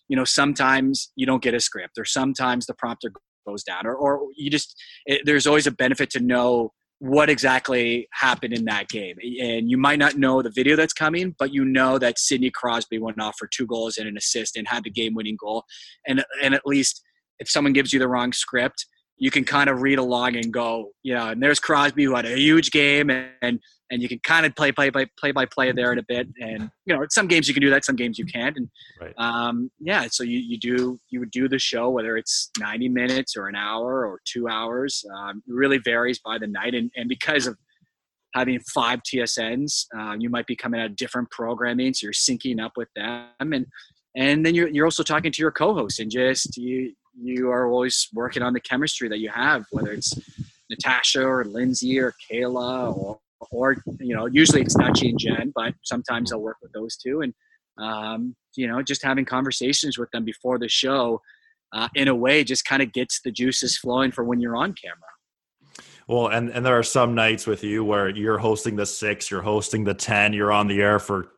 you 0.06 0.16
know, 0.16 0.24
sometimes 0.24 1.10
you 1.16 1.26
don't 1.26 1.42
get 1.42 1.54
a 1.54 1.60
script 1.60 1.98
or 1.98 2.04
sometimes 2.04 2.66
the 2.66 2.74
prompter 2.74 3.10
goes 3.46 3.64
down 3.64 3.84
or, 3.84 3.94
or 3.94 4.28
you 4.36 4.48
just, 4.48 4.76
it, 5.06 5.22
there's 5.24 5.46
always 5.46 5.66
a 5.66 5.72
benefit 5.72 6.10
to 6.10 6.20
know 6.20 6.72
what 7.00 7.30
exactly 7.30 8.06
happened 8.12 8.52
in 8.52 8.66
that 8.66 8.88
game. 8.88 9.16
And 9.40 9.70
you 9.70 9.78
might 9.78 9.98
not 9.98 10.16
know 10.16 10.42
the 10.42 10.50
video 10.50 10.76
that's 10.76 10.92
coming, 10.92 11.34
but 11.38 11.52
you 11.52 11.64
know 11.64 11.98
that 11.98 12.18
Sidney 12.18 12.50
Crosby 12.50 12.98
went 12.98 13.18
off 13.18 13.36
for 13.38 13.48
two 13.48 13.66
goals 13.66 13.96
and 13.96 14.06
an 14.06 14.18
assist 14.18 14.54
and 14.54 14.68
had 14.68 14.84
the 14.84 14.90
game 14.90 15.14
winning 15.14 15.38
goal. 15.40 15.64
And, 16.06 16.22
and 16.42 16.54
at 16.54 16.66
least 16.66 17.02
if 17.38 17.48
someone 17.48 17.72
gives 17.72 17.94
you 17.94 17.98
the 17.98 18.06
wrong 18.06 18.34
script, 18.34 18.84
you 19.20 19.30
can 19.30 19.44
kind 19.44 19.68
of 19.68 19.82
read 19.82 19.98
along 19.98 20.34
and 20.34 20.50
go, 20.50 20.92
you 21.02 21.14
know, 21.14 21.28
and 21.28 21.42
there's 21.42 21.60
Crosby 21.60 22.04
who 22.04 22.16
had 22.16 22.24
a 22.24 22.36
huge 22.38 22.70
game 22.70 23.10
and, 23.10 23.28
and, 23.42 23.60
and 23.90 24.00
you 24.00 24.08
can 24.08 24.18
kind 24.20 24.46
of 24.46 24.56
play, 24.56 24.72
play 24.72 24.88
by 24.88 25.04
play 25.18 25.30
by 25.30 25.44
play 25.44 25.72
there 25.72 25.92
in 25.92 25.98
a 25.98 26.02
bit. 26.02 26.26
And, 26.40 26.70
you 26.86 26.96
know, 26.96 27.04
some 27.10 27.26
games 27.26 27.46
you 27.46 27.52
can 27.52 27.60
do 27.60 27.68
that, 27.68 27.84
some 27.84 27.96
games 27.96 28.18
you 28.18 28.24
can't. 28.24 28.56
And, 28.56 28.68
right. 28.98 29.14
um, 29.18 29.70
yeah, 29.78 30.06
so 30.10 30.22
you, 30.22 30.38
you 30.38 30.58
do, 30.58 30.98
you 31.10 31.20
would 31.20 31.30
do 31.30 31.48
the 31.48 31.58
show, 31.58 31.90
whether 31.90 32.16
it's 32.16 32.50
90 32.58 32.88
minutes 32.88 33.36
or 33.36 33.46
an 33.46 33.56
hour 33.56 34.06
or 34.06 34.20
two 34.24 34.48
hours, 34.48 35.04
um, 35.14 35.42
it 35.46 35.52
really 35.52 35.78
varies 35.78 36.18
by 36.18 36.38
the 36.38 36.46
night. 36.46 36.74
And, 36.74 36.90
and 36.96 37.06
because 37.06 37.46
of 37.46 37.58
having 38.34 38.58
five 38.72 39.00
TSNs, 39.02 39.84
uh, 39.98 40.16
you 40.18 40.30
might 40.30 40.46
be 40.46 40.56
coming 40.56 40.80
out 40.80 40.86
of 40.86 40.96
different 40.96 41.30
programming. 41.30 41.92
So 41.92 42.06
you're 42.06 42.14
syncing 42.14 42.64
up 42.64 42.72
with 42.76 42.88
them 42.96 43.28
and, 43.52 43.66
and 44.16 44.46
then 44.46 44.54
you're, 44.54 44.68
you're 44.68 44.86
also 44.86 45.02
talking 45.02 45.30
to 45.30 45.42
your 45.42 45.52
co-host 45.52 46.00
and 46.00 46.10
just 46.10 46.56
you 46.56 46.94
you 47.14 47.50
are 47.50 47.70
always 47.70 48.08
working 48.12 48.42
on 48.42 48.52
the 48.52 48.60
chemistry 48.60 49.08
that 49.08 49.18
you 49.18 49.30
have, 49.30 49.64
whether 49.70 49.92
it's 49.92 50.14
Natasha 50.70 51.22
or 51.22 51.44
Lindsay 51.44 51.98
or 51.98 52.14
Kayla 52.30 52.96
or 52.96 53.18
or 53.50 53.76
you 53.98 54.14
know 54.14 54.26
usually 54.26 54.60
it's 54.60 54.76
Nachi 54.76 55.08
and 55.08 55.18
Jen, 55.18 55.52
but 55.54 55.74
sometimes 55.82 56.32
I'll 56.32 56.40
work 56.40 56.58
with 56.62 56.72
those 56.72 56.96
two 56.96 57.22
and 57.22 57.34
um, 57.78 58.36
you 58.54 58.66
know 58.66 58.82
just 58.82 59.02
having 59.02 59.24
conversations 59.24 59.98
with 59.98 60.10
them 60.10 60.24
before 60.24 60.58
the 60.58 60.68
show 60.68 61.20
uh, 61.72 61.88
in 61.94 62.08
a 62.08 62.14
way 62.14 62.44
just 62.44 62.64
kind 62.64 62.82
of 62.82 62.92
gets 62.92 63.20
the 63.22 63.30
juices 63.30 63.76
flowing 63.78 64.10
for 64.10 64.24
when 64.24 64.40
you're 64.40 64.56
on 64.56 64.74
camera. 64.74 65.84
Well, 66.06 66.28
and 66.28 66.50
and 66.50 66.66
there 66.66 66.78
are 66.78 66.82
some 66.82 67.14
nights 67.14 67.46
with 67.46 67.62
you 67.64 67.84
where 67.84 68.08
you're 68.08 68.38
hosting 68.38 68.76
the 68.76 68.86
six, 68.86 69.30
you're 69.30 69.42
hosting 69.42 69.84
the 69.84 69.94
ten, 69.94 70.32
you're 70.32 70.52
on 70.52 70.66
the 70.66 70.80
air 70.82 70.98
for 70.98 71.28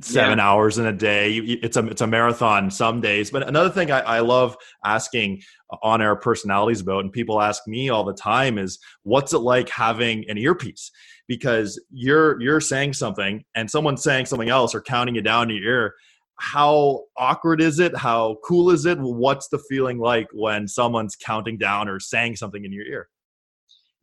seven 0.00 0.38
yeah. 0.38 0.48
hours 0.48 0.78
in 0.78 0.86
a 0.86 0.92
day. 0.92 1.36
It's 1.36 1.76
a 1.76 1.86
it's 1.86 2.00
a 2.00 2.06
marathon 2.06 2.70
some 2.70 3.00
days. 3.00 3.30
But 3.30 3.48
another 3.48 3.70
thing 3.70 3.90
I, 3.90 4.00
I 4.00 4.20
love 4.20 4.56
asking 4.84 5.42
on 5.82 6.00
air 6.00 6.16
personalities 6.16 6.80
about, 6.80 7.04
and 7.04 7.12
people 7.12 7.40
ask 7.40 7.66
me 7.66 7.90
all 7.90 8.04
the 8.04 8.14
time, 8.14 8.58
is 8.58 8.78
what's 9.02 9.32
it 9.32 9.38
like 9.38 9.68
having 9.68 10.28
an 10.28 10.38
earpiece? 10.38 10.90
Because 11.26 11.82
you're 11.90 12.40
you're 12.40 12.60
saying 12.60 12.92
something 12.92 13.44
and 13.54 13.70
someone's 13.70 14.02
saying 14.02 14.26
something 14.26 14.48
else 14.48 14.74
or 14.74 14.80
counting 14.80 15.16
you 15.16 15.22
down 15.22 15.48
to 15.48 15.54
your 15.54 15.64
ear. 15.64 15.94
How 16.38 17.02
awkward 17.18 17.60
is 17.60 17.80
it? 17.80 17.96
How 17.96 18.36
cool 18.44 18.70
is 18.70 18.86
it? 18.86 18.98
What's 18.98 19.48
the 19.48 19.58
feeling 19.68 19.98
like 19.98 20.28
when 20.32 20.68
someone's 20.68 21.14
counting 21.16 21.58
down 21.58 21.88
or 21.88 22.00
saying 22.00 22.36
something 22.36 22.64
in 22.64 22.72
your 22.72 22.86
ear? 22.86 23.08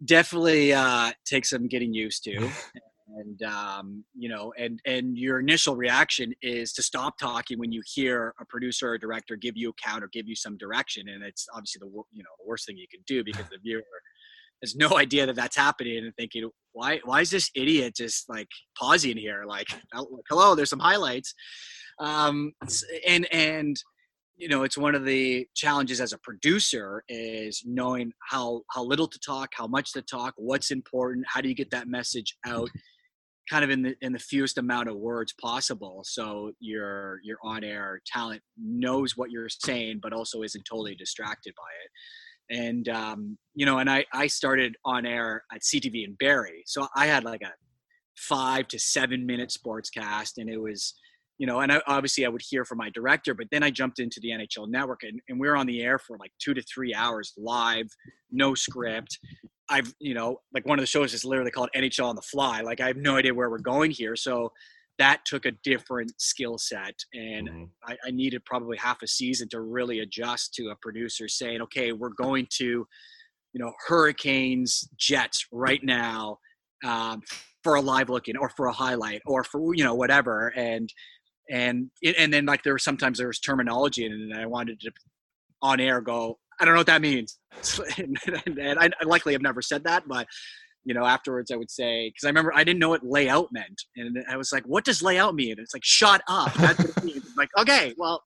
Definitely 0.05 0.73
uh, 0.73 1.13
takes 1.25 1.49
some 1.49 1.67
getting 1.67 1.95
used 1.95 2.23
to. 2.25 2.51
and 3.15 3.41
um, 3.43 4.03
you 4.15 4.29
know 4.29 4.53
and 4.57 4.79
and 4.85 5.17
your 5.17 5.39
initial 5.39 5.75
reaction 5.75 6.33
is 6.41 6.73
to 6.73 6.83
stop 6.83 7.17
talking 7.17 7.57
when 7.57 7.71
you 7.71 7.81
hear 7.85 8.33
a 8.39 8.45
producer 8.45 8.89
or 8.91 8.97
director 8.97 9.35
give 9.35 9.55
you 9.55 9.69
a 9.69 9.73
count 9.73 10.03
or 10.03 10.09
give 10.11 10.27
you 10.27 10.35
some 10.35 10.57
direction 10.57 11.07
and 11.07 11.23
it's 11.23 11.47
obviously 11.53 11.79
the 11.79 11.87
you 12.11 12.23
know 12.23 12.29
the 12.39 12.47
worst 12.47 12.65
thing 12.65 12.77
you 12.77 12.87
can 12.91 13.01
do 13.07 13.23
because 13.23 13.45
the 13.49 13.57
viewer 13.63 13.81
has 14.61 14.75
no 14.75 14.97
idea 14.97 15.25
that 15.25 15.35
that's 15.35 15.55
happening 15.55 15.97
and 15.97 16.13
thinking 16.15 16.49
why 16.73 16.99
why 17.05 17.21
is 17.21 17.29
this 17.29 17.49
idiot 17.55 17.95
just 17.95 18.29
like 18.29 18.47
pausing 18.77 19.17
here? 19.17 19.43
Like 19.47 19.67
hello 20.29 20.55
there's 20.55 20.69
some 20.69 20.79
highlights. 20.79 21.33
Um, 21.99 22.53
and 23.07 23.27
and 23.33 23.75
you 24.35 24.47
know 24.47 24.63
it's 24.63 24.77
one 24.77 24.93
of 24.93 25.03
the 25.03 25.47
challenges 25.55 25.99
as 25.99 26.13
a 26.13 26.19
producer 26.19 27.03
is 27.09 27.63
knowing 27.65 28.11
how 28.29 28.61
how 28.71 28.83
little 28.83 29.07
to 29.07 29.19
talk 29.25 29.49
how 29.53 29.65
much 29.65 29.93
to 29.93 30.03
talk 30.03 30.35
what's 30.37 30.69
important 30.69 31.25
how 31.27 31.41
do 31.41 31.49
you 31.49 31.55
get 31.55 31.71
that 31.71 31.87
message 31.87 32.35
out 32.45 32.69
kind 33.49 33.63
of 33.63 33.69
in 33.69 33.81
the 33.81 33.95
in 34.01 34.13
the 34.13 34.19
fewest 34.19 34.57
amount 34.57 34.89
of 34.89 34.95
words 34.95 35.33
possible 35.41 36.01
so 36.03 36.51
your 36.59 37.19
your 37.23 37.37
on 37.43 37.63
air 37.63 38.01
talent 38.05 38.41
knows 38.61 39.15
what 39.15 39.31
you're 39.31 39.49
saying 39.49 39.99
but 40.01 40.13
also 40.13 40.43
isn't 40.43 40.65
totally 40.65 40.95
distracted 40.95 41.53
by 41.55 41.63
it. 41.83 42.59
And 42.59 42.89
um, 42.89 43.37
you 43.55 43.65
know 43.65 43.79
and 43.79 43.89
i 43.89 44.05
i 44.13 44.27
started 44.27 44.75
on 44.85 45.05
air 45.05 45.43
at 45.53 45.61
ctv 45.61 46.05
in 46.05 46.15
barrie 46.19 46.63
so 46.65 46.87
i 46.95 47.05
had 47.05 47.23
like 47.23 47.41
a 47.41 47.51
five 48.15 48.67
to 48.69 48.79
seven 48.79 49.25
minute 49.25 49.51
sports 49.51 49.89
cast 49.89 50.37
and 50.37 50.49
it 50.49 50.57
was 50.57 50.95
you 51.37 51.47
know 51.47 51.59
and 51.59 51.71
I, 51.71 51.81
obviously 51.87 52.25
i 52.25 52.29
would 52.29 52.41
hear 52.47 52.65
from 52.65 52.79
my 52.79 52.89
director 52.89 53.33
but 53.33 53.47
then 53.51 53.63
i 53.63 53.69
jumped 53.69 53.99
into 53.99 54.19
the 54.21 54.29
nhl 54.29 54.67
network 54.67 55.03
and, 55.03 55.19
and 55.29 55.39
we 55.39 55.47
were 55.47 55.55
on 55.55 55.67
the 55.67 55.81
air 55.81 55.99
for 55.99 56.17
like 56.17 56.31
two 56.39 56.53
to 56.53 56.61
three 56.63 56.93
hours 56.93 57.33
live 57.37 57.87
no 58.31 58.55
script 58.55 59.19
I've, 59.69 59.93
you 59.99 60.13
know, 60.13 60.39
like 60.53 60.65
one 60.65 60.79
of 60.79 60.83
the 60.83 60.87
shows 60.87 61.13
is 61.13 61.25
literally 61.25 61.51
called 61.51 61.69
NHL 61.75 62.07
on 62.07 62.15
the 62.15 62.21
fly. 62.21 62.61
Like 62.61 62.79
I 62.79 62.87
have 62.87 62.97
no 62.97 63.17
idea 63.17 63.33
where 63.33 63.49
we're 63.49 63.57
going 63.57 63.91
here. 63.91 64.15
So 64.15 64.51
that 64.97 65.21
took 65.25 65.45
a 65.45 65.51
different 65.63 66.13
skill 66.19 66.57
set. 66.57 66.95
And 67.13 67.49
mm-hmm. 67.49 67.63
I, 67.85 67.97
I, 68.05 68.11
needed 68.11 68.43
probably 68.45 68.77
half 68.77 69.01
a 69.03 69.07
season 69.07 69.47
to 69.49 69.61
really 69.61 69.99
adjust 69.99 70.53
to 70.55 70.69
a 70.69 70.75
producer 70.81 71.27
saying, 71.27 71.61
okay, 71.61 71.91
we're 71.91 72.09
going 72.09 72.47
to, 72.57 72.65
you 72.65 73.59
know, 73.59 73.71
hurricanes, 73.87 74.89
jets 74.97 75.45
right 75.51 75.83
now 75.83 76.39
um, 76.83 77.21
for 77.63 77.75
a 77.75 77.81
live 77.81 78.09
looking 78.09 78.37
or 78.37 78.49
for 78.49 78.67
a 78.67 78.73
highlight 78.73 79.21
or 79.25 79.43
for, 79.43 79.75
you 79.75 79.83
know, 79.83 79.95
whatever. 79.95 80.51
And, 80.55 80.91
and, 81.49 81.89
and 82.17 82.33
then 82.33 82.45
like 82.45 82.63
there 82.63 82.73
was 82.73 82.83
sometimes 82.83 83.17
there 83.17 83.27
was 83.27 83.39
terminology 83.39 84.05
and 84.05 84.33
I 84.33 84.45
wanted 84.45 84.79
to 84.81 84.91
on 85.61 85.79
air 85.79 86.01
go, 86.01 86.37
I 86.59 86.65
don't 86.65 86.73
know 86.73 86.79
what 86.79 86.87
that 86.87 87.01
means. 87.01 87.39
and, 87.97 88.17
and 88.45 88.79
I, 88.79 88.85
I, 88.85 89.05
likely 89.05 89.33
have 89.33 89.41
never 89.41 89.61
said 89.61 89.83
that, 89.85 90.07
but 90.07 90.27
you 90.85 90.93
know, 90.93 91.05
afterwards 91.05 91.51
I 91.51 91.55
would 91.57 91.69
say 91.69 92.09
because 92.09 92.25
I 92.25 92.29
remember 92.29 92.53
I 92.55 92.63
didn't 92.63 92.79
know 92.79 92.89
what 92.89 93.05
layout 93.05 93.49
meant, 93.51 93.81
and 93.97 94.23
I 94.29 94.37
was 94.37 94.53
like, 94.53 94.63
"What 94.63 94.85
does 94.85 95.01
layout 95.01 95.35
mean?" 95.35 95.51
And 95.51 95.59
it's 95.59 95.73
like, 95.73 95.83
"Shut 95.83 96.21
up." 96.29 96.53
That's 96.53 96.79
what 96.79 96.97
it 96.97 97.03
means. 97.03 97.33
like, 97.37 97.49
okay, 97.59 97.93
well, 97.97 98.23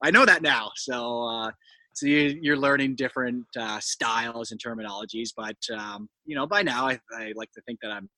I 0.00 0.12
know 0.12 0.24
that 0.24 0.42
now. 0.42 0.70
So, 0.76 1.24
uh, 1.24 1.50
so 1.92 2.06
you, 2.06 2.52
are 2.52 2.56
learning 2.56 2.94
different 2.94 3.44
uh, 3.58 3.80
styles 3.80 4.52
and 4.52 4.62
terminologies, 4.62 5.30
but 5.36 5.56
um, 5.76 6.08
you 6.24 6.36
know, 6.36 6.46
by 6.46 6.62
now 6.62 6.86
I, 6.86 7.00
I 7.18 7.32
like 7.34 7.50
to 7.52 7.62
think 7.62 7.80
that 7.82 7.90
I'm 7.90 8.08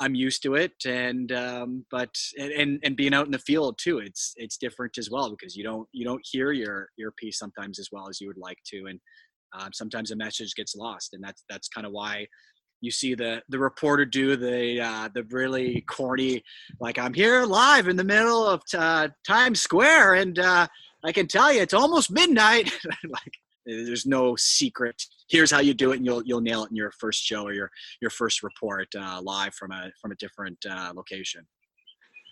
I'm 0.00 0.14
used 0.14 0.42
to 0.44 0.54
it, 0.54 0.72
and 0.86 1.32
um, 1.32 1.84
but 1.90 2.14
and 2.38 2.78
and 2.82 2.96
being 2.96 3.14
out 3.14 3.26
in 3.26 3.32
the 3.32 3.38
field 3.38 3.78
too, 3.82 3.98
it's 3.98 4.32
it's 4.36 4.56
different 4.56 4.96
as 4.98 5.10
well 5.10 5.30
because 5.30 5.56
you 5.56 5.64
don't 5.64 5.88
you 5.92 6.04
don't 6.04 6.24
hear 6.24 6.52
your 6.52 6.88
your 6.96 7.12
piece 7.12 7.38
sometimes 7.38 7.78
as 7.78 7.88
well 7.90 8.08
as 8.08 8.20
you 8.20 8.28
would 8.28 8.38
like 8.38 8.58
to, 8.66 8.86
and 8.86 9.00
um, 9.58 9.70
sometimes 9.72 10.10
a 10.10 10.16
message 10.16 10.54
gets 10.54 10.76
lost, 10.76 11.14
and 11.14 11.22
that's 11.22 11.44
that's 11.48 11.68
kind 11.68 11.86
of 11.86 11.92
why 11.92 12.26
you 12.80 12.90
see 12.90 13.14
the 13.14 13.42
the 13.48 13.58
reporter 13.58 14.04
do 14.04 14.36
the 14.36 14.80
uh, 14.80 15.08
the 15.14 15.24
really 15.30 15.82
corny 15.88 16.42
like 16.80 16.98
I'm 16.98 17.14
here 17.14 17.44
live 17.44 17.88
in 17.88 17.96
the 17.96 18.04
middle 18.04 18.46
of 18.46 18.62
uh, 18.76 19.08
Times 19.26 19.60
Square, 19.60 20.14
and 20.14 20.38
uh, 20.38 20.66
I 21.04 21.12
can 21.12 21.26
tell 21.26 21.52
you 21.52 21.60
it's 21.60 21.74
almost 21.74 22.10
midnight. 22.10 22.72
like 23.08 23.34
there's 23.66 24.06
no 24.06 24.36
secret. 24.36 25.02
Here's 25.28 25.50
how 25.50 25.60
you 25.60 25.74
do 25.74 25.92
it, 25.92 25.96
and 25.96 26.06
you'll 26.06 26.22
you'll 26.24 26.40
nail 26.40 26.64
it 26.64 26.70
in 26.70 26.76
your 26.76 26.90
first 26.92 27.22
show 27.22 27.44
or 27.44 27.52
your 27.52 27.70
your 28.00 28.10
first 28.10 28.42
report 28.42 28.88
uh, 28.96 29.20
live 29.22 29.54
from 29.54 29.72
a 29.72 29.90
from 30.00 30.12
a 30.12 30.14
different 30.16 30.58
uh, 30.68 30.92
location. 30.94 31.46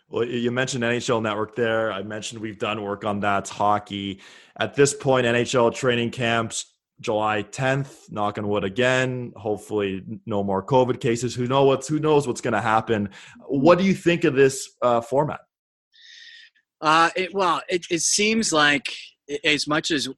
Well, 0.09 0.25
you 0.25 0.53
mentioned 0.53 0.85
NHL 0.85 1.21
Network 1.21 1.57
there. 1.57 1.91
I 1.91 2.03
mentioned 2.03 2.41
we've 2.41 2.59
done 2.59 2.83
work 2.83 3.05
on 3.05 3.21
that 3.21 3.49
hockey. 3.49 4.21
At 4.59 4.75
this 4.75 4.95
point, 4.95 5.27
NHL 5.27 5.75
training 5.75 6.13
camps 6.13 6.77
July 7.01 7.43
10th. 7.43 8.11
Knock 8.11 8.39
on 8.39 8.49
wood 8.49 8.65
again. 8.65 9.33
Hopefully, 9.37 10.05
no 10.25 10.43
more 10.43 10.65
COVID 10.65 11.01
cases. 11.01 11.35
Who 11.35 11.47
know 11.47 11.65
what's 11.65 11.89
who 11.89 11.99
knows 11.99 12.27
what's 12.27 12.41
going 12.41 12.55
to 12.55 12.61
happen. 12.61 13.11
What 13.47 13.79
do 13.79 13.85
you 13.85 13.95
think 13.95 14.25
of 14.25 14.35
this 14.35 14.71
uh, 14.83 15.01
format? 15.01 15.41
Uh, 16.81 17.11
it, 17.17 17.35
well, 17.35 17.63
it, 17.69 17.87
it 17.91 18.03
seems 18.03 18.53
like 18.53 18.95
as 19.45 19.67
much 19.67 19.91
as 19.91 20.09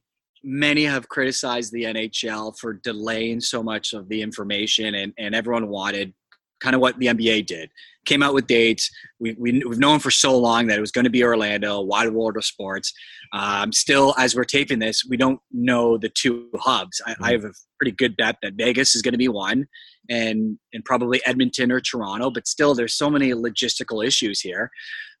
many 0.43 0.85
have 0.85 1.09
criticized 1.09 1.71
the 1.71 1.83
NHL 1.83 2.57
for 2.57 2.73
delaying 2.73 3.41
so 3.41 3.61
much 3.63 3.93
of 3.93 4.09
the 4.09 4.21
information, 4.21 4.95
and, 4.95 5.13
and 5.17 5.35
everyone 5.35 5.67
wanted 5.69 6.13
kind 6.59 6.75
of 6.75 6.81
what 6.81 6.97
the 6.99 7.07
NBA 7.07 7.45
did. 7.45 7.71
Came 8.05 8.23
out 8.23 8.33
with 8.33 8.47
dates. 8.47 8.89
We, 9.19 9.35
we, 9.37 9.61
have 9.67 9.77
known 9.77 9.99
for 9.99 10.11
so 10.11 10.37
long 10.37 10.67
that 10.67 10.77
it 10.77 10.81
was 10.81 10.91
going 10.91 11.05
to 11.05 11.09
be 11.09 11.23
Orlando, 11.23 11.81
wide 11.81 12.09
world 12.11 12.37
of 12.37 12.45
sports. 12.45 12.93
Um, 13.33 13.71
still, 13.71 14.13
as 14.17 14.35
we're 14.35 14.45
taping 14.45 14.79
this, 14.79 15.05
we 15.07 15.17
don't 15.17 15.39
know 15.51 15.97
the 15.97 16.09
two 16.09 16.49
hubs. 16.55 17.01
I, 17.05 17.15
I 17.21 17.31
have 17.31 17.45
a 17.45 17.51
pretty 17.77 17.91
good 17.91 18.17
bet 18.17 18.37
that 18.41 18.53
Vegas 18.53 18.95
is 18.95 19.01
going 19.01 19.13
to 19.13 19.17
be 19.17 19.27
one, 19.27 19.67
and 20.09 20.57
and 20.73 20.83
probably 20.85 21.21
Edmonton 21.25 21.71
or 21.71 21.79
Toronto. 21.79 22.31
But 22.31 22.47
still, 22.47 22.73
there's 22.73 22.95
so 22.95 23.09
many 23.09 23.31
logistical 23.31 24.05
issues 24.05 24.41
here. 24.41 24.71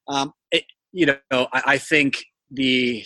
Um, 0.07 0.33
it, 0.51 0.63
you 0.91 1.05
know, 1.05 1.17
I, 1.31 1.61
I 1.65 1.77
think 1.77 2.23
the 2.49 3.03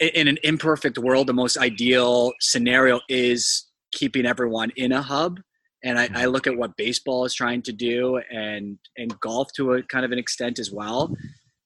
in 0.00 0.28
an 0.28 0.38
imperfect 0.42 0.98
world, 0.98 1.26
the 1.26 1.32
most 1.32 1.56
ideal 1.56 2.32
scenario 2.40 3.00
is 3.08 3.66
keeping 3.92 4.26
everyone 4.26 4.70
in 4.76 4.92
a 4.92 5.02
hub. 5.02 5.40
And 5.84 5.98
I, 5.98 6.08
I, 6.14 6.26
look 6.26 6.46
at 6.46 6.56
what 6.56 6.76
baseball 6.76 7.24
is 7.24 7.34
trying 7.34 7.62
to 7.62 7.72
do 7.72 8.20
and 8.30 8.78
and 8.96 9.18
golf 9.20 9.48
to 9.56 9.72
a 9.74 9.82
kind 9.82 10.04
of 10.04 10.12
an 10.12 10.18
extent 10.18 10.60
as 10.60 10.70
well, 10.70 11.14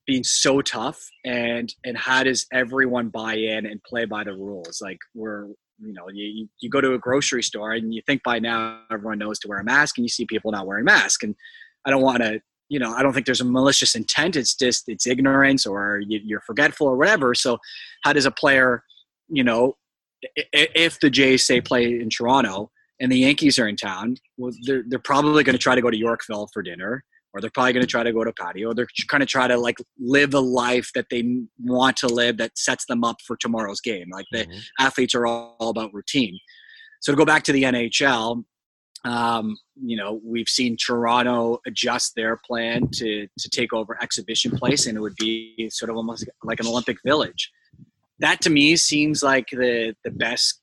being 0.06 0.24
so 0.24 0.62
tough 0.62 0.98
and 1.24 1.74
and 1.84 1.98
how 1.98 2.22
does 2.22 2.46
everyone 2.52 3.08
buy 3.08 3.34
in 3.34 3.66
and 3.66 3.82
play 3.82 4.06
by 4.06 4.24
the 4.24 4.32
rules? 4.32 4.80
Like 4.80 4.98
we're 5.14 5.48
you 5.78 5.92
know 5.92 6.08
you, 6.10 6.48
you 6.60 6.70
go 6.70 6.80
to 6.80 6.94
a 6.94 6.98
grocery 6.98 7.42
store 7.42 7.72
and 7.72 7.92
you 7.92 8.00
think 8.06 8.22
by 8.22 8.38
now 8.38 8.80
everyone 8.90 9.18
knows 9.18 9.38
to 9.40 9.48
wear 9.48 9.58
a 9.58 9.64
mask 9.64 9.98
and 9.98 10.04
you 10.04 10.08
see 10.08 10.24
people 10.24 10.50
not 10.50 10.66
wearing 10.66 10.86
masks 10.86 11.22
and 11.22 11.34
I 11.84 11.90
don't 11.90 12.02
want 12.02 12.22
to 12.22 12.40
you 12.68 12.78
know, 12.78 12.92
I 12.92 13.02
don't 13.02 13.12
think 13.12 13.26
there's 13.26 13.40
a 13.40 13.44
malicious 13.44 13.94
intent. 13.94 14.36
It's 14.36 14.54
just 14.54 14.88
it's 14.88 15.06
ignorance 15.06 15.66
or 15.66 16.00
you, 16.06 16.36
are 16.36 16.40
forgetful 16.40 16.86
or 16.86 16.96
whatever. 16.96 17.34
So, 17.34 17.58
how 18.02 18.12
does 18.12 18.26
a 18.26 18.30
player, 18.30 18.82
you 19.28 19.44
know, 19.44 19.76
if 20.52 20.98
the 21.00 21.10
Jays 21.10 21.46
say 21.46 21.60
play 21.60 21.84
in 21.84 22.10
Toronto 22.10 22.70
and 23.00 23.12
the 23.12 23.18
Yankees 23.18 23.58
are 23.58 23.68
in 23.68 23.76
town, 23.76 24.16
well, 24.36 24.52
they're 24.64 24.82
they're 24.88 24.98
probably 24.98 25.44
going 25.44 25.54
to 25.54 25.62
try 25.62 25.74
to 25.74 25.82
go 25.82 25.90
to 25.90 25.96
Yorkville 25.96 26.48
for 26.52 26.62
dinner, 26.62 27.04
or 27.32 27.40
they're 27.40 27.50
probably 27.50 27.72
going 27.72 27.86
to 27.86 27.90
try 27.90 28.02
to 28.02 28.12
go 28.12 28.24
to 28.24 28.32
patio. 28.32 28.70
Or 28.70 28.74
they're 28.74 28.88
going 29.08 29.20
to 29.20 29.26
try 29.26 29.46
to 29.46 29.56
like 29.56 29.78
live 30.00 30.34
a 30.34 30.40
life 30.40 30.90
that 30.94 31.06
they 31.10 31.40
want 31.62 31.96
to 31.98 32.08
live 32.08 32.38
that 32.38 32.58
sets 32.58 32.86
them 32.86 33.04
up 33.04 33.16
for 33.24 33.36
tomorrow's 33.36 33.80
game. 33.80 34.08
Like 34.10 34.26
the 34.32 34.44
mm-hmm. 34.44 34.58
athletes 34.80 35.14
are 35.14 35.26
all, 35.26 35.56
all 35.60 35.70
about 35.70 35.94
routine. 35.94 36.38
So 37.00 37.12
to 37.12 37.16
go 37.16 37.24
back 37.24 37.44
to 37.44 37.52
the 37.52 37.62
NHL, 37.62 38.42
um, 39.06 39.56
you 39.80 39.96
know, 39.96 40.20
we've 40.24 40.48
seen 40.48 40.76
Toronto 40.76 41.60
adjust 41.66 42.14
their 42.16 42.36
plan 42.36 42.88
to 42.94 43.28
to 43.38 43.48
take 43.48 43.72
over 43.72 43.96
exhibition 44.02 44.50
place, 44.50 44.86
and 44.86 44.98
it 44.98 45.00
would 45.00 45.16
be 45.16 45.70
sort 45.70 45.90
of 45.90 45.96
almost 45.96 46.28
like 46.42 46.58
an 46.60 46.66
Olympic 46.66 46.98
Village. 47.04 47.52
That 48.18 48.40
to 48.42 48.50
me 48.50 48.76
seems 48.76 49.22
like 49.22 49.46
the 49.50 49.94
the 50.04 50.10
best 50.10 50.60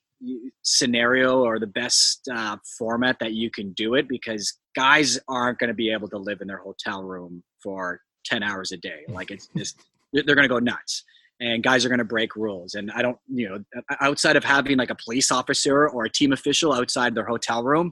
scenario 0.62 1.42
or 1.42 1.60
the 1.60 1.68
best 1.68 2.28
uh, 2.34 2.58
format 2.78 3.18
that 3.20 3.34
you 3.34 3.50
can 3.50 3.72
do 3.74 3.96
it 3.96 4.08
because 4.08 4.58
guys 4.76 5.20
aren't 5.28 5.60
going 5.60 5.68
to 5.70 5.74
be 5.74 5.92
able 5.92 6.08
to 6.10 6.18
live 6.18 6.40
in 6.42 6.48
their 6.48 6.58
hotel 6.58 7.04
room 7.04 7.44
for 7.62 8.00
10 8.26 8.42
hours 8.42 8.72
a 8.72 8.78
day 8.78 9.02
like 9.10 9.32
it's 9.32 9.50
just 9.58 9.76
they're 10.14 10.24
going 10.24 10.48
to 10.48 10.48
go 10.48 10.60
nuts 10.60 11.04
and 11.40 11.64
guys 11.64 11.84
are 11.84 11.90
going 11.90 12.00
to 12.00 12.06
break 12.06 12.36
rules. 12.36 12.76
And 12.76 12.92
I 12.92 13.02
don't, 13.02 13.18
you 13.28 13.50
know, 13.50 13.84
outside 14.02 14.36
of 14.36 14.44
having 14.44 14.78
like 14.78 14.90
a 14.90 14.96
police 14.96 15.32
officer 15.32 15.90
or 15.90 16.06
a 16.06 16.10
team 16.10 16.32
official 16.32 16.74
outside 16.74 17.16
their 17.16 17.26
hotel 17.26 17.64
room, 17.64 17.92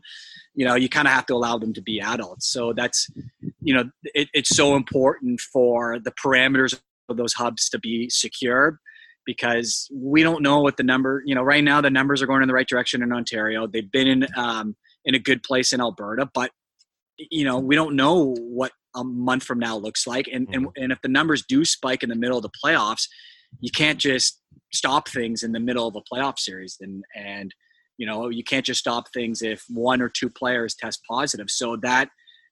you 0.54 0.66
know, 0.66 0.76
you 0.76 0.90
kind 0.90 1.08
of 1.08 1.14
have 1.14 1.26
to 1.28 1.34
allow 1.34 1.58
them 1.58 1.74
to 1.74 1.82
be 1.82 2.00
adults. 2.00 2.48
So 2.48 2.74
that's, 2.74 3.10
you 3.62 3.74
know, 3.74 3.90
it, 4.04 4.30
it's 4.34 4.56
so 4.56 4.76
important 4.76 5.42
for 5.42 6.00
the 6.00 6.12
parameters 6.12 6.80
of 7.10 7.18
those 7.18 7.34
hubs 7.34 7.70
to 7.70 7.80
be 7.80 8.10
secure 8.10 8.80
because 9.26 9.90
we 9.94 10.24
don't 10.24 10.42
know 10.42 10.62
what 10.62 10.78
the 10.78 10.84
number, 10.84 11.22
you 11.26 11.36
know, 11.36 11.44
right 11.44 11.64
now 11.64 11.82
the 11.82 11.90
numbers 11.90 12.22
are 12.22 12.28
going 12.28 12.42
in 12.42 12.48
the 12.48 12.54
right 12.54 12.68
direction 12.68 13.04
in 13.04 13.12
Ontario. 13.12 13.68
They've 13.68 13.92
been 13.92 14.08
in, 14.08 14.28
um, 14.38 14.76
in 15.06 15.16
a 15.16 15.20
good 15.20 15.44
place 15.44 15.74
in 15.74 15.82
Alberta, 15.82 16.30
but 16.34 16.52
you 17.30 17.46
know, 17.46 17.60
we 17.60 17.76
don't 17.76 17.96
know 17.96 18.36
what 18.40 18.72
a 18.96 19.04
month 19.04 19.44
from 19.44 19.60
now 19.60 19.78
looks 19.78 20.06
like. 20.06 20.28
And, 20.28 20.48
and, 20.52 20.68
mm-hmm. 20.68 20.84
and 20.84 20.92
if 20.92 21.02
the 21.02 21.10
numbers 21.10 21.44
do 21.48 21.66
spike 21.66 22.04
in 22.04 22.10
the 22.10 22.16
middle 22.16 22.38
of 22.38 22.44
the 22.44 22.52
playoffs, 22.64 23.08
you 23.60 23.72
can't 23.72 24.00
just 24.00 24.42
stop 24.74 25.10
things 25.10 25.44
in 25.44 25.52
the 25.52 25.60
middle 25.60 25.88
of 25.88 25.96
a 25.96 26.02
playoff 26.02 26.40
series 26.40 26.78
and 26.80 27.04
and 27.16 27.54
you 27.98 28.06
know 28.06 28.30
you 28.30 28.44
can't 28.44 28.66
just 28.66 28.80
stop 28.80 29.06
things 29.14 29.42
if 29.42 29.64
one 29.70 30.02
or 30.02 30.10
two 30.10 30.30
players 30.30 30.76
test 30.76 31.02
positive 31.10 31.50
so 31.50 31.76
that 31.76 32.10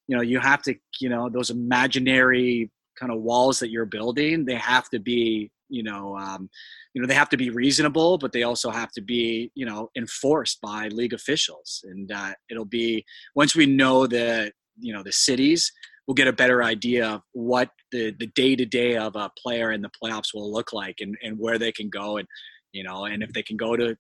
you 0.08 0.16
know 0.16 0.22
you 0.22 0.40
have 0.40 0.62
to 0.62 0.76
you 1.00 1.10
know 1.10 1.30
those 1.30 1.50
imaginary 1.50 2.70
kind 3.00 3.12
of 3.12 3.22
walls 3.22 3.60
that 3.60 3.70
you're 3.70 3.86
building 3.86 4.46
they 4.46 4.56
have 4.56 4.90
to 4.90 5.00
be 5.00 5.50
you 5.70 5.84
know 5.84 6.18
um, 6.18 6.50
you 6.94 7.02
know 7.02 7.08
they 7.08 7.14
have 7.14 7.30
to 7.30 7.38
be 7.38 7.50
reasonable 7.50 8.18
but 8.18 8.32
they 8.32 8.44
also 8.44 8.70
have 8.70 8.92
to 8.92 9.02
be 9.02 9.52
you 9.56 9.66
know 9.66 9.90
enforced 9.96 10.60
by 10.62 10.88
league 10.90 11.14
officials 11.14 11.82
and 11.86 12.12
uh, 12.12 12.34
it'll 12.50 12.66
be 12.66 13.06
once 13.36 13.56
we 13.56 13.66
know 13.66 14.06
the 14.08 14.52
you 14.78 14.94
know 14.94 15.04
the 15.04 15.12
cities 15.12 15.72
we'll 16.10 16.16
get 16.16 16.28
a 16.28 16.34
better 16.34 16.64
idea 16.64 17.08
of 17.08 17.22
what 17.34 17.70
the 17.92 18.10
the 18.18 18.26
day 18.26 18.56
to 18.56 18.66
day 18.66 18.98
of 18.98 19.16
a 19.16 19.30
player 19.38 19.72
in 19.72 19.84
the 19.84 19.92
playoffs 20.04 20.34
will 20.34 20.52
look 20.52 20.74
like 20.74 20.96
and, 21.02 21.16
and 21.22 21.38
where 21.38 21.60
they 21.60 21.72
can 21.72 21.88
go 21.88 22.18
and 22.18 22.28
you 22.72 22.84
know 22.84 23.06
and 23.06 23.22
if 23.22 23.32
they 23.32 23.44
can 23.44 23.56
go 23.56 23.78
to 23.78 23.96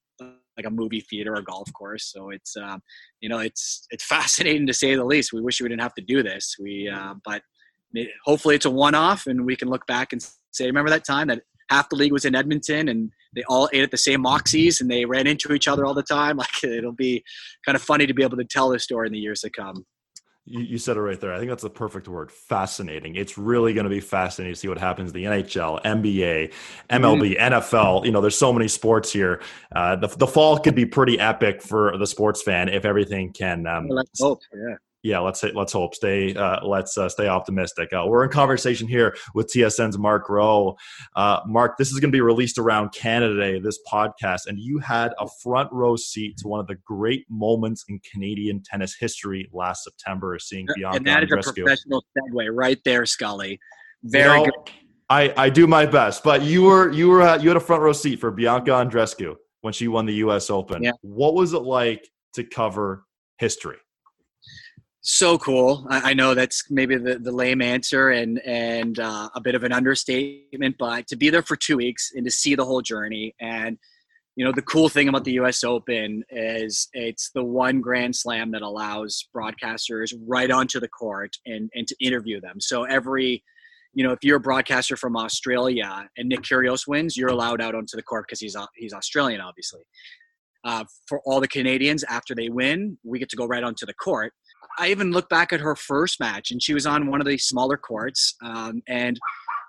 like 0.57 0.65
a 0.65 0.71
movie 0.71 1.01
theater 1.01 1.35
or 1.35 1.41
golf 1.43 1.71
course. 1.71 2.11
So 2.11 2.31
it's 2.31 2.57
um, 2.57 2.81
you 3.21 3.29
know 3.29 3.37
it's 3.37 3.85
it's 3.91 4.03
fascinating 4.15 4.65
to 4.65 4.73
say 4.73 4.95
the 4.95 5.05
least. 5.05 5.31
We 5.33 5.41
wish 5.41 5.61
we 5.61 5.69
didn't 5.69 5.81
have 5.81 5.93
to 5.93 6.01
do 6.01 6.23
this. 6.23 6.55
We 6.59 6.89
uh, 6.89 7.13
but 7.23 7.43
hopefully 8.25 8.55
it's 8.55 8.65
a 8.65 8.71
one-off 8.71 9.27
and 9.27 9.45
we 9.45 9.55
can 9.55 9.69
look 9.69 9.85
back 9.85 10.11
and 10.11 10.21
say 10.51 10.65
remember 10.65 10.89
that 10.89 11.05
time 11.05 11.27
that 11.27 11.43
half 11.69 11.89
the 11.89 11.95
league 11.95 12.11
was 12.11 12.25
in 12.25 12.35
Edmonton 12.35 12.87
and 12.89 13.11
they 13.35 13.43
all 13.47 13.69
ate 13.71 13.83
at 13.83 13.91
the 13.91 13.97
same 13.97 14.23
Moxies 14.23 14.81
and 14.81 14.89
they 14.89 15.05
ran 15.05 15.27
into 15.27 15.53
each 15.53 15.67
other 15.67 15.85
all 15.85 15.93
the 15.93 16.01
time. 16.01 16.37
Like 16.43 16.63
it'll 16.63 16.91
be 16.91 17.23
kind 17.65 17.75
of 17.75 17.83
funny 17.83 18.07
to 18.07 18.13
be 18.15 18.23
able 18.23 18.37
to 18.37 18.45
tell 18.45 18.69
this 18.69 18.83
story 18.83 19.05
in 19.05 19.13
the 19.13 19.19
years 19.19 19.41
to 19.41 19.51
come. 19.51 19.85
You, 20.49 20.61
you 20.61 20.77
said 20.77 20.97
it 20.97 21.01
right 21.01 21.19
there. 21.19 21.33
I 21.33 21.37
think 21.37 21.49
that's 21.49 21.63
the 21.63 21.69
perfect 21.69 22.07
word. 22.07 22.31
Fascinating. 22.31 23.15
It's 23.15 23.37
really 23.37 23.73
going 23.73 23.83
to 23.83 23.89
be 23.89 23.99
fascinating 23.99 24.53
to 24.53 24.59
see 24.59 24.67
what 24.67 24.77
happens. 24.77 25.13
The 25.13 25.23
NHL, 25.25 25.81
NBA, 25.83 26.51
MLB, 26.89 27.37
mm-hmm. 27.37 27.53
NFL. 27.53 28.05
You 28.05 28.11
know, 28.11 28.21
there's 28.21 28.37
so 28.37 28.51
many 28.51 28.67
sports 28.67 29.13
here. 29.13 29.41
Uh, 29.75 29.95
the 29.95 30.07
the 30.07 30.27
fall 30.27 30.57
could 30.57 30.75
be 30.75 30.85
pretty 30.85 31.19
epic 31.19 31.61
for 31.61 31.97
the 31.97 32.07
sports 32.07 32.41
fan 32.41 32.67
if 32.67 32.83
everything 32.83 33.31
can. 33.31 33.67
Um, 33.67 33.87
let's 33.87 34.19
hope. 34.19 34.41
Yeah 34.53 34.75
yeah, 35.03 35.19
let's 35.19 35.39
say, 35.39 35.51
let's 35.53 35.71
hope 35.71 35.95
stay 35.95 36.35
uh, 36.35 36.65
let's 36.65 36.97
uh, 36.97 37.07
stay 37.07 37.27
optimistic. 37.27 37.93
Uh, 37.93 38.03
we're 38.05 38.23
in 38.23 38.29
conversation 38.29 38.87
here 38.87 39.15
with 39.33 39.47
TSN's 39.47 39.97
Mark 39.97 40.29
Rowe. 40.29 40.75
Uh, 41.15 41.39
Mark, 41.45 41.77
this 41.77 41.91
is 41.91 41.99
going 41.99 42.11
to 42.11 42.15
be 42.15 42.21
released 42.21 42.57
around 42.57 42.91
Canada 42.91 43.37
Day. 43.37 43.59
This 43.59 43.79
podcast, 43.91 44.47
and 44.47 44.59
you 44.59 44.79
had 44.79 45.13
a 45.19 45.27
front 45.41 45.71
row 45.71 45.95
seat 45.95 46.37
to 46.39 46.47
one 46.47 46.59
of 46.59 46.67
the 46.67 46.75
great 46.85 47.25
moments 47.29 47.85
in 47.87 47.99
Canadian 47.99 48.61
tennis 48.63 48.95
history 48.99 49.49
last 49.53 49.83
September, 49.83 50.37
seeing 50.39 50.67
Bianca 50.75 50.97
and 50.97 51.07
that 51.07 51.23
is 51.23 51.31
a 51.31 51.53
professional 51.53 52.03
segue 52.17 52.49
right 52.51 52.79
there, 52.83 53.05
Scully. 53.05 53.59
Very 54.03 54.39
you 54.39 54.45
know, 54.47 54.51
good. 54.65 54.73
I, 55.09 55.33
I 55.37 55.49
do 55.49 55.65
my 55.65 55.85
best, 55.85 56.23
but 56.23 56.43
you 56.43 56.63
were 56.63 56.91
you 56.91 57.09
were 57.09 57.21
you 57.37 57.47
had 57.47 57.57
a 57.57 57.61
front 57.61 57.81
row 57.81 57.93
seat 57.93 58.19
for 58.19 58.31
Bianca 58.31 58.71
Andreescu 58.71 59.35
when 59.61 59.73
she 59.73 59.87
won 59.87 60.05
the 60.05 60.15
U.S. 60.15 60.49
Open. 60.49 60.83
Yeah. 60.83 60.91
What 61.01 61.33
was 61.33 61.53
it 61.53 61.63
like 61.63 62.07
to 62.33 62.43
cover 62.43 63.05
history? 63.37 63.77
So 65.01 65.37
cool. 65.37 65.85
I, 65.89 66.11
I, 66.11 66.13
know 66.13 66.33
that's 66.33 66.69
maybe 66.69 66.97
the, 66.97 67.19
the 67.19 67.31
lame 67.31 67.61
answer 67.61 68.09
and 68.09 68.39
and 68.45 68.99
uh, 68.99 69.29
a 69.33 69.41
bit 69.41 69.55
of 69.55 69.63
an 69.63 69.71
understatement, 69.71 70.75
but 70.77 71.07
to 71.07 71.15
be 71.15 71.29
there 71.29 71.41
for 71.41 71.55
two 71.55 71.77
weeks 71.77 72.11
and 72.13 72.25
to 72.25 72.31
see 72.31 72.55
the 72.55 72.65
whole 72.65 72.81
journey 72.81 73.33
and 73.39 73.77
you 74.35 74.45
know 74.45 74.51
the 74.51 74.61
cool 74.61 74.89
thing 74.89 75.09
about 75.09 75.23
the 75.23 75.33
U.S. 75.33 75.63
Open 75.63 76.23
is 76.29 76.87
it's 76.93 77.31
the 77.33 77.43
one 77.43 77.81
Grand 77.81 78.15
Slam 78.15 78.51
that 78.51 78.61
allows 78.61 79.27
broadcasters 79.35 80.13
right 80.27 80.51
onto 80.51 80.79
the 80.79 80.87
court 80.87 81.35
and 81.45 81.69
and 81.73 81.87
to 81.87 81.95
interview 82.01 82.41
them. 82.41 82.59
So 82.59 82.83
every 82.83 83.43
you 83.93 84.03
know 84.03 84.11
if 84.11 84.19
you're 84.21 84.37
a 84.37 84.41
broadcaster 84.41 84.97
from 84.97 85.15
Australia 85.15 86.09
and 86.17 86.29
Nick 86.29 86.41
Kyrgios 86.41 86.87
wins, 86.87 87.15
you're 87.15 87.29
allowed 87.29 87.61
out 87.61 87.75
onto 87.75 87.95
the 87.95 88.03
court 88.03 88.25
because 88.27 88.39
he's 88.39 88.55
he's 88.75 88.93
Australian, 88.93 89.41
obviously. 89.41 89.81
Uh, 90.65 90.83
for 91.07 91.21
all 91.25 91.39
the 91.39 91.47
Canadians, 91.47 92.03
after 92.05 92.35
they 92.35 92.49
win, 92.49 92.97
we 93.05 93.17
get 93.17 93.29
to 93.29 93.37
go 93.37 93.45
right 93.45 93.63
onto 93.63 93.85
the 93.85 93.93
court 93.93 94.33
I 94.79 94.89
even 94.89 95.11
look 95.11 95.29
back 95.29 95.51
at 95.51 95.59
her 95.59 95.75
first 95.75 96.19
match, 96.19 96.51
and 96.51 96.63
she 96.63 96.73
was 96.73 96.87
on 96.87 97.07
one 97.07 97.19
of 97.19 97.27
the 97.27 97.37
smaller 97.37 97.77
courts, 97.77 98.35
um, 98.41 98.81
and 98.87 99.19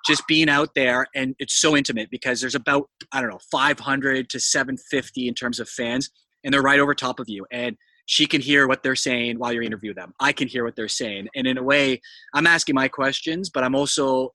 just 0.07 0.27
being 0.29 0.49
out 0.49 0.71
there, 0.75 1.07
and 1.15 1.35
it's 1.39 1.61
so 1.61 1.77
intimate 1.77 2.11
because 2.11 2.41
there's 2.41 2.55
about 2.55 2.89
I 3.13 3.21
don't 3.21 3.31
know 3.31 3.41
500 3.51 4.31
to 4.31 4.41
750 4.41 5.29
in 5.29 5.35
terms 5.35 5.59
of 5.59 5.69
fans, 5.69 6.11
and 6.45 6.55
they're 6.55 6.63
right 6.63 6.79
over 6.79 6.95
top 6.95 7.19
of 7.19 7.29
you, 7.29 7.45
and 7.51 7.77
she 8.07 8.27
can 8.27 8.41
hear 8.41 8.67
what 8.67 8.83
they're 8.83 8.97
saying 8.97 9.39
while 9.39 9.53
you 9.53 9.63
interview 9.63 9.95
them. 9.95 10.13
I 10.19 10.33
can 10.33 10.49
hear 10.49 10.65
what 10.65 10.77
they're 10.77 10.89
saying, 10.89 11.29
and 11.35 11.47
in 11.47 11.59
a 11.59 11.63
way, 11.63 12.01
I'm 12.33 12.47
asking 12.47 12.77
my 12.77 12.87
questions, 12.87 13.51
but 13.51 13.65
I'm 13.65 13.75
also 13.75 14.33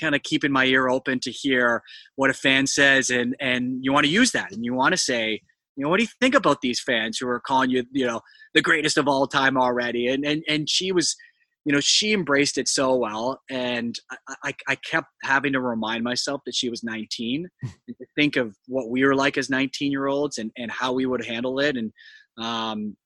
kind 0.00 0.14
of 0.14 0.22
keeping 0.22 0.50
my 0.50 0.64
ear 0.64 0.88
open 0.88 1.20
to 1.20 1.30
hear 1.30 1.82
what 2.16 2.30
a 2.30 2.34
fan 2.34 2.66
says, 2.66 3.10
and 3.10 3.36
and 3.40 3.84
you 3.84 3.92
want 3.92 4.06
to 4.06 4.12
use 4.12 4.32
that, 4.32 4.52
and 4.52 4.64
you 4.64 4.72
want 4.72 4.92
to 4.92 4.98
say 4.98 5.42
you 5.76 5.84
know, 5.84 5.90
what 5.90 5.98
do 5.98 6.04
you 6.04 6.10
think 6.20 6.34
about 6.34 6.60
these 6.60 6.80
fans 6.80 7.18
who 7.18 7.28
are 7.28 7.40
calling 7.40 7.70
you, 7.70 7.84
you 7.92 8.06
know, 8.06 8.20
the 8.54 8.62
greatest 8.62 8.96
of 8.96 9.08
all 9.08 9.26
time 9.26 9.56
already? 9.56 10.08
And 10.08 10.24
and 10.24 10.42
and 10.48 10.68
she 10.68 10.92
was, 10.92 11.16
you 11.64 11.72
know, 11.72 11.80
she 11.80 12.12
embraced 12.12 12.58
it 12.58 12.68
so 12.68 12.94
well, 12.94 13.40
and 13.50 13.98
I, 14.10 14.34
I, 14.44 14.54
I 14.68 14.74
kept 14.76 15.08
having 15.22 15.52
to 15.54 15.60
remind 15.60 16.04
myself 16.04 16.42
that 16.46 16.54
she 16.54 16.70
was 16.70 16.84
19, 16.84 17.48
and 17.62 17.96
to 17.98 18.06
think 18.16 18.36
of 18.36 18.54
what 18.66 18.88
we 18.88 19.04
were 19.04 19.14
like 19.14 19.36
as 19.36 19.50
19 19.50 19.90
year 19.90 20.06
olds, 20.06 20.38
and 20.38 20.50
and 20.56 20.70
how 20.70 20.92
we 20.92 21.06
would 21.06 21.24
handle 21.24 21.58
it, 21.58 21.76
and 21.76 21.92
um, 22.38 22.96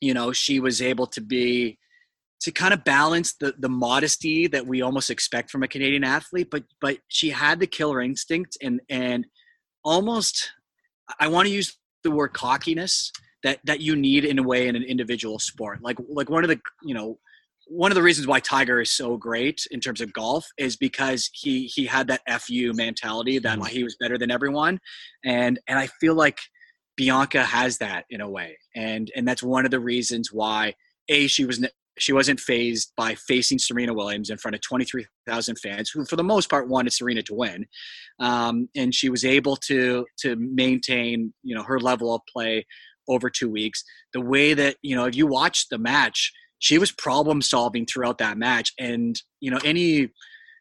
you 0.00 0.14
know, 0.14 0.32
she 0.32 0.60
was 0.60 0.80
able 0.80 1.06
to 1.08 1.20
be 1.20 1.78
to 2.40 2.50
kind 2.50 2.72
of 2.72 2.84
balance 2.84 3.34
the 3.40 3.54
the 3.58 3.68
modesty 3.68 4.46
that 4.46 4.66
we 4.66 4.82
almost 4.82 5.10
expect 5.10 5.50
from 5.50 5.62
a 5.62 5.68
Canadian 5.68 6.04
athlete, 6.04 6.48
but 6.50 6.64
but 6.80 6.98
she 7.08 7.30
had 7.30 7.60
the 7.60 7.66
killer 7.66 8.00
instinct 8.00 8.56
and 8.62 8.80
and 8.88 9.26
almost 9.84 10.50
I 11.20 11.28
want 11.28 11.46
to 11.46 11.54
use 11.54 11.76
the 12.06 12.14
word 12.14 12.32
cockiness 12.32 13.12
that 13.42 13.60
that 13.64 13.80
you 13.80 13.96
need 13.96 14.24
in 14.24 14.38
a 14.38 14.42
way 14.42 14.68
in 14.68 14.76
an 14.76 14.82
individual 14.82 15.38
sport. 15.38 15.82
Like 15.82 15.98
like 16.08 16.30
one 16.30 16.44
of 16.44 16.48
the 16.48 16.60
you 16.82 16.94
know 16.94 17.18
one 17.68 17.90
of 17.90 17.96
the 17.96 18.02
reasons 18.02 18.26
why 18.28 18.38
Tiger 18.38 18.80
is 18.80 18.92
so 18.92 19.16
great 19.16 19.66
in 19.72 19.80
terms 19.80 20.00
of 20.00 20.12
golf 20.12 20.46
is 20.56 20.76
because 20.76 21.28
he 21.32 21.66
he 21.66 21.84
had 21.84 22.06
that 22.08 22.22
fu 22.40 22.72
mentality 22.72 23.38
that 23.40 23.58
mm-hmm. 23.58 23.66
he 23.66 23.82
was 23.82 23.96
better 24.00 24.16
than 24.16 24.30
everyone, 24.30 24.78
and 25.24 25.58
and 25.68 25.78
I 25.78 25.88
feel 26.00 26.14
like 26.14 26.38
Bianca 26.96 27.44
has 27.44 27.78
that 27.78 28.04
in 28.08 28.20
a 28.20 28.30
way, 28.30 28.56
and 28.74 29.10
and 29.16 29.26
that's 29.26 29.42
one 29.42 29.64
of 29.64 29.70
the 29.70 29.80
reasons 29.80 30.32
why 30.32 30.74
a 31.08 31.26
she 31.26 31.44
was 31.44 31.64
she 31.98 32.12
wasn't 32.12 32.40
phased 32.40 32.92
by 32.96 33.14
facing 33.14 33.58
Serena 33.58 33.94
Williams 33.94 34.30
in 34.30 34.36
front 34.36 34.54
of 34.54 34.60
23,000 34.62 35.56
fans, 35.56 35.90
who 35.90 36.04
for 36.04 36.16
the 36.16 36.24
most 36.24 36.50
part 36.50 36.68
wanted 36.68 36.92
Serena 36.92 37.22
to 37.22 37.34
win, 37.34 37.66
um, 38.20 38.68
and 38.76 38.94
she 38.94 39.08
was 39.08 39.24
able 39.24 39.56
to 39.56 40.06
to 40.20 40.36
maintain 40.36 41.32
you 41.42 41.54
know 41.54 41.62
her 41.62 41.80
level 41.80 42.14
of 42.14 42.20
play 42.32 42.66
over 43.08 43.30
two 43.30 43.50
weeks. 43.50 43.84
The 44.12 44.20
way 44.20 44.54
that 44.54 44.76
you 44.82 44.94
know 44.94 45.06
if 45.06 45.16
you 45.16 45.26
watch 45.26 45.68
the 45.68 45.78
match, 45.78 46.32
she 46.58 46.78
was 46.78 46.92
problem 46.92 47.42
solving 47.42 47.86
throughout 47.86 48.18
that 48.18 48.38
match, 48.38 48.72
and 48.78 49.20
you 49.40 49.50
know 49.50 49.60
any 49.64 50.10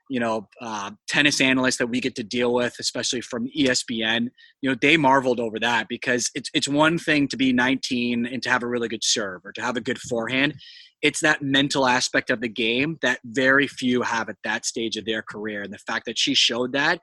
you 0.10 0.20
know 0.20 0.48
uh, 0.62 0.92
tennis 1.08 1.42
analysts 1.42 1.78
that 1.78 1.88
we 1.88 2.00
get 2.00 2.16
to 2.16 2.24
deal 2.24 2.54
with 2.54 2.76
especially 2.80 3.22
from 3.22 3.48
espn 3.58 4.30
you 4.62 4.70
know 4.70 4.76
they 4.82 4.98
marveled 4.98 5.40
over 5.40 5.60
that 5.60 5.88
because 5.88 6.30
it's 6.36 6.50
it's 6.54 6.68
one 6.68 6.98
thing 6.98 7.28
to 7.28 7.38
be 7.38 7.54
19 7.54 8.26
and 8.26 8.42
to 8.44 8.50
have 8.50 8.64
a 8.64 8.68
really 8.68 8.88
good 8.88 9.04
serve 9.04 9.46
or 9.46 9.52
to 9.54 9.62
have 9.62 9.78
a 9.78 9.82
good 9.82 10.00
forehand. 10.00 10.56
It's 11.02 11.20
that 11.22 11.42
mental 11.42 11.88
aspect 11.88 12.30
of 12.30 12.42
the 12.42 12.50
game 12.50 12.98
that 13.02 13.20
very 13.24 13.68
few 13.68 14.02
have 14.02 14.30
at 14.30 14.38
that 14.44 14.66
stage 14.66 14.98
of 14.98 15.06
their 15.06 15.22
career. 15.22 15.62
And 15.62 15.74
the 15.74 15.78
fact 15.78 16.06
that 16.06 16.18
she 16.18 16.34
showed 16.34 16.74
that 16.74 17.00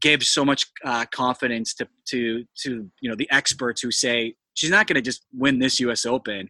gave 0.00 0.22
so 0.22 0.44
much 0.44 0.66
uh, 0.84 1.06
confidence 1.12 1.74
to 1.74 1.88
to 2.10 2.44
to 2.62 2.90
you 3.00 3.10
know 3.10 3.16
the 3.16 3.30
experts 3.30 3.80
who 3.80 3.90
say 3.90 4.34
she's 4.54 4.70
not 4.70 4.86
going 4.86 4.96
to 4.96 5.02
just 5.02 5.24
win 5.32 5.58
this 5.58 5.80
us 5.80 6.04
open 6.04 6.48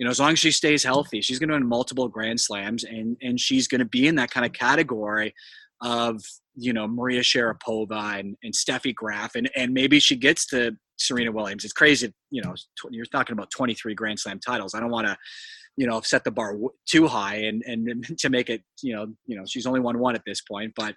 you 0.00 0.06
know, 0.06 0.10
as 0.10 0.18
long 0.18 0.32
as 0.32 0.38
she 0.38 0.50
stays 0.50 0.82
healthy, 0.82 1.20
she's 1.20 1.38
going 1.38 1.50
to 1.50 1.54
win 1.54 1.68
multiple 1.68 2.08
Grand 2.08 2.40
Slams, 2.40 2.84
and 2.84 3.18
and 3.20 3.38
she's 3.38 3.68
going 3.68 3.80
to 3.80 3.84
be 3.84 4.08
in 4.08 4.14
that 4.14 4.30
kind 4.30 4.46
of 4.46 4.54
category 4.54 5.34
of 5.82 6.22
you 6.56 6.72
know 6.72 6.88
Maria 6.88 7.20
Sharapova 7.20 8.18
and, 8.18 8.34
and 8.42 8.54
Steffi 8.54 8.94
Graf, 8.94 9.34
and 9.34 9.50
and 9.54 9.74
maybe 9.74 10.00
she 10.00 10.16
gets 10.16 10.46
to 10.46 10.72
Serena 10.96 11.30
Williams. 11.30 11.64
It's 11.64 11.74
crazy, 11.74 12.14
you 12.30 12.40
know. 12.40 12.54
You're 12.90 13.04
talking 13.04 13.34
about 13.34 13.50
23 13.50 13.94
Grand 13.94 14.18
Slam 14.18 14.40
titles. 14.40 14.74
I 14.74 14.80
don't 14.80 14.90
want 14.90 15.06
to 15.06 15.18
you 15.80 15.86
know 15.86 16.02
set 16.02 16.24
the 16.24 16.30
bar 16.30 16.58
too 16.86 17.06
high 17.06 17.36
and 17.36 17.62
and 17.66 18.04
to 18.18 18.28
make 18.28 18.50
it 18.50 18.62
you 18.82 18.94
know 18.94 19.06
you 19.26 19.34
know 19.34 19.44
she's 19.46 19.64
only 19.64 19.80
won 19.80 19.98
one 19.98 20.14
at 20.14 20.22
this 20.26 20.42
point 20.42 20.72
but 20.76 20.94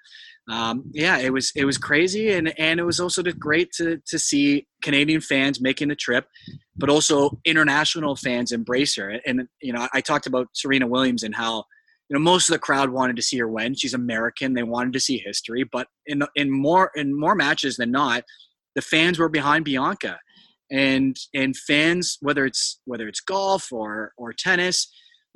um, 0.51 0.83
yeah 0.93 1.17
it 1.17 1.31
was 1.31 1.53
it 1.55 1.63
was 1.63 1.77
crazy 1.77 2.33
and 2.33 2.53
and 2.59 2.81
it 2.81 2.83
was 2.83 2.99
also 2.99 3.23
great 3.39 3.71
to 3.71 3.97
to 4.05 4.19
see 4.19 4.67
Canadian 4.81 5.21
fans 5.21 5.61
making 5.61 5.87
the 5.87 5.95
trip 5.95 6.27
but 6.75 6.89
also 6.89 7.39
international 7.45 8.15
fans 8.15 8.51
embrace 8.51 8.95
her. 8.95 9.19
And 9.25 9.47
you 9.61 9.71
know 9.71 9.87
I 9.93 10.01
talked 10.01 10.27
about 10.27 10.47
Serena 10.53 10.85
Williams 10.85 11.23
and 11.23 11.33
how 11.33 11.63
you 12.09 12.15
know 12.15 12.19
most 12.19 12.49
of 12.49 12.53
the 12.53 12.59
crowd 12.59 12.89
wanted 12.89 13.15
to 13.15 13.21
see 13.21 13.37
her 13.37 13.47
win. 13.47 13.75
She's 13.75 13.93
American. 13.93 14.53
They 14.53 14.63
wanted 14.63 14.91
to 14.93 14.99
see 14.99 15.17
history 15.17 15.63
but 15.63 15.87
in 16.05 16.23
in 16.35 16.51
more 16.51 16.91
in 16.95 17.17
more 17.17 17.35
matches 17.35 17.77
than 17.77 17.91
not 17.91 18.23
the 18.75 18.81
fans 18.81 19.17
were 19.17 19.29
behind 19.29 19.63
Bianca 19.63 20.19
and 20.73 21.15
and 21.33 21.55
fans 21.55 22.17
whether 22.19 22.45
it's 22.45 22.81
whether 22.85 23.07
it's 23.07 23.21
golf 23.21 23.71
or 23.71 24.11
or 24.17 24.33
tennis 24.33 24.91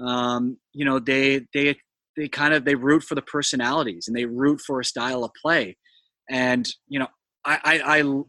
um, 0.06 0.58
you 0.74 0.84
know 0.84 1.00
they 1.00 1.46
they 1.54 1.76
they 2.18 2.28
kind 2.28 2.54
of 2.54 2.66
they 2.66 2.76
root 2.76 3.04
for 3.04 3.16
the 3.16 3.22
personalities 3.22 4.08
and 4.08 4.18
they 4.18 4.26
root 4.26 4.60
for 4.60 4.80
a 4.80 4.86
style 4.86 5.24
of 5.24 5.32
play. 5.42 5.78
And 6.30 6.68
you 6.90 7.00
know 7.00 7.08
I, 7.48 7.82
I, 7.98 8.24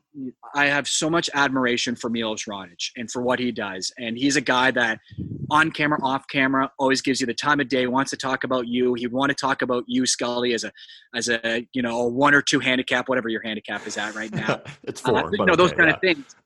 I 0.54 0.66
have 0.66 0.86
so 0.86 1.10
much 1.10 1.28
admiration 1.34 1.96
for 1.96 2.08
Milos 2.08 2.44
Raonic 2.44 2.90
and 2.96 3.10
for 3.10 3.20
what 3.20 3.40
he 3.40 3.50
does. 3.50 3.92
And 3.98 4.16
he's 4.16 4.36
a 4.36 4.40
guy 4.40 4.70
that 4.70 5.00
on 5.50 5.72
camera, 5.72 5.98
off 6.04 6.24
camera, 6.30 6.70
always 6.78 7.02
gives 7.02 7.20
you 7.20 7.26
the 7.26 7.34
time 7.34 7.58
of 7.58 7.68
day, 7.68 7.88
wants 7.88 8.12
to 8.12 8.16
talk 8.16 8.44
about 8.44 8.68
you. 8.68 8.94
He 8.94 9.08
want 9.08 9.30
to 9.30 9.34
talk 9.34 9.62
about 9.62 9.82
you, 9.88 10.06
Scully, 10.06 10.54
as 10.54 10.62
a, 10.62 10.72
as 11.16 11.28
a, 11.28 11.66
you 11.72 11.82
know, 11.82 12.02
a 12.02 12.08
one 12.08 12.32
or 12.32 12.40
two 12.40 12.60
handicap, 12.60 13.08
whatever 13.08 13.28
your 13.28 13.42
handicap 13.42 13.84
is 13.88 13.96
at 13.96 14.14
right 14.14 14.32
now. 14.32 14.60
it's 14.84 15.00
four. 15.00 15.26
Uh, 15.26 15.30
you 15.32 15.46
know, 15.46 15.56
those 15.56 15.72
kind 15.72 15.88
yeah. 15.88 15.94
of 15.94 16.00
things. 16.00 16.36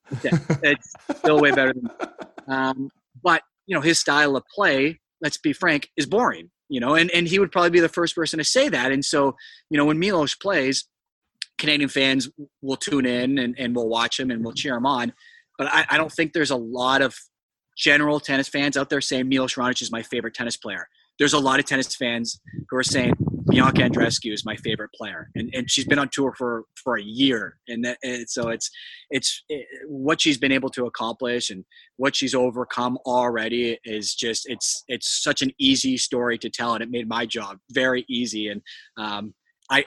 it's 0.63 0.95
still 1.19 1.41
way 1.41 1.51
better 1.51 1.75
than, 1.75 1.91
um, 2.49 2.91
but 3.23 3.43
you 3.67 3.75
know, 3.75 3.83
his 3.83 3.99
style 3.99 4.35
of 4.35 4.45
play, 4.55 4.99
let's 5.21 5.37
be 5.37 5.53
frank, 5.53 5.91
is 5.99 6.07
boring, 6.07 6.51
you 6.71 6.81
know, 6.81 6.95
and, 6.95 7.11
and 7.11 7.29
he 7.29 7.39
would 7.39 7.53
probably 7.53 7.71
be 7.71 7.81
the 7.81 7.89
first 7.89 8.15
person 8.15 8.39
to 8.39 8.45
say 8.45 8.71
that. 8.71 8.93
And 8.93 9.05
so, 9.05 9.37
you 9.69 9.77
know, 9.77 9.85
when 9.85 9.99
Milos 9.99 10.35
plays, 10.35 10.87
Canadian 11.63 11.89
fans 11.89 12.29
will 12.61 12.77
tune 12.77 13.07
in 13.07 13.39
and, 13.39 13.55
and 13.57 13.75
we'll 13.75 13.89
watch 13.89 14.19
him 14.19 14.31
and 14.33 14.45
we'll 14.45 14.53
cheer 14.53 14.75
him 14.75 14.85
on. 14.85 15.13
but 15.59 15.69
I, 15.69 15.87
I 15.91 15.97
don't 15.97 16.11
think 16.11 16.33
there's 16.33 16.51
a 16.51 16.57
lot 16.57 17.03
of 17.03 17.15
general 17.79 18.19
tennis 18.19 18.49
fans 18.49 18.77
out 18.77 18.91
there 18.91 19.01
saying 19.01 19.29
Milos 19.29 19.55
Raonic 19.55 19.81
is 19.81 19.93
my 19.93 20.03
favorite 20.03 20.35
tennis 20.35 20.57
player. 20.57 20.89
There's 21.21 21.35
a 21.35 21.39
lot 21.39 21.61
of 21.61 21.65
tennis 21.65 21.95
fans 21.95 22.41
who 22.69 22.77
are 22.77 22.83
saying 22.83 23.15
Bianca 23.49 23.83
Andreescu 23.83 24.33
is 24.33 24.45
my 24.45 24.57
favorite 24.57 24.91
player, 24.93 25.31
and, 25.37 25.51
and 25.55 25.71
she's 25.71 25.85
been 25.85 25.99
on 25.99 26.09
tour 26.11 26.33
for 26.37 26.65
for 26.83 26.97
a 26.97 27.03
year, 27.03 27.59
and, 27.69 27.85
that, 27.85 27.99
and 28.03 28.29
so 28.29 28.49
it's 28.49 28.71
it's 29.11 29.45
it, 29.49 29.67
what 29.87 30.21
she's 30.21 30.39
been 30.39 30.53
able 30.53 30.71
to 30.71 30.87
accomplish 30.87 31.51
and 31.51 31.65
what 31.97 32.17
she's 32.17 32.35
overcome 32.35 32.99
already 33.05 33.79
is 33.85 34.15
just 34.15 34.49
it's 34.49 34.85
it's 34.89 35.23
such 35.23 35.43
an 35.43 35.53
easy 35.59 35.97
story 35.97 36.39
to 36.39 36.51
tell, 36.51 36.75
and 36.75 36.83
it 36.83 36.91
made 36.91 37.09
my 37.09 37.27
job 37.27 37.59
very 37.71 38.05
easy. 38.09 38.49
And 38.49 38.63
um, 38.97 39.35
I 39.71 39.85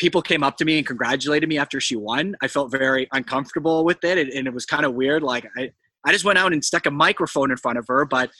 people 0.00 0.22
came 0.22 0.42
up 0.42 0.56
to 0.56 0.64
me 0.64 0.78
and 0.78 0.86
congratulated 0.86 1.48
me 1.48 1.58
after 1.58 1.78
she 1.78 1.94
won. 1.94 2.34
I 2.42 2.48
felt 2.48 2.72
very 2.72 3.06
uncomfortable 3.12 3.84
with 3.84 4.02
it, 4.02 4.18
and, 4.18 4.48
it 4.48 4.52
was 4.52 4.64
kind 4.64 4.84
of 4.84 4.94
weird. 4.94 5.22
Like 5.22 5.46
I 5.56 5.70
I 6.04 6.12
just 6.12 6.24
went 6.24 6.38
out 6.38 6.52
and 6.52 6.64
stuck 6.64 6.86
a 6.86 6.90
microphone 6.90 7.50
in 7.50 7.58
front 7.58 7.78
of 7.78 7.86
her, 7.88 8.06
but 8.06 8.30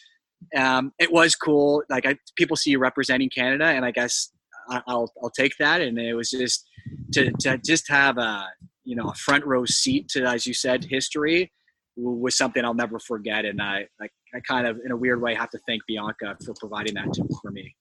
um, 0.56 0.92
it 0.98 1.12
was 1.12 1.36
cool. 1.36 1.84
Like 1.90 2.06
I, 2.06 2.16
people 2.34 2.56
see 2.56 2.70
you 2.70 2.78
representing 2.78 3.28
Canada, 3.28 3.66
and 3.66 3.84
I 3.84 3.92
guess 3.92 4.32
I'll 4.68 5.12
I'll 5.22 5.30
take 5.30 5.52
that. 5.58 5.80
And 5.82 5.98
it 5.98 6.14
was 6.14 6.30
just 6.30 6.66
to 7.12 7.30
to 7.40 7.58
just 7.58 7.88
have 7.88 8.16
a 8.18 8.46
you 8.84 8.96
know 8.96 9.08
a 9.10 9.14
front 9.14 9.44
row 9.44 9.64
seat 9.66 10.08
to, 10.10 10.24
as 10.24 10.46
you 10.46 10.54
said, 10.54 10.84
history 10.84 11.52
was 11.96 12.36
something 12.36 12.64
I'll 12.64 12.72
never 12.72 12.98
forget. 12.98 13.44
And 13.44 13.60
I 13.60 13.86
I, 14.00 14.08
I 14.34 14.40
kind 14.48 14.66
of 14.66 14.78
in 14.84 14.90
a 14.90 14.96
weird 14.96 15.20
way 15.20 15.34
have 15.34 15.50
to 15.50 15.58
thank 15.68 15.82
Bianca 15.86 16.38
for 16.44 16.54
providing 16.58 16.94
that 16.94 17.12
to, 17.12 17.28
for 17.42 17.50
me. 17.50 17.74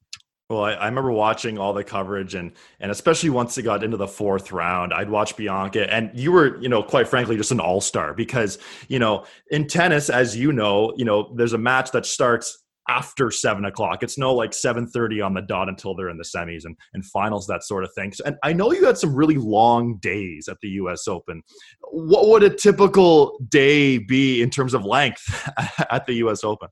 Well, 0.49 0.63
I, 0.63 0.71
I, 0.71 0.85
remember 0.87 1.11
watching 1.11 1.59
all 1.59 1.73
the 1.73 1.83
coverage 1.83 2.33
and 2.33 2.53
and 2.79 2.89
especially 2.89 3.29
once 3.29 3.55
it 3.59 3.61
got 3.61 3.83
into 3.83 3.97
the 3.97 4.07
fourth 4.07 4.51
round, 4.51 4.91
I'd 4.91 5.07
watch 5.07 5.37
Bianca 5.37 5.93
and 5.93 6.09
you 6.15 6.31
were, 6.31 6.59
you 6.59 6.69
know, 6.69 6.81
quite 6.81 7.07
frankly, 7.07 7.37
just 7.37 7.51
an 7.51 7.59
all-star 7.59 8.15
because, 8.15 8.57
you 8.87 8.97
know, 8.97 9.25
in 9.51 9.67
tennis, 9.67 10.09
as 10.09 10.35
you 10.35 10.51
know, 10.51 10.91
you 10.97 11.05
know, 11.05 11.31
there's 11.35 11.53
a 11.53 11.59
match 11.59 11.91
that 11.91 12.07
starts 12.07 12.63
after 12.87 13.29
seven 13.29 13.65
o'clock. 13.65 14.01
It's 14.01 14.17
no 14.17 14.33
like 14.33 14.55
seven 14.55 14.87
thirty 14.87 15.21
on 15.21 15.35
the 15.35 15.43
dot 15.43 15.69
until 15.69 15.93
they're 15.93 16.09
in 16.09 16.17
the 16.17 16.23
semis 16.23 16.65
and, 16.65 16.75
and 16.95 17.05
finals, 17.05 17.45
that 17.45 17.63
sort 17.63 17.83
of 17.83 17.93
thing. 17.93 18.11
So, 18.11 18.23
and 18.25 18.35
I 18.41 18.51
know 18.51 18.71
you 18.71 18.85
had 18.85 18.97
some 18.97 19.13
really 19.13 19.37
long 19.37 19.97
days 19.97 20.47
at 20.47 20.57
the 20.63 20.69
U.S. 20.69 21.07
Open. 21.07 21.43
What 21.91 22.27
would 22.27 22.41
a 22.41 22.49
typical 22.49 23.37
day 23.49 23.99
be 23.99 24.41
in 24.41 24.49
terms 24.49 24.73
of 24.73 24.83
length 24.83 25.47
at 25.91 26.07
the 26.07 26.13
U.S. 26.13 26.43
Open? 26.43 26.69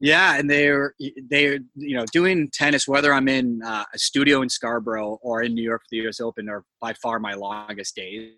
Yeah, 0.00 0.38
and 0.38 0.48
they're 0.48 0.94
they're 1.28 1.58
you 1.74 1.96
know 1.96 2.06
doing 2.10 2.48
tennis 2.50 2.88
whether 2.88 3.12
I'm 3.12 3.28
in 3.28 3.60
uh, 3.62 3.84
a 3.94 3.98
studio 3.98 4.40
in 4.40 4.48
Scarborough 4.48 5.18
or 5.22 5.42
in 5.42 5.54
New 5.54 5.62
York 5.62 5.82
for 5.82 5.88
the 5.90 5.98
U.S. 5.98 6.20
Open 6.20 6.48
are 6.48 6.64
by 6.80 6.94
far 6.94 7.18
my 7.18 7.34
longest 7.34 7.96
days. 7.96 8.32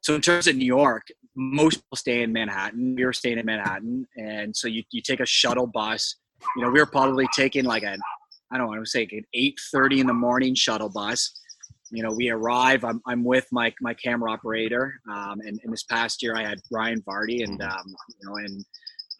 So 0.00 0.14
in 0.14 0.22
terms 0.22 0.48
of 0.48 0.56
New 0.56 0.66
York, 0.66 1.06
most 1.36 1.76
people 1.76 1.96
stay 1.96 2.22
in 2.22 2.32
Manhattan. 2.32 2.94
We 2.96 3.04
were 3.04 3.12
staying 3.12 3.38
in 3.38 3.46
Manhattan, 3.46 4.06
and 4.16 4.56
so 4.56 4.68
you 4.68 4.84
you 4.90 5.02
take 5.02 5.20
a 5.20 5.26
shuttle 5.26 5.66
bus. 5.66 6.16
You 6.56 6.62
know, 6.62 6.70
we 6.70 6.80
were 6.80 6.86
probably 6.86 7.26
taking 7.36 7.66
like 7.66 7.82
an 7.82 8.00
I 8.50 8.56
don't 8.56 8.68
want 8.68 8.82
to 8.82 8.90
say 8.90 9.06
an 9.12 9.24
eight 9.34 9.58
thirty 9.70 10.00
in 10.00 10.06
the 10.06 10.14
morning 10.14 10.54
shuttle 10.54 10.88
bus. 10.88 11.38
You 11.90 12.02
know, 12.02 12.10
we 12.10 12.30
arrive. 12.30 12.84
I'm, 12.84 13.02
I'm 13.06 13.22
with 13.22 13.46
my 13.52 13.72
my 13.82 13.92
camera 13.92 14.32
operator, 14.32 14.94
um, 15.10 15.40
and, 15.40 15.60
and 15.62 15.70
this 15.70 15.82
past 15.82 16.22
year 16.22 16.34
I 16.34 16.42
had 16.42 16.58
Ryan 16.70 17.02
Vardy, 17.02 17.44
and 17.44 17.60
um, 17.60 17.94
you 18.08 18.28
know, 18.28 18.36
and 18.36 18.64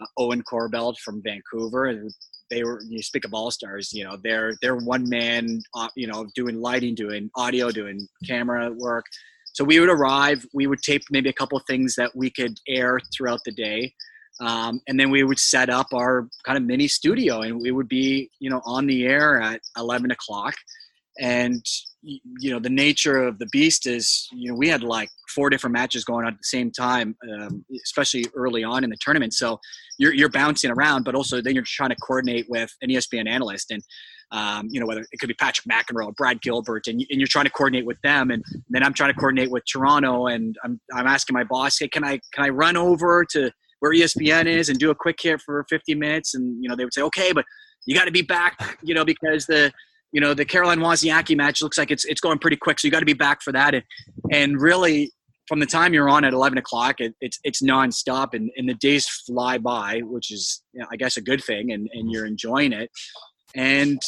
uh, 0.03 0.07
Owen 0.19 0.43
Corbeld 0.43 0.99
from 0.99 1.23
Vancouver, 1.23 1.87
and 1.87 2.13
they 2.51 2.65
were. 2.65 2.81
You 2.89 3.03
speak 3.03 3.25
of 3.25 3.35
all 3.35 3.51
stars, 3.51 3.93
you 3.93 4.05
know, 4.05 4.17
they're 4.23 4.55
they're 4.61 4.77
one 4.77 5.09
man, 5.09 5.61
uh, 5.75 5.89
you 5.97 6.07
know, 6.07 6.27
doing 6.35 6.61
lighting, 6.61 6.95
doing 6.95 7.31
audio, 7.37 7.71
doing 7.71 8.07
camera 8.27 8.73
work. 8.73 9.05
So 9.53 9.65
we 9.65 9.81
would 9.81 9.91
arrive. 9.91 10.45
We 10.55 10.67
would 10.67 10.83
tape 10.83 11.03
maybe 11.11 11.29
a 11.29 11.35
couple 11.35 11.59
things 11.61 11.95
that 11.97 12.15
we 12.15 12.31
could 12.31 12.59
air 12.69 12.99
throughout 13.15 13.41
the 13.45 13.53
day. 13.53 13.95
Um, 14.41 14.81
and 14.89 14.99
then 14.99 15.11
we 15.11 15.25
would 15.25 15.39
set 15.39 15.69
up 15.69 15.87
our 15.93 16.27
kind 16.45 16.57
of 16.57 16.65
mini 16.65 16.89
studio 16.89 17.43
and 17.43 17.61
we 17.61 17.71
would 17.71 17.89
be 17.89 18.31
you 18.41 18.51
know 18.51 18.63
on 18.65 18.87
the 18.87 19.05
air 19.05 19.41
at 19.41 19.61
11 19.77 20.11
o'clock 20.11 20.55
and 21.19 21.65
you 22.03 22.51
know 22.51 22.59
the 22.59 22.71
nature 22.71 23.23
of 23.23 23.39
the 23.39 23.47
beast 23.53 23.87
is 23.87 24.29
you 24.33 24.51
know 24.51 24.57
we 24.57 24.69
had 24.69 24.83
like 24.83 25.09
four 25.29 25.51
different 25.51 25.73
matches 25.73 26.05
going 26.05 26.25
on 26.25 26.33
at 26.33 26.39
the 26.39 26.45
same 26.45 26.71
time 26.71 27.15
um, 27.33 27.65
especially 27.85 28.25
early 28.35 28.65
on 28.65 28.83
in 28.85 28.91
the 28.91 28.97
tournament. 29.01 29.33
So 29.33 29.61
you're, 29.99 30.13
you're 30.13 30.29
bouncing 30.29 30.71
around 30.71 31.05
but 31.05 31.15
also 31.15 31.41
then 31.41 31.55
you're 31.55 31.65
trying 31.67 31.91
to 31.91 31.97
coordinate 31.97 32.47
with 32.49 32.75
an 32.83 32.91
espn 32.91 33.29
analyst. 33.29 33.71
And 33.71 33.83
um, 34.33 34.69
you 34.71 34.81
know 34.81 34.87
whether 34.87 35.03
it 35.03 35.19
could 35.21 35.29
be 35.29 35.35
patrick 35.35 35.67
mcenroe 35.67 36.07
or 36.07 36.13
brad 36.13 36.41
gilbert 36.43 36.87
and, 36.89 37.05
and 37.09 37.21
you're 37.21 37.29
trying 37.29 37.45
to 37.45 37.51
coordinate 37.51 37.87
with 37.87 38.01
them. 38.03 38.31
And 38.31 38.43
then 38.71 38.83
i'm 38.83 38.95
trying 38.95 39.13
to 39.13 39.19
coordinate 39.19 39.51
with 39.51 39.63
toronto 39.71 40.27
and 40.27 40.57
i'm, 40.65 40.81
I'm 40.93 41.07
asking 41.07 41.35
my 41.35 41.45
boss 41.45 41.79
hey 41.79 41.89
can 41.89 42.05
i 42.05 42.19
can 42.33 42.45
i 42.45 42.49
run 42.49 42.77
over 42.77 43.25
to 43.33 43.53
where 43.81 43.93
espn 43.93 44.47
is 44.47 44.71
and 44.71 44.79
do 44.79 44.91
a 44.91 44.95
quick 44.95 45.19
hit 45.21 45.41
for 45.41 45.65
50 45.69 45.95
minutes? 45.95 46.35
And 46.35 46.63
you 46.63 46.69
know 46.69 46.75
they 46.75 46.85
would 46.85 46.95
say 46.95 47.03
okay 47.03 47.33
but 47.33 47.45
you 47.87 47.95
got 47.95 48.07
to 48.07 48.13
be 48.13 48.23
back 48.23 48.79
you 48.83 48.95
know 48.95 49.05
because 49.05 49.47
the 49.47 49.73
you 50.13 50.21
know 50.21 50.35
the 50.35 50.45
Caroline 50.45 50.79
Wozniacki 50.79 51.37
match 51.37 51.63
looks 51.63 51.79
like 51.79 51.91
it's 51.91 52.05
it's 52.05 52.21
going 52.21 52.39
pretty 52.39 52.57
quick, 52.57 52.79
so 52.79 52.87
you 52.87 52.93
got 52.93 53.01
to 53.01 53.07
be 53.07 53.15
back 53.15 53.43
for 53.43 53.53
that. 53.53 53.75
And, 53.75 53.85
and 54.31 54.61
really, 54.61 55.11
from 55.49 55.59
the 55.59 55.67
time 55.67 55.95
you're 55.95 56.09
on 56.09 56.25
at 56.25 56.35
11 56.35 56.59
o'clock, 56.59 57.01
it, 57.01 57.15
it's 57.21 57.39
it's 57.45 57.63
nonstop, 57.63 58.35
and, 58.35 58.51
and 58.57 58.69
the 58.69 58.75
days 58.75 59.09
fly 59.09 59.59
by, 59.59 60.01
which 60.05 60.31
is 60.31 60.63
you 60.73 60.81
know, 60.81 60.87
I 60.93 60.97
guess 60.97 61.17
a 61.17 61.23
good 61.23 61.43
thing, 61.43 61.73
and 61.73 61.89
and 61.93 62.11
you're 62.11 62.27
enjoying 62.27 62.73
it. 62.73 62.91
And 63.55 64.01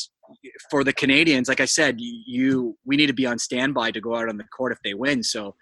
for 0.71 0.85
the 0.85 0.93
Canadians, 0.93 1.49
like 1.49 1.61
I 1.61 1.65
said, 1.65 1.97
you 1.99 2.77
we 2.85 2.97
need 2.97 3.07
to 3.07 3.15
be 3.15 3.27
on 3.27 3.39
standby 3.39 3.93
to 3.93 4.01
go 4.01 4.15
out 4.15 4.29
on 4.29 4.37
the 4.37 4.45
court 4.45 4.73
if 4.73 4.79
they 4.85 4.95
win. 4.95 5.23
So 5.23 5.55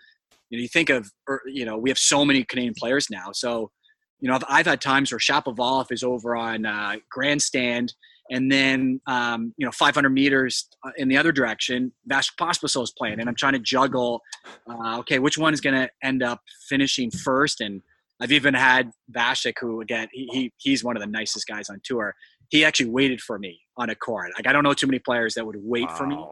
you 0.50 0.58
know 0.58 0.62
you 0.62 0.68
think 0.68 0.90
of 0.90 1.08
er, 1.30 1.40
you 1.46 1.64
know 1.64 1.78
we 1.78 1.88
have 1.88 1.98
so 1.98 2.24
many 2.24 2.42
Canadian 2.42 2.74
players 2.76 3.10
now, 3.10 3.30
so 3.32 3.70
you 4.18 4.28
know 4.28 4.34
I've, 4.34 4.44
I've 4.48 4.66
had 4.66 4.80
times 4.80 5.12
where 5.12 5.20
Shapovalov 5.20 5.92
is 5.92 6.02
over 6.02 6.34
on 6.34 6.66
uh, 6.66 6.96
grandstand 7.10 7.94
and 8.30 8.50
then 8.50 9.00
um, 9.06 9.54
you 9.56 9.66
know 9.66 9.72
500 9.72 10.10
meters 10.10 10.68
uh, 10.84 10.90
in 10.96 11.08
the 11.08 11.16
other 11.16 11.32
direction, 11.32 11.92
Vasek 12.08 12.32
Pospisil 12.40 12.82
is 12.82 12.92
playing, 12.96 13.20
and 13.20 13.28
I'm 13.28 13.34
trying 13.34 13.54
to 13.54 13.58
juggle. 13.58 14.22
Uh, 14.68 14.98
okay, 15.00 15.18
which 15.18 15.38
one 15.38 15.52
is 15.52 15.60
going 15.60 15.74
to 15.74 15.90
end 16.02 16.22
up 16.22 16.40
finishing 16.68 17.10
first? 17.10 17.60
And 17.60 17.82
I've 18.20 18.32
even 18.32 18.54
had 18.54 18.90
Vasek, 19.10 19.54
who 19.60 19.80
again 19.80 20.08
he, 20.12 20.28
he 20.32 20.52
he's 20.58 20.84
one 20.84 20.96
of 20.96 21.00
the 21.00 21.08
nicest 21.08 21.46
guys 21.46 21.68
on 21.68 21.80
tour. 21.84 22.14
He 22.48 22.64
actually 22.64 22.90
waited 22.90 23.20
for 23.20 23.38
me 23.38 23.60
on 23.76 23.90
a 23.90 23.94
court. 23.94 24.30
Like 24.36 24.46
I 24.46 24.52
don't 24.52 24.62
know 24.62 24.74
too 24.74 24.86
many 24.86 24.98
players 24.98 25.34
that 25.34 25.46
would 25.46 25.56
wait 25.58 25.88
wow. 25.88 25.96
for 25.96 26.06
me 26.06 26.24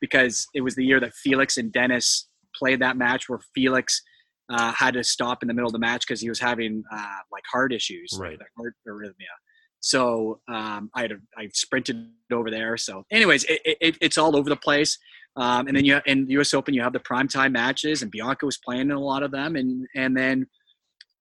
because 0.00 0.46
it 0.54 0.60
was 0.60 0.74
the 0.74 0.84
year 0.84 1.00
that 1.00 1.12
Felix 1.14 1.56
and 1.56 1.72
Denis 1.72 2.28
played 2.54 2.80
that 2.80 2.96
match 2.96 3.28
where 3.28 3.40
Felix 3.54 4.02
uh, 4.50 4.72
had 4.72 4.94
to 4.94 5.04
stop 5.04 5.42
in 5.42 5.48
the 5.48 5.54
middle 5.54 5.68
of 5.68 5.72
the 5.72 5.78
match 5.78 6.06
because 6.06 6.20
he 6.20 6.28
was 6.28 6.40
having 6.40 6.82
uh, 6.92 7.18
like 7.30 7.44
heart 7.50 7.72
issues, 7.72 8.16
right? 8.18 8.38
Like 8.38 8.48
heart 8.56 8.74
arrhythmia. 8.88 9.34
So 9.80 10.40
um, 10.48 10.90
I 10.94 11.02
had 11.02 11.12
a, 11.12 11.16
I 11.36 11.48
sprinted 11.52 12.08
over 12.32 12.50
there. 12.50 12.76
So, 12.76 13.04
anyways, 13.10 13.44
it, 13.44 13.60
it, 13.64 13.98
it's 14.00 14.18
all 14.18 14.36
over 14.36 14.48
the 14.48 14.56
place. 14.56 14.98
Um, 15.36 15.68
and 15.68 15.76
then 15.76 15.84
you 15.84 16.00
in 16.06 16.26
the 16.26 16.32
U.S. 16.32 16.52
Open, 16.52 16.74
you 16.74 16.82
have 16.82 16.92
the 16.92 17.00
primetime 17.00 17.52
matches, 17.52 18.02
and 18.02 18.10
Bianca 18.10 18.44
was 18.44 18.58
playing 18.58 18.82
in 18.82 18.92
a 18.92 19.00
lot 19.00 19.22
of 19.22 19.30
them. 19.30 19.54
And 19.54 19.86
and 19.94 20.16
then 20.16 20.46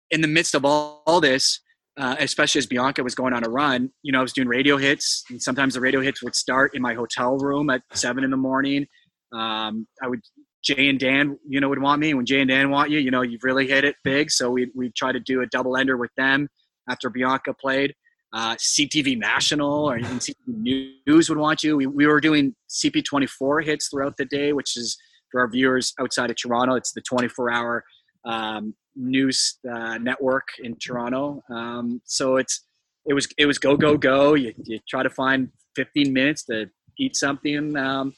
in 0.10 0.22
the 0.22 0.28
midst 0.28 0.56
of 0.56 0.66
all, 0.66 1.04
all 1.06 1.22
this, 1.22 1.60
uh, 2.00 2.16
especially 2.20 2.60
as 2.60 2.66
Bianca 2.66 3.04
was 3.04 3.14
going 3.14 3.34
on 3.34 3.46
a 3.46 3.50
run, 3.50 3.92
you 4.02 4.12
know, 4.12 4.20
I 4.20 4.22
was 4.24 4.34
doing 4.34 4.48
radio 4.48 4.78
hits, 4.78 5.24
and 5.30 5.42
sometimes 5.42 5.76
the 5.76 5.82
radio 5.82 6.02
hits 6.02 6.24
would 6.24 6.36
start 6.36 6.76
in 6.76 6.82
my 6.82 6.96
hotel 6.96 7.38
room 7.38 7.70
at 7.70 7.84
seven 7.94 8.24
in 8.24 8.32
the 8.32 8.38
morning. 8.38 8.88
Um, 9.34 9.88
I 10.02 10.08
would 10.08 10.22
Jay 10.64 10.90
and 10.90 11.00
Dan, 11.00 11.38
you 11.48 11.60
know, 11.60 11.70
would 11.70 11.82
want 11.82 12.02
me. 12.02 12.16
When 12.16 12.26
Jay 12.26 12.42
and 12.42 12.50
Dan 12.50 12.72
want 12.72 12.90
you, 12.90 12.98
you 12.98 13.12
know, 13.12 13.22
you've 13.22 13.44
really 13.44 13.68
hit 13.68 13.84
it 13.84 13.96
big. 14.04 14.32
So 14.32 14.50
we 14.50 14.72
we 14.74 14.92
try 14.98 15.12
to 15.12 15.20
do 15.20 15.42
a 15.42 15.46
double 15.46 15.78
ender 15.78 15.96
with 15.96 16.12
them 16.18 16.48
after 16.90 17.12
Bianca 17.12 17.54
played 17.54 17.94
uh, 18.34 18.56
CTV 18.56 19.18
National 19.18 19.90
or 19.90 19.98
even 19.98 20.20
CTV 20.20 20.94
News 21.08 21.30
would 21.30 21.38
want 21.38 21.64
you. 21.64 21.78
We, 21.78 21.86
we 21.86 22.08
were 22.08 22.20
doing 22.20 22.56
CP24 22.70 23.64
hits 23.64 23.90
throughout 23.90 24.18
the 24.18 24.26
day, 24.26 24.54
which 24.54 24.78
is 24.78 24.98
for 25.32 25.42
our 25.42 25.50
viewers 25.50 25.94
outside 26.00 26.30
of 26.30 26.36
Toronto. 26.36 26.76
It's 26.76 26.94
the 26.94 27.02
24 27.02 27.52
hour 27.52 27.84
um, 28.26 28.76
news 28.96 29.60
uh, 29.72 29.98
network 29.98 30.48
in 30.60 30.76
Toronto. 30.76 31.42
Um, 31.50 32.02
so 32.06 32.38
it's 32.38 32.66
it 33.06 33.14
was 33.14 33.28
it 33.38 33.46
was 33.46 33.58
go 33.58 33.78
go 33.78 33.98
go. 33.98 34.34
You, 34.34 34.54
you 34.66 34.80
try 34.90 35.04
to 35.04 35.10
find 35.10 35.50
15 35.76 36.12
minutes 36.12 36.44
to 36.46 36.70
eat 37.00 37.16
something. 37.16 37.78
Um, 37.78 38.14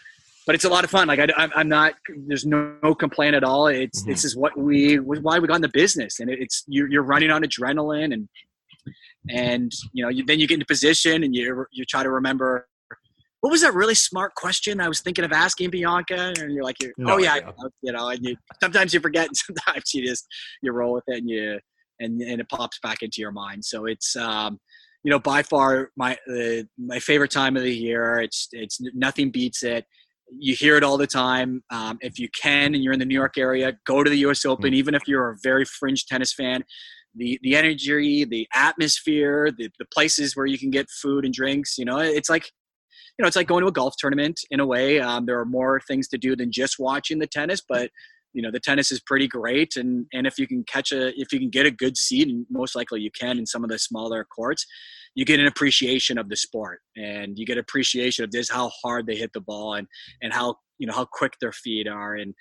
but 0.45 0.56
it's 0.56 0.65
a 0.65 0.69
lot 0.69 0.84
of 0.84 0.89
fun. 0.89 1.08
Like 1.08 1.19
I, 1.19 1.50
am 1.56 1.69
not, 1.69 1.93
there's 2.26 2.43
no, 2.43 2.76
no, 2.82 2.95
complaint 2.95 3.36
at 3.36 3.43
all. 3.43 3.67
It's 3.67 4.02
mm-hmm. 4.02 4.10
this 4.10 4.26
is 4.26 4.36
what 4.36 4.58
we, 4.58 4.95
why 4.95 5.38
we 5.38 5.48
got 5.48 5.58
in 5.58 5.62
the 5.62 5.69
business, 5.69 6.19
and 6.19 6.28
it's 6.28 6.63
you're, 6.65 6.89
you're 6.89 7.04
running 7.04 7.30
on 7.30 7.43
adrenaline 7.43 8.13
and 8.13 8.28
and 9.30 9.72
you 9.94 10.04
know 10.04 10.10
you, 10.10 10.26
then 10.26 10.39
you 10.39 10.48
get 10.48 10.56
into 10.56 10.65
position 10.65 11.24
and 11.24 11.36
you 11.36 11.65
you 11.72 11.86
try 11.86 12.04
to 12.04 12.10
remember 12.10 12.68
what 13.42 13.52
was 13.52 13.62
that 13.62 13.74
really 13.74 13.96
smart 13.96 14.36
question 14.36 14.82
I 14.82 14.89
was 14.89 15.00
thinking 15.00 15.24
of 15.24 15.32
asking 15.32 15.70
Bianca? 15.70 16.34
And 16.38 16.54
you're 16.54 16.63
like, 16.63 16.76
you're, 16.82 16.92
no, 16.98 17.13
oh 17.13 17.17
yeah, 17.17 17.36
yeah. 17.36 17.52
you 17.82 17.94
know, 17.94 18.10
and 18.10 18.19
you 18.21 18.36
sometimes 18.62 18.94
you 18.94 19.00
forget, 19.00 19.27
and 19.27 19.38
sometimes 19.65 19.94
you 19.94 20.06
just 20.06 20.27
you 20.62 20.71
roll 20.71 20.94
with 20.94 21.06
it, 21.08 21.19
and 21.19 21.30
you 21.30 21.60
and 22.00 22.21
and 22.21 22.42
it 22.42 22.50
pops 22.50 22.80
back 22.80 23.02
into 23.02 23.21
your 23.21 23.32
mind. 23.32 23.63
So 23.63 23.86
it's 23.86 24.15
um, 24.15 24.60
you 25.04 25.12
know 25.12 25.19
by 25.19 25.44
far 25.44 25.92
my 25.96 26.17
uh, 26.30 26.63
my 26.77 27.00
favorite 27.00 27.32
time 27.32 27.56
of 27.56 27.63
the 27.63 27.73
year. 27.73 28.19
It's 28.19 28.50
it's 28.52 28.80
nothing 28.94 29.32
beats 29.32 29.63
it. 29.63 29.86
You 30.38 30.54
hear 30.54 30.75
it 30.75 30.84
all 30.84 30.98
the 30.98 31.08
time. 31.08 31.63
Um, 31.71 31.98
if 32.02 32.19
you 32.19 32.27
can 32.40 32.75
and 32.75 32.84
you're 32.84 32.94
in 32.94 33.00
the 33.00 33.06
New 33.06 33.15
York 33.15 33.38
area, 33.38 33.73
go 33.88 34.04
to 34.04 34.10
the 34.10 34.17
U.S. 34.19 34.46
Open, 34.46 34.65
mm-hmm. 34.65 34.75
even 34.75 34.96
if 34.96 35.08
you're 35.08 35.32
a 35.32 35.38
very 35.42 35.65
fringe 35.65 36.06
tennis 36.06 36.34
fan 36.34 36.63
the 37.20 37.40
the 37.44 37.56
energy, 37.56 38.26
the 38.26 38.48
atmosphere, 38.54 39.50
the 39.58 39.70
the 39.78 39.86
places 39.94 40.36
where 40.36 40.46
you 40.46 40.58
can 40.58 40.72
get 40.72 40.90
food 40.90 41.26
and 41.26 41.34
drinks. 41.34 41.78
You 41.78 41.86
know, 41.86 42.00
it's 42.00 42.30
like 42.30 42.46
you 43.17 43.24
know, 43.24 43.28
it's 43.28 43.36
like 43.36 43.48
going 43.48 43.62
to 43.62 43.67
a 43.67 43.72
golf 43.72 43.96
tournament 44.00 44.40
in 44.50 44.60
a 44.60 44.65
way. 44.65 45.00
Um, 45.00 45.26
there 45.26 45.40
are 45.40 45.46
more 45.46 45.82
things 45.88 46.08
to 46.10 46.17
do 46.17 46.36
than 46.36 46.52
just 46.52 46.80
watching 46.80 47.20
the 47.20 47.28
tennis, 47.28 47.62
but 47.67 47.92
you 48.34 48.42
know 48.42 48.52
the 48.52 48.60
tennis 48.60 48.92
is 48.92 49.00
pretty 49.00 49.28
great 49.28 49.76
and 49.76 50.06
and 50.13 50.28
if 50.28 50.38
you 50.38 50.48
can 50.48 50.63
catch 50.65 50.92
a 50.92 51.08
if 51.20 51.34
you 51.34 51.40
can 51.40 51.50
get 51.50 51.65
a 51.65 51.72
good 51.72 51.98
seat 51.98 52.28
and 52.28 52.46
most 52.50 52.76
likely 52.76 53.02
you 53.02 53.10
can 53.12 53.40
in 53.40 53.46
some 53.46 53.63
of 53.63 53.70
the 53.70 53.80
smaller 53.80 54.24
courts 54.24 54.65
you 55.15 55.26
get 55.26 55.40
an 55.40 55.48
appreciation 55.48 56.17
of 56.17 56.30
the 56.30 56.36
sport 56.36 56.80
and 56.96 57.40
you 57.40 57.46
get 57.46 57.58
appreciation 57.58 58.24
of 58.24 58.32
this 58.32 58.50
how 58.50 58.70
hard 58.84 59.08
they 59.08 59.15
hit 59.15 59.32
the 59.34 59.42
ball 59.42 59.74
and 59.74 59.88
and 60.22 60.32
how 60.32 60.56
you 60.78 60.86
know 60.86 60.94
how 60.94 61.06
quick 61.06 61.34
their 61.42 61.52
feet 61.52 61.88
are 61.88 62.15
and 62.15 62.34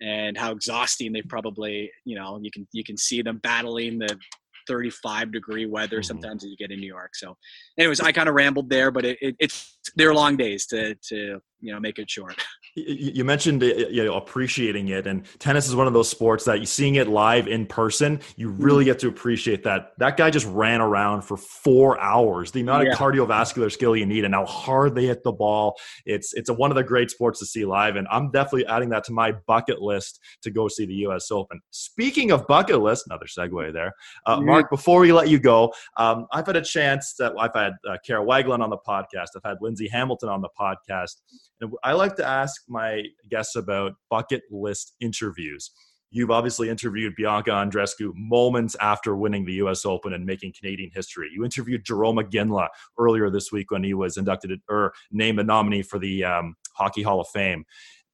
and 0.00 0.36
how 0.36 0.50
exhausting 0.50 1.12
they 1.12 1.22
probably 1.22 1.90
you 2.04 2.16
know 2.16 2.38
you 2.42 2.50
can 2.50 2.66
you 2.72 2.84
can 2.84 2.96
see 2.96 3.22
them 3.22 3.38
battling 3.38 3.98
the 3.98 4.18
35 4.66 5.32
degree 5.32 5.66
weather 5.66 5.98
mm-hmm. 5.98 6.04
sometimes 6.04 6.42
that 6.42 6.48
you 6.48 6.56
get 6.56 6.70
in 6.70 6.80
New 6.80 6.86
York. 6.86 7.14
So, 7.14 7.36
anyways, 7.78 8.00
I 8.00 8.12
kind 8.12 8.28
of 8.28 8.34
rambled 8.34 8.70
there, 8.70 8.90
but 8.90 9.04
it, 9.04 9.18
it, 9.20 9.36
it's 9.38 9.78
they're 9.96 10.14
long 10.14 10.36
days 10.36 10.66
to 10.66 10.94
to 11.08 11.40
you 11.64 11.72
know 11.72 11.80
make 11.80 11.98
it 11.98 12.10
short. 12.10 12.34
You 12.76 13.24
mentioned 13.24 13.62
uh, 13.62 13.66
you 13.66 14.04
know 14.04 14.14
appreciating 14.14 14.88
it, 14.88 15.06
and 15.06 15.24
tennis 15.38 15.68
is 15.68 15.76
one 15.76 15.86
of 15.86 15.92
those 15.92 16.08
sports 16.08 16.44
that 16.46 16.58
you 16.58 16.66
seeing 16.66 16.96
it 16.96 17.06
live 17.06 17.46
in 17.46 17.66
person, 17.66 18.20
you 18.34 18.48
really 18.48 18.82
mm-hmm. 18.82 18.90
get 18.90 18.98
to 18.98 19.08
appreciate 19.08 19.62
that. 19.62 19.92
That 19.98 20.16
guy 20.16 20.30
just 20.30 20.46
ran 20.46 20.80
around 20.80 21.22
for 21.22 21.36
four 21.36 22.00
hours. 22.00 22.50
The 22.50 22.62
amount 22.62 22.86
yeah. 22.86 22.92
of 22.92 22.98
cardiovascular 22.98 23.70
skill 23.70 23.94
you 23.94 24.06
need, 24.06 24.24
and 24.24 24.34
how 24.34 24.44
hard 24.44 24.96
they 24.96 25.06
hit 25.06 25.22
the 25.22 25.30
ball. 25.30 25.76
It's 26.04 26.34
it's 26.34 26.48
a, 26.48 26.54
one 26.54 26.72
of 26.72 26.74
the 26.74 26.82
great 26.82 27.12
sports 27.12 27.38
to 27.38 27.46
see 27.46 27.64
live, 27.64 27.94
and 27.94 28.08
I'm 28.10 28.32
definitely 28.32 28.66
adding 28.66 28.88
that 28.88 29.04
to 29.04 29.12
my 29.12 29.32
bucket 29.46 29.80
list 29.80 30.18
to 30.42 30.50
go 30.50 30.66
see 30.66 30.84
the 30.84 30.94
U.S. 31.06 31.30
Open. 31.30 31.60
Speaking 31.70 32.32
of 32.32 32.44
bucket 32.48 32.80
list, 32.80 33.04
another 33.06 33.26
segue 33.26 33.72
there, 33.72 33.92
uh, 34.26 34.36
mm-hmm. 34.36 34.46
Mark. 34.46 34.70
Before 34.70 34.98
we 34.98 35.12
let 35.12 35.28
you 35.28 35.38
go, 35.38 35.72
um, 35.96 36.26
I've 36.32 36.46
had 36.46 36.56
a 36.56 36.62
chance 36.62 37.14
that 37.20 37.34
I've 37.38 37.54
had 37.54 37.74
uh, 37.88 37.98
Kara 38.04 38.24
Wagland 38.24 38.62
on 38.62 38.70
the 38.70 38.78
podcast. 38.78 39.28
I've 39.36 39.44
had 39.44 39.58
Lindsay 39.60 39.88
Hamilton 39.88 40.28
on 40.28 40.40
the 40.40 40.48
podcast, 40.58 41.20
and 41.60 41.72
I 41.82 41.92
like 41.92 42.16
to 42.16 42.26
ask 42.26 42.62
my 42.68 43.04
guests 43.30 43.56
about 43.56 43.92
bucket 44.10 44.42
list 44.50 44.94
interviews. 45.00 45.70
You've 46.10 46.30
obviously 46.30 46.68
interviewed 46.68 47.16
Bianca 47.16 47.50
Andreescu 47.50 48.12
moments 48.14 48.76
after 48.80 49.16
winning 49.16 49.44
the 49.44 49.54
U.S. 49.54 49.84
Open 49.84 50.12
and 50.12 50.24
making 50.24 50.52
Canadian 50.56 50.90
history. 50.94 51.28
You 51.34 51.44
interviewed 51.44 51.84
Jarome 51.84 52.22
Iginla 52.22 52.68
earlier 52.98 53.30
this 53.30 53.50
week 53.50 53.72
when 53.72 53.82
he 53.82 53.94
was 53.94 54.16
inducted 54.16 54.60
or 54.68 54.92
named 55.10 55.40
a 55.40 55.44
nominee 55.44 55.82
for 55.82 55.98
the 55.98 56.24
um, 56.24 56.54
Hockey 56.76 57.02
Hall 57.02 57.20
of 57.20 57.26
Fame. 57.28 57.64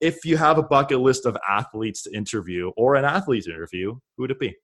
If 0.00 0.24
you 0.24 0.38
have 0.38 0.56
a 0.56 0.62
bucket 0.62 1.00
list 1.00 1.26
of 1.26 1.36
athletes 1.46 2.04
to 2.04 2.16
interview 2.16 2.70
or 2.74 2.94
an 2.94 3.04
athlete 3.04 3.44
to 3.44 3.50
interview, 3.50 3.98
who 4.16 4.22
would 4.22 4.30
it 4.30 4.40
be? 4.40 4.56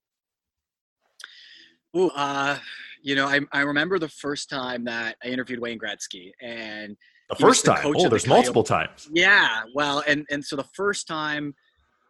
Ooh, 1.95 2.09
uh, 2.11 2.59
you 3.03 3.15
know, 3.15 3.27
I, 3.27 3.41
I 3.53 3.61
remember 3.61 3.99
the 3.99 4.09
first 4.09 4.49
time 4.49 4.85
that 4.85 5.17
I 5.23 5.29
interviewed 5.29 5.61
Wayne 5.61 5.79
Gretzky, 5.79 6.31
and 6.41 6.97
the 7.29 7.37
first 7.37 7.65
the 7.65 7.73
time. 7.73 7.93
Oh, 7.97 8.09
there's 8.09 8.25
the 8.25 8.29
multiple 8.29 8.63
times. 8.63 9.09
Yeah. 9.13 9.63
Well, 9.75 10.03
and 10.07 10.25
and 10.31 10.45
so 10.45 10.57
the 10.57 10.67
first 10.75 11.07
time 11.07 11.55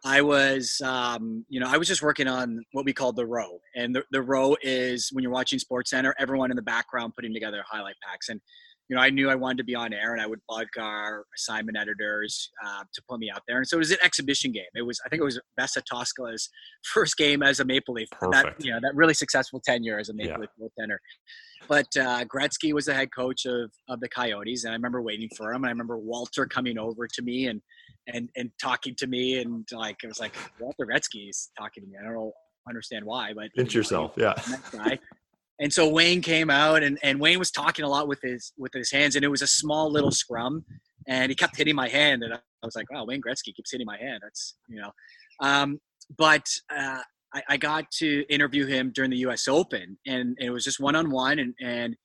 I 0.05 0.21
was, 0.21 0.79
um, 0.83 1.45
you 1.49 1.59
know, 1.59 1.67
I 1.67 1.77
was 1.77 1.87
just 1.87 2.01
working 2.01 2.27
on 2.27 2.63
what 2.71 2.85
we 2.85 2.93
call 2.93 3.13
the 3.13 3.25
row, 3.25 3.59
and 3.75 3.95
the, 3.95 4.03
the 4.11 4.21
row 4.21 4.55
is 4.61 5.09
when 5.11 5.23
you're 5.23 5.31
watching 5.31 5.59
Sports 5.59 5.89
Center, 5.89 6.13
everyone 6.19 6.51
in 6.51 6.55
the 6.55 6.61
background 6.61 7.13
putting 7.15 7.33
together 7.33 7.63
highlight 7.67 7.95
packs, 8.07 8.29
and 8.29 8.39
you 8.89 8.95
know, 8.95 9.01
I 9.01 9.09
knew 9.09 9.29
I 9.29 9.35
wanted 9.35 9.57
to 9.57 9.63
be 9.65 9.75
on 9.75 9.93
air, 9.93 10.13
and 10.13 10.21
I 10.21 10.27
would 10.27 10.39
bug 10.47 10.67
our 10.79 11.25
assignment 11.35 11.77
editors 11.77 12.49
uh, 12.65 12.83
to 12.93 13.01
put 13.09 13.19
me 13.19 13.29
out 13.29 13.41
there. 13.47 13.57
And 13.57 13.67
so 13.67 13.77
it 13.77 13.79
was 13.79 13.91
an 13.91 13.97
exhibition 14.01 14.51
game. 14.51 14.63
It 14.75 14.83
was, 14.83 14.99
I 15.05 15.09
think, 15.09 15.21
it 15.21 15.25
was 15.25 15.39
Vesa 15.59 15.81
Toskala's 15.91 16.49
first 16.93 17.17
game 17.17 17.43
as 17.43 17.59
a 17.59 17.65
Maple 17.65 17.95
Leaf. 17.95 18.07
Perfect. 18.11 18.59
That 18.59 18.65
you 18.65 18.71
know, 18.71 18.79
that 18.81 18.95
really 18.95 19.13
successful 19.13 19.61
tenure 19.63 19.99
as 19.99 20.09
a 20.09 20.13
Maple 20.13 20.31
yeah. 20.31 20.37
Leaf 20.37 20.49
goaltender. 20.79 20.97
But 21.67 21.87
uh, 21.97 22.23
Gretzky 22.25 22.71
was 22.73 22.85
the 22.85 22.93
head 22.93 23.09
coach 23.13 23.45
of 23.45 23.71
of 23.89 23.99
the 23.99 24.07
Coyotes, 24.09 24.63
and 24.63 24.71
I 24.71 24.75
remember 24.75 25.01
waiting 25.01 25.29
for 25.35 25.51
him. 25.51 25.63
And 25.63 25.67
I 25.67 25.71
remember 25.71 25.97
Walter 25.97 26.45
coming 26.45 26.77
over 26.77 27.07
to 27.07 27.21
me 27.21 27.47
and 27.47 27.61
and 28.07 28.29
and 28.37 28.51
talking 28.61 28.95
to 28.99 29.07
me, 29.07 29.39
and 29.39 29.67
like 29.71 29.97
it 30.03 30.07
was 30.07 30.19
like 30.19 30.33
Walter 30.59 30.85
Gretzky's 30.85 31.51
talking 31.57 31.83
to 31.83 31.89
me. 31.89 31.97
I 31.99 32.05
don't 32.05 32.13
know 32.13 32.33
understand 32.69 33.05
why, 33.05 33.33
but 33.33 33.53
pinch 33.55 33.73
yourself, 33.73 34.13
yeah. 34.17 34.33
And 35.59 35.73
so 35.73 35.89
Wayne 35.89 36.21
came 36.21 36.49
out 36.49 36.83
and, 36.83 36.99
and 37.01 37.19
Wayne 37.19 37.39
was 37.39 37.51
talking 37.51 37.83
a 37.83 37.89
lot 37.89 38.07
with 38.07 38.21
his 38.21 38.53
with 38.57 38.73
his 38.73 38.91
hands 38.91 39.15
and 39.15 39.25
it 39.25 39.29
was 39.29 39.41
a 39.41 39.47
small 39.47 39.91
little 39.91 40.11
scrum 40.11 40.63
and 41.07 41.29
he 41.29 41.35
kept 41.35 41.57
hitting 41.57 41.75
my 41.75 41.87
hand 41.87 42.23
and 42.23 42.33
I 42.33 42.39
was 42.63 42.75
like, 42.75 42.91
wow, 42.91 43.05
Wayne 43.05 43.21
Gretzky 43.21 43.55
keeps 43.55 43.71
hitting 43.71 43.87
my 43.87 43.97
hand. 43.97 44.19
That's 44.23 44.55
you 44.67 44.81
know. 44.81 44.91
Um, 45.39 45.79
but 46.17 46.47
uh, 46.73 46.99
I, 47.33 47.43
I, 47.49 47.57
got 47.57 47.91
to 47.99 48.23
interview 48.29 48.65
him 48.65 48.91
during 48.93 49.11
the 49.11 49.17
US 49.17 49.47
Open 49.47 49.97
and, 50.05 50.35
and 50.39 50.41
it 50.41 50.49
was 50.49 50.63
just 50.63 50.79
one 50.79 50.95
on 50.95 51.11
one 51.11 51.39
and 51.39 51.53
and 51.61 51.95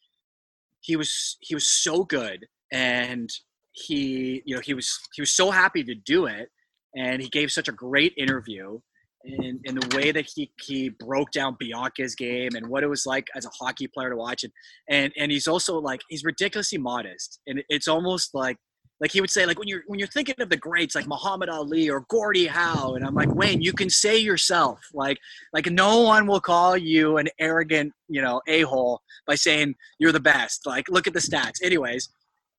he 0.81 0.97
was 0.97 1.37
he 1.41 1.55
was 1.55 1.69
so 1.69 2.05
good 2.05 2.47
and 2.73 3.31
he 3.73 4.43
you 4.45 4.55
know 4.55 4.61
he 4.65 4.75
was 4.75 4.99
he 5.15 5.23
was 5.23 5.33
so 5.33 5.51
happy 5.51 5.85
to 5.85 5.95
do 5.95 6.27
it 6.27 6.49
and 6.97 7.23
he 7.23 7.29
gave 7.29 7.51
such 7.51 7.69
a 7.69 7.73
great 7.73 8.13
interview 8.17 8.79
in 9.25 9.75
the 9.75 9.97
way 9.97 10.11
that 10.13 10.27
he 10.35 10.51
he 10.61 10.89
broke 10.89 11.31
down 11.31 11.57
Bianca's 11.59 12.15
game 12.15 12.51
and 12.55 12.67
what 12.67 12.83
it 12.83 12.89
was 12.89 13.07
like 13.07 13.29
as 13.35 13.47
a 13.47 13.51
hockey 13.51 13.87
player 13.87 14.11
to 14.11 14.17
watch. 14.17 14.45
It. 14.45 14.53
And 14.89 15.13
and 15.17 15.31
he's 15.31 15.47
also 15.47 15.79
like 15.79 16.01
he's 16.09 16.25
ridiculously 16.25 16.79
modest. 16.79 17.41
And 17.47 17.63
it's 17.69 17.89
almost 17.89 18.35
like 18.35 18.57
like 19.01 19.13
he 19.13 19.21
would 19.21 19.31
say 19.31 19.47
like 19.47 19.59
when 19.59 19.69
you're 19.69 19.83
when 19.87 19.99
you're 19.99 20.09
thinking 20.09 20.35
of 20.41 20.49
the 20.49 20.57
greats 20.57 20.95
like 20.95 21.07
Muhammad 21.07 21.49
Ali 21.49 21.89
or 21.89 22.05
Gordie 22.09 22.47
Howe 22.47 22.95
and 22.95 23.05
I'm 23.05 23.15
like 23.15 23.33
Wayne 23.35 23.63
you 23.63 23.73
can 23.73 23.91
say 23.91 24.19
yourself. 24.19 24.81
Like 24.93 25.19
like 25.53 25.71
no 25.71 26.01
one 26.01 26.27
will 26.27 26.41
call 26.41 26.77
you 26.77 27.19
an 27.19 27.29
arrogant 27.39 27.93
you 28.09 28.23
know 28.23 28.41
a-hole 28.49 29.01
by 29.27 29.35
saying 29.35 29.75
you're 29.99 30.13
the 30.13 30.21
best. 30.21 30.67
Like 30.67 30.89
look 30.89 31.07
at 31.07 31.13
the 31.13 31.21
stats. 31.21 31.63
Anyways 31.63 32.09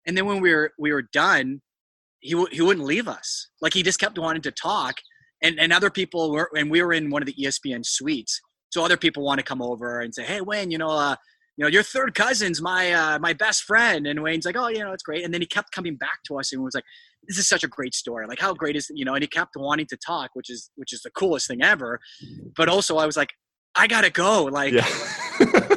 and 0.06 0.18
then 0.18 0.26
when 0.26 0.42
we 0.42 0.54
were 0.54 0.72
we 0.80 0.92
were 0.94 1.04
done 1.14 1.62
he, 2.20 2.32
w- 2.32 2.48
he 2.54 2.62
wouldn't 2.62 2.86
leave 2.86 3.10
us. 3.10 3.50
Like 3.62 3.74
he 3.74 3.84
just 3.84 4.00
kept 4.00 4.18
wanting 4.18 4.44
to 4.44 4.52
talk 4.52 4.96
and 5.44 5.60
and 5.60 5.72
other 5.72 5.90
people 5.90 6.32
were 6.32 6.50
and 6.56 6.72
we 6.72 6.82
were 6.82 6.94
in 6.94 7.10
one 7.10 7.22
of 7.22 7.28
the 7.28 7.36
espn 7.42 7.86
suites. 7.86 8.42
So 8.70 8.84
other 8.84 8.98
people 8.98 9.24
want 9.24 9.40
to 9.40 9.44
come 9.44 9.62
over 9.62 10.00
and 10.00 10.16
say 10.16 10.24
hey 10.24 10.42
wayne 10.42 10.72
you 10.72 10.78
know 10.78 10.90
uh 10.90 11.16
you 11.58 11.64
know 11.64 11.70
your 11.70 11.84
third 11.84 12.16
cousin's 12.16 12.62
my 12.62 12.92
uh 12.92 13.20
my 13.20 13.34
best 13.34 13.64
friend. 13.64 14.08
And 14.08 14.24
wayne's 14.24 14.46
like 14.46 14.58
oh 14.58 14.70
you 14.70 14.80
know 14.80 14.94
it's 14.94 15.04
great. 15.04 15.24
And 15.24 15.34
then 15.34 15.42
he 15.42 15.48
kept 15.48 15.72
coming 15.72 15.96
back 15.96 16.24
to 16.28 16.40
us 16.40 16.52
and 16.52 16.64
was 16.64 16.74
like 16.74 16.86
this 17.28 17.38
is 17.38 17.48
such 17.48 17.64
a 17.64 17.68
great 17.68 17.94
story. 17.94 18.26
Like 18.26 18.40
how 18.40 18.54
great 18.54 18.76
is 18.76 18.90
you 18.94 19.06
know 19.06 19.14
and 19.14 19.22
he 19.22 19.28
kept 19.28 19.52
wanting 19.56 19.86
to 19.88 19.98
talk 19.98 20.32
which 20.34 20.50
is 20.50 20.72
which 20.76 20.94
is 20.94 21.02
the 21.02 21.12
coolest 21.12 21.48
thing 21.48 21.62
ever. 21.62 22.00
But 22.56 22.70
also 22.70 22.98
i 22.98 23.06
was 23.06 23.18
like 23.18 23.30
i 23.76 23.86
gotta 23.88 24.10
go. 24.10 24.46
Like 24.46 24.74
yeah. 24.74 24.88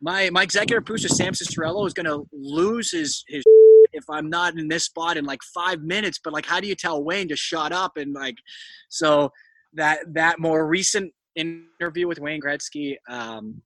my 0.00 0.30
my 0.30 0.42
executive 0.42 0.84
producer 0.84 1.08
sam 1.08 1.32
cicerello 1.32 1.86
is 1.86 1.94
gonna 1.94 2.18
lose 2.32 2.92
his 2.92 3.24
his 3.28 3.42
if 3.96 4.04
I'm 4.08 4.30
not 4.30 4.58
in 4.58 4.68
this 4.68 4.84
spot 4.84 5.16
in 5.16 5.24
like 5.24 5.42
five 5.42 5.82
minutes. 5.82 6.20
But 6.22 6.32
like, 6.32 6.46
how 6.46 6.60
do 6.60 6.68
you 6.68 6.74
tell 6.74 7.02
Wayne 7.02 7.28
to 7.28 7.36
shut 7.36 7.72
up? 7.72 7.96
And 7.96 8.14
like, 8.14 8.36
so 8.88 9.30
that 9.74 10.00
that 10.14 10.38
more 10.38 10.66
recent 10.66 11.12
interview 11.34 12.08
with 12.08 12.18
Wayne 12.18 12.40
Gretzky 12.40 12.96
um, 13.08 13.62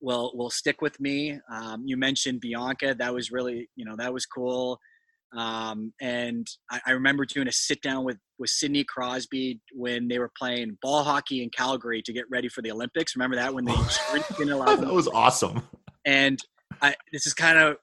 will 0.00 0.32
will 0.34 0.50
stick 0.50 0.80
with 0.82 0.98
me. 1.00 1.38
Um, 1.50 1.82
you 1.84 1.96
mentioned 1.96 2.40
Bianca. 2.40 2.94
That 2.98 3.14
was 3.14 3.30
really 3.30 3.68
you 3.76 3.84
know 3.84 3.96
that 3.96 4.12
was 4.12 4.26
cool. 4.26 4.78
Um, 5.34 5.94
and 5.98 6.46
I, 6.70 6.80
I, 6.88 6.90
remember 6.90 7.24
doing 7.24 7.48
a 7.48 7.52
sit 7.52 7.80
down 7.80 8.04
with 8.04 8.18
with 8.38 8.50
Sidney 8.50 8.84
Crosby 8.84 9.60
when 9.72 10.06
they 10.08 10.18
were 10.18 10.30
playing 10.38 10.76
ball 10.82 11.04
hockey 11.04 11.42
in 11.42 11.48
Calgary 11.48 12.02
to 12.02 12.12
get 12.12 12.24
ready 12.30 12.50
for 12.50 12.60
the 12.60 12.70
Olympics. 12.70 13.16
Remember 13.16 13.36
that 13.36 13.54
when 13.54 13.64
they 13.64 13.74
didn't 14.36 14.52
allow 14.52 14.76
that 14.76 14.92
was 14.92 15.08
awesome. 15.08 15.62
And 16.04 16.38
I, 16.82 16.96
this 17.14 17.26
is 17.26 17.32
kind 17.32 17.58
of 17.58 17.76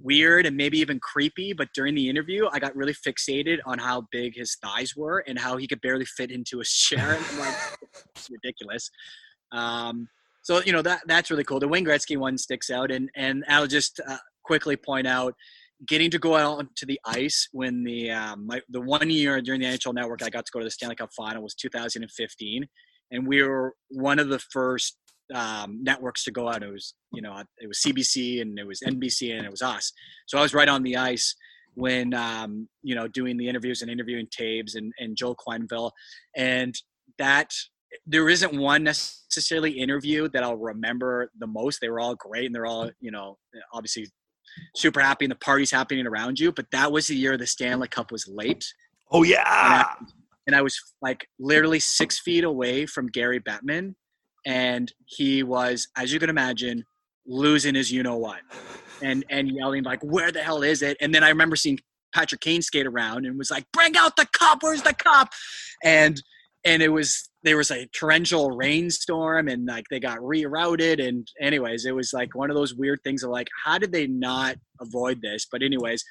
weird 0.00 0.46
and 0.46 0.56
maybe 0.56 0.78
even 0.78 1.00
creepy. 1.00 1.52
But 1.52 1.68
during 1.74 1.94
the 1.94 2.08
interview, 2.08 2.48
I 2.52 2.58
got 2.58 2.76
really 2.76 2.94
fixated 2.94 3.58
on 3.66 3.78
how 3.78 4.06
big 4.12 4.36
his 4.36 4.56
thighs 4.62 4.94
were 4.96 5.24
and 5.26 5.38
how 5.38 5.56
he 5.56 5.66
could 5.66 5.80
barely 5.80 6.04
fit 6.04 6.30
into 6.30 6.60
a 6.60 6.64
chair. 6.66 7.14
And 7.14 7.24
I'm 7.32 7.38
like, 7.38 7.54
it's 8.14 8.30
ridiculous. 8.30 8.90
Um, 9.52 10.08
so 10.42 10.62
you 10.62 10.72
know 10.72 10.82
that 10.82 11.00
that's 11.06 11.30
really 11.30 11.42
cool. 11.42 11.58
The 11.58 11.66
Wayne 11.66 11.84
Gretzky 11.84 12.16
one 12.16 12.38
sticks 12.38 12.70
out, 12.70 12.92
and 12.92 13.10
and 13.16 13.44
I'll 13.48 13.66
just 13.66 14.00
uh, 14.08 14.18
quickly 14.44 14.76
point 14.76 15.06
out 15.06 15.34
getting 15.86 16.10
to 16.10 16.18
go 16.18 16.36
out 16.36 16.64
to 16.76 16.86
the 16.86 17.00
ice 17.04 17.48
when 17.52 17.82
the 17.82 18.12
um, 18.12 18.46
my, 18.46 18.62
the 18.70 18.80
one 18.80 19.10
year 19.10 19.42
during 19.42 19.60
the 19.60 19.66
NHL 19.66 19.92
Network 19.92 20.22
I 20.22 20.30
got 20.30 20.46
to 20.46 20.52
go 20.52 20.60
to 20.60 20.64
the 20.64 20.70
Stanley 20.70 20.94
Cup 20.94 21.10
Final 21.16 21.42
was 21.42 21.54
2015, 21.54 22.66
and 23.10 23.26
we 23.26 23.42
were 23.42 23.74
one 23.88 24.20
of 24.20 24.28
the 24.28 24.38
first 24.38 24.96
um, 25.34 25.82
networks 25.82 26.24
to 26.24 26.30
go 26.30 26.48
out. 26.48 26.62
It 26.62 26.72
was 26.72 26.94
you 27.12 27.22
know 27.22 27.42
it 27.58 27.66
was 27.66 27.80
CBC 27.80 28.40
and 28.42 28.58
it 28.58 28.66
was 28.66 28.80
NBC 28.80 29.36
and 29.36 29.44
it 29.44 29.50
was 29.50 29.62
us. 29.62 29.92
So 30.26 30.38
I 30.38 30.42
was 30.42 30.54
right 30.54 30.68
on 30.68 30.82
the 30.82 30.96
ice 30.96 31.34
when 31.74 32.14
um, 32.14 32.68
you 32.82 32.94
know 32.94 33.08
doing 33.08 33.36
the 33.36 33.48
interviews 33.48 33.82
and 33.82 33.90
interviewing 33.90 34.26
Toews 34.26 34.76
and 34.76 34.92
and 34.98 35.16
Joe 35.16 35.34
Quenneville, 35.34 35.90
and 36.36 36.74
that 37.18 37.50
there 38.06 38.28
isn't 38.28 38.58
one 38.58 38.82
necessarily 38.82 39.70
interview 39.70 40.28
that 40.28 40.42
I'll 40.42 40.56
remember 40.56 41.30
the 41.38 41.46
most. 41.46 41.80
They 41.80 41.88
were 41.88 42.00
all 42.00 42.14
great 42.14 42.46
and 42.46 42.54
they're 42.54 42.66
all 42.66 42.90
you 43.00 43.10
know 43.10 43.38
obviously 43.72 44.08
super 44.74 45.00
happy 45.00 45.24
and 45.24 45.32
the 45.32 45.36
party's 45.36 45.70
happening 45.70 46.06
around 46.06 46.38
you. 46.38 46.52
But 46.52 46.70
that 46.72 46.90
was 46.90 47.08
the 47.08 47.16
year 47.16 47.36
the 47.36 47.46
Stanley 47.46 47.88
Cup 47.88 48.10
was 48.12 48.26
late. 48.28 48.64
Oh 49.10 49.22
yeah. 49.22 49.38
And 49.46 49.74
I, 49.74 50.12
and 50.46 50.56
I 50.56 50.62
was 50.62 50.78
like 51.02 51.28
literally 51.38 51.80
six 51.80 52.20
feet 52.20 52.44
away 52.44 52.86
from 52.86 53.08
Gary 53.08 53.40
Bettman 53.40 53.94
and 54.46 54.92
he 55.04 55.42
was, 55.42 55.88
as 55.96 56.12
you 56.12 56.18
can 56.18 56.30
imagine, 56.30 56.84
losing 57.26 57.74
his 57.74 57.92
you 57.92 58.02
know 58.02 58.16
what, 58.16 58.40
and 59.02 59.24
and 59.28 59.50
yelling 59.50 59.82
like, 59.82 60.02
"Where 60.02 60.32
the 60.32 60.42
hell 60.42 60.62
is 60.62 60.80
it?" 60.80 60.96
And 61.00 61.14
then 61.14 61.24
I 61.24 61.28
remember 61.28 61.56
seeing 61.56 61.78
Patrick 62.14 62.40
Kane 62.40 62.62
skate 62.62 62.86
around 62.86 63.26
and 63.26 63.36
was 63.36 63.50
like, 63.50 63.66
"Bring 63.72 63.96
out 63.96 64.16
the 64.16 64.26
cop! 64.32 64.62
Where's 64.62 64.82
the 64.82 64.94
cop?" 64.94 65.32
And 65.84 66.22
and 66.64 66.82
it 66.82 66.88
was 66.88 67.30
there 67.42 67.56
was 67.56 67.70
a 67.70 67.86
torrential 67.86 68.50
rainstorm 68.50 69.48
and 69.48 69.66
like 69.66 69.84
they 69.88 70.00
got 70.00 70.18
rerouted 70.18 71.06
and 71.06 71.28
anyways 71.40 71.86
it 71.86 71.94
was 71.94 72.12
like 72.12 72.34
one 72.34 72.50
of 72.50 72.56
those 72.56 72.74
weird 72.74 72.98
things 73.04 73.22
of 73.22 73.30
like 73.30 73.46
how 73.64 73.78
did 73.78 73.92
they 73.92 74.06
not 74.08 74.56
avoid 74.80 75.22
this 75.22 75.46
but 75.50 75.62
anyways 75.62 76.04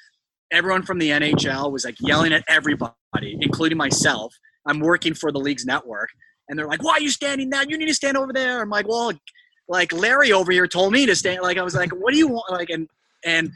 everyone 0.50 0.82
from 0.82 0.98
the 0.98 1.10
nhl 1.10 1.70
was 1.70 1.84
like 1.84 1.96
yelling 2.00 2.32
at 2.32 2.42
everybody 2.48 3.36
including 3.40 3.76
myself 3.76 4.34
i'm 4.66 4.80
working 4.80 5.12
for 5.12 5.30
the 5.30 5.38
league's 5.38 5.66
network 5.66 6.08
and 6.48 6.58
they're 6.58 6.68
like 6.68 6.82
why 6.82 6.92
are 6.92 7.00
you 7.00 7.10
standing 7.10 7.50
there 7.50 7.64
you 7.68 7.78
need 7.78 7.86
to 7.86 7.94
stand 7.94 8.16
over 8.16 8.32
there 8.32 8.60
i'm 8.60 8.70
like 8.70 8.88
well 8.88 9.12
like 9.68 9.92
larry 9.92 10.32
over 10.32 10.52
here 10.52 10.66
told 10.66 10.92
me 10.92 11.06
to 11.06 11.14
stand 11.14 11.42
like 11.42 11.58
i 11.58 11.62
was 11.62 11.74
like 11.74 11.90
what 11.90 12.12
do 12.12 12.18
you 12.18 12.28
want 12.28 12.50
like 12.50 12.70
and 12.70 12.88
and 13.24 13.50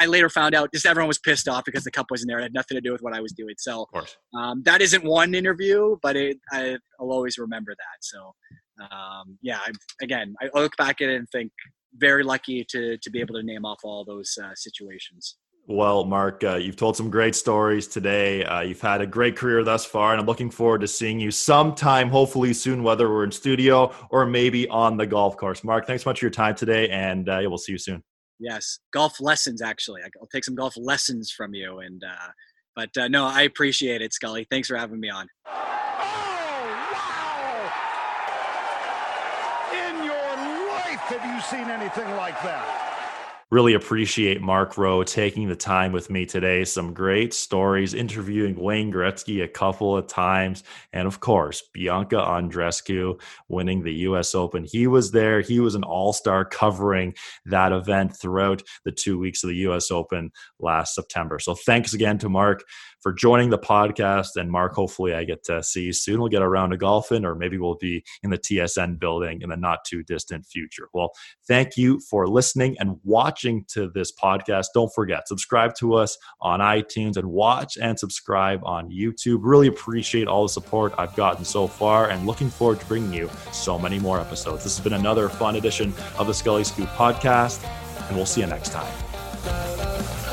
I 0.00 0.06
later 0.06 0.28
found 0.28 0.54
out 0.54 0.72
just 0.72 0.86
everyone 0.86 1.08
was 1.08 1.18
pissed 1.18 1.48
off 1.48 1.64
because 1.64 1.84
the 1.84 1.90
cup 1.90 2.06
wasn't 2.10 2.28
there. 2.28 2.38
It 2.38 2.42
had 2.42 2.54
nothing 2.54 2.76
to 2.76 2.80
do 2.80 2.92
with 2.92 3.02
what 3.02 3.12
I 3.12 3.20
was 3.20 3.32
doing. 3.32 3.54
So 3.58 3.86
um, 4.36 4.62
that 4.64 4.80
isn't 4.80 5.04
one 5.04 5.34
interview, 5.34 5.96
but 6.02 6.16
it, 6.16 6.38
I, 6.50 6.78
will 6.98 7.12
always 7.12 7.38
remember 7.38 7.72
that. 7.72 7.98
So 8.00 8.34
um, 8.80 9.38
yeah, 9.42 9.58
I, 9.58 9.72
again, 10.02 10.34
I 10.40 10.48
look 10.58 10.76
back 10.76 11.00
at 11.00 11.08
it 11.08 11.16
and 11.16 11.28
think 11.30 11.52
very 11.94 12.22
lucky 12.22 12.64
to 12.68 12.98
to 12.98 13.10
be 13.10 13.20
able 13.20 13.34
to 13.34 13.42
name 13.42 13.64
off 13.64 13.80
all 13.84 14.04
those 14.04 14.36
uh, 14.42 14.54
situations. 14.54 15.36
Well, 15.68 16.04
Mark, 16.04 16.44
uh, 16.44 16.54
you've 16.54 16.76
told 16.76 16.96
some 16.96 17.10
great 17.10 17.34
stories 17.34 17.88
today. 17.88 18.44
Uh, 18.44 18.60
you've 18.60 18.80
had 18.80 19.00
a 19.00 19.06
great 19.06 19.36
career 19.36 19.64
thus 19.64 19.84
far, 19.84 20.12
and 20.12 20.20
I'm 20.20 20.26
looking 20.26 20.48
forward 20.48 20.82
to 20.82 20.88
seeing 20.88 21.18
you 21.18 21.32
sometime, 21.32 22.08
hopefully 22.08 22.52
soon, 22.52 22.84
whether 22.84 23.10
we're 23.10 23.24
in 23.24 23.32
studio 23.32 23.92
or 24.10 24.26
maybe 24.26 24.68
on 24.68 24.96
the 24.96 25.08
golf 25.08 25.36
course. 25.36 25.64
Mark, 25.64 25.84
thanks 25.84 26.04
so 26.04 26.10
much 26.10 26.20
for 26.20 26.26
your 26.26 26.30
time 26.30 26.54
today, 26.54 26.88
and 26.90 27.28
uh, 27.28 27.40
we'll 27.42 27.58
see 27.58 27.72
you 27.72 27.78
soon. 27.78 28.04
Yes, 28.38 28.78
golf 28.92 29.20
lessons. 29.20 29.60
Actually, 29.60 30.02
I'll 30.02 30.28
take 30.28 30.44
some 30.44 30.54
golf 30.54 30.76
lessons 30.76 31.32
from 31.32 31.52
you. 31.52 31.80
And 31.80 32.04
uh, 32.04 32.28
but 32.76 32.96
uh, 32.96 33.08
no, 33.08 33.24
I 33.24 33.42
appreciate 33.42 34.02
it, 34.02 34.12
Scully. 34.12 34.46
Thanks 34.48 34.68
for 34.68 34.76
having 34.76 35.00
me 35.00 35.10
on. 35.10 35.26
Oh 35.46 35.50
wow! 36.92 37.72
In 39.88 40.04
your 40.04 40.14
life, 40.70 41.00
have 41.08 41.34
you 41.34 41.40
seen 41.42 41.68
anything 41.70 42.08
like 42.12 42.40
that? 42.42 42.85
Really 43.52 43.74
appreciate 43.74 44.42
Mark 44.42 44.76
Roe 44.76 45.04
taking 45.04 45.48
the 45.48 45.54
time 45.54 45.92
with 45.92 46.10
me 46.10 46.26
today. 46.26 46.64
Some 46.64 46.92
great 46.92 47.32
stories, 47.32 47.94
interviewing 47.94 48.56
Wayne 48.56 48.92
Gretzky 48.92 49.44
a 49.44 49.46
couple 49.46 49.96
of 49.96 50.08
times, 50.08 50.64
and 50.92 51.06
of 51.06 51.20
course, 51.20 51.62
Bianca 51.72 52.16
Andreescu 52.16 53.20
winning 53.48 53.84
the 53.84 53.94
US 54.08 54.34
Open. 54.34 54.64
He 54.64 54.88
was 54.88 55.12
there, 55.12 55.42
he 55.42 55.60
was 55.60 55.76
an 55.76 55.84
all 55.84 56.12
star 56.12 56.44
covering 56.44 57.14
that 57.44 57.70
event 57.70 58.16
throughout 58.20 58.64
the 58.84 58.90
two 58.90 59.16
weeks 59.16 59.44
of 59.44 59.50
the 59.50 59.58
US 59.68 59.92
Open 59.92 60.32
last 60.58 60.96
September. 60.96 61.38
So 61.38 61.54
thanks 61.54 61.94
again 61.94 62.18
to 62.18 62.28
Mark 62.28 62.64
for 63.06 63.12
joining 63.12 63.50
the 63.50 63.58
podcast. 63.58 64.34
And 64.34 64.50
Mark, 64.50 64.74
hopefully 64.74 65.14
I 65.14 65.22
get 65.22 65.44
to 65.44 65.62
see 65.62 65.84
you 65.84 65.92
soon. 65.92 66.18
We'll 66.18 66.28
get 66.28 66.42
around 66.42 66.70
to 66.70 66.76
golfing, 66.76 67.24
or 67.24 67.36
maybe 67.36 67.56
we'll 67.56 67.76
be 67.76 68.02
in 68.24 68.30
the 68.30 68.36
TSN 68.36 68.98
building 68.98 69.42
in 69.42 69.50
the 69.50 69.56
not 69.56 69.84
too 69.86 70.02
distant 70.02 70.44
future. 70.44 70.88
Well, 70.92 71.12
thank 71.46 71.76
you 71.76 72.00
for 72.00 72.26
listening 72.26 72.74
and 72.80 72.96
watching 73.04 73.64
to 73.68 73.92
this 73.94 74.10
podcast. 74.10 74.70
Don't 74.74 74.92
forget, 74.92 75.28
subscribe 75.28 75.76
to 75.76 75.94
us 75.94 76.18
on 76.40 76.58
iTunes 76.58 77.16
and 77.16 77.28
watch 77.28 77.78
and 77.80 77.96
subscribe 77.96 78.58
on 78.64 78.90
YouTube. 78.90 79.38
Really 79.42 79.68
appreciate 79.68 80.26
all 80.26 80.42
the 80.42 80.48
support 80.48 80.92
I've 80.98 81.14
gotten 81.14 81.44
so 81.44 81.68
far 81.68 82.10
and 82.10 82.26
looking 82.26 82.50
forward 82.50 82.80
to 82.80 82.86
bringing 82.86 83.12
you 83.12 83.30
so 83.52 83.78
many 83.78 84.00
more 84.00 84.18
episodes. 84.18 84.64
This 84.64 84.76
has 84.78 84.82
been 84.82 84.94
another 84.94 85.28
fun 85.28 85.54
edition 85.54 85.94
of 86.18 86.26
the 86.26 86.34
Scully 86.34 86.64
Scoop 86.64 86.88
podcast, 86.88 87.64
and 88.08 88.16
we'll 88.16 88.26
see 88.26 88.40
you 88.40 88.48
next 88.48 88.72
time. 88.72 90.25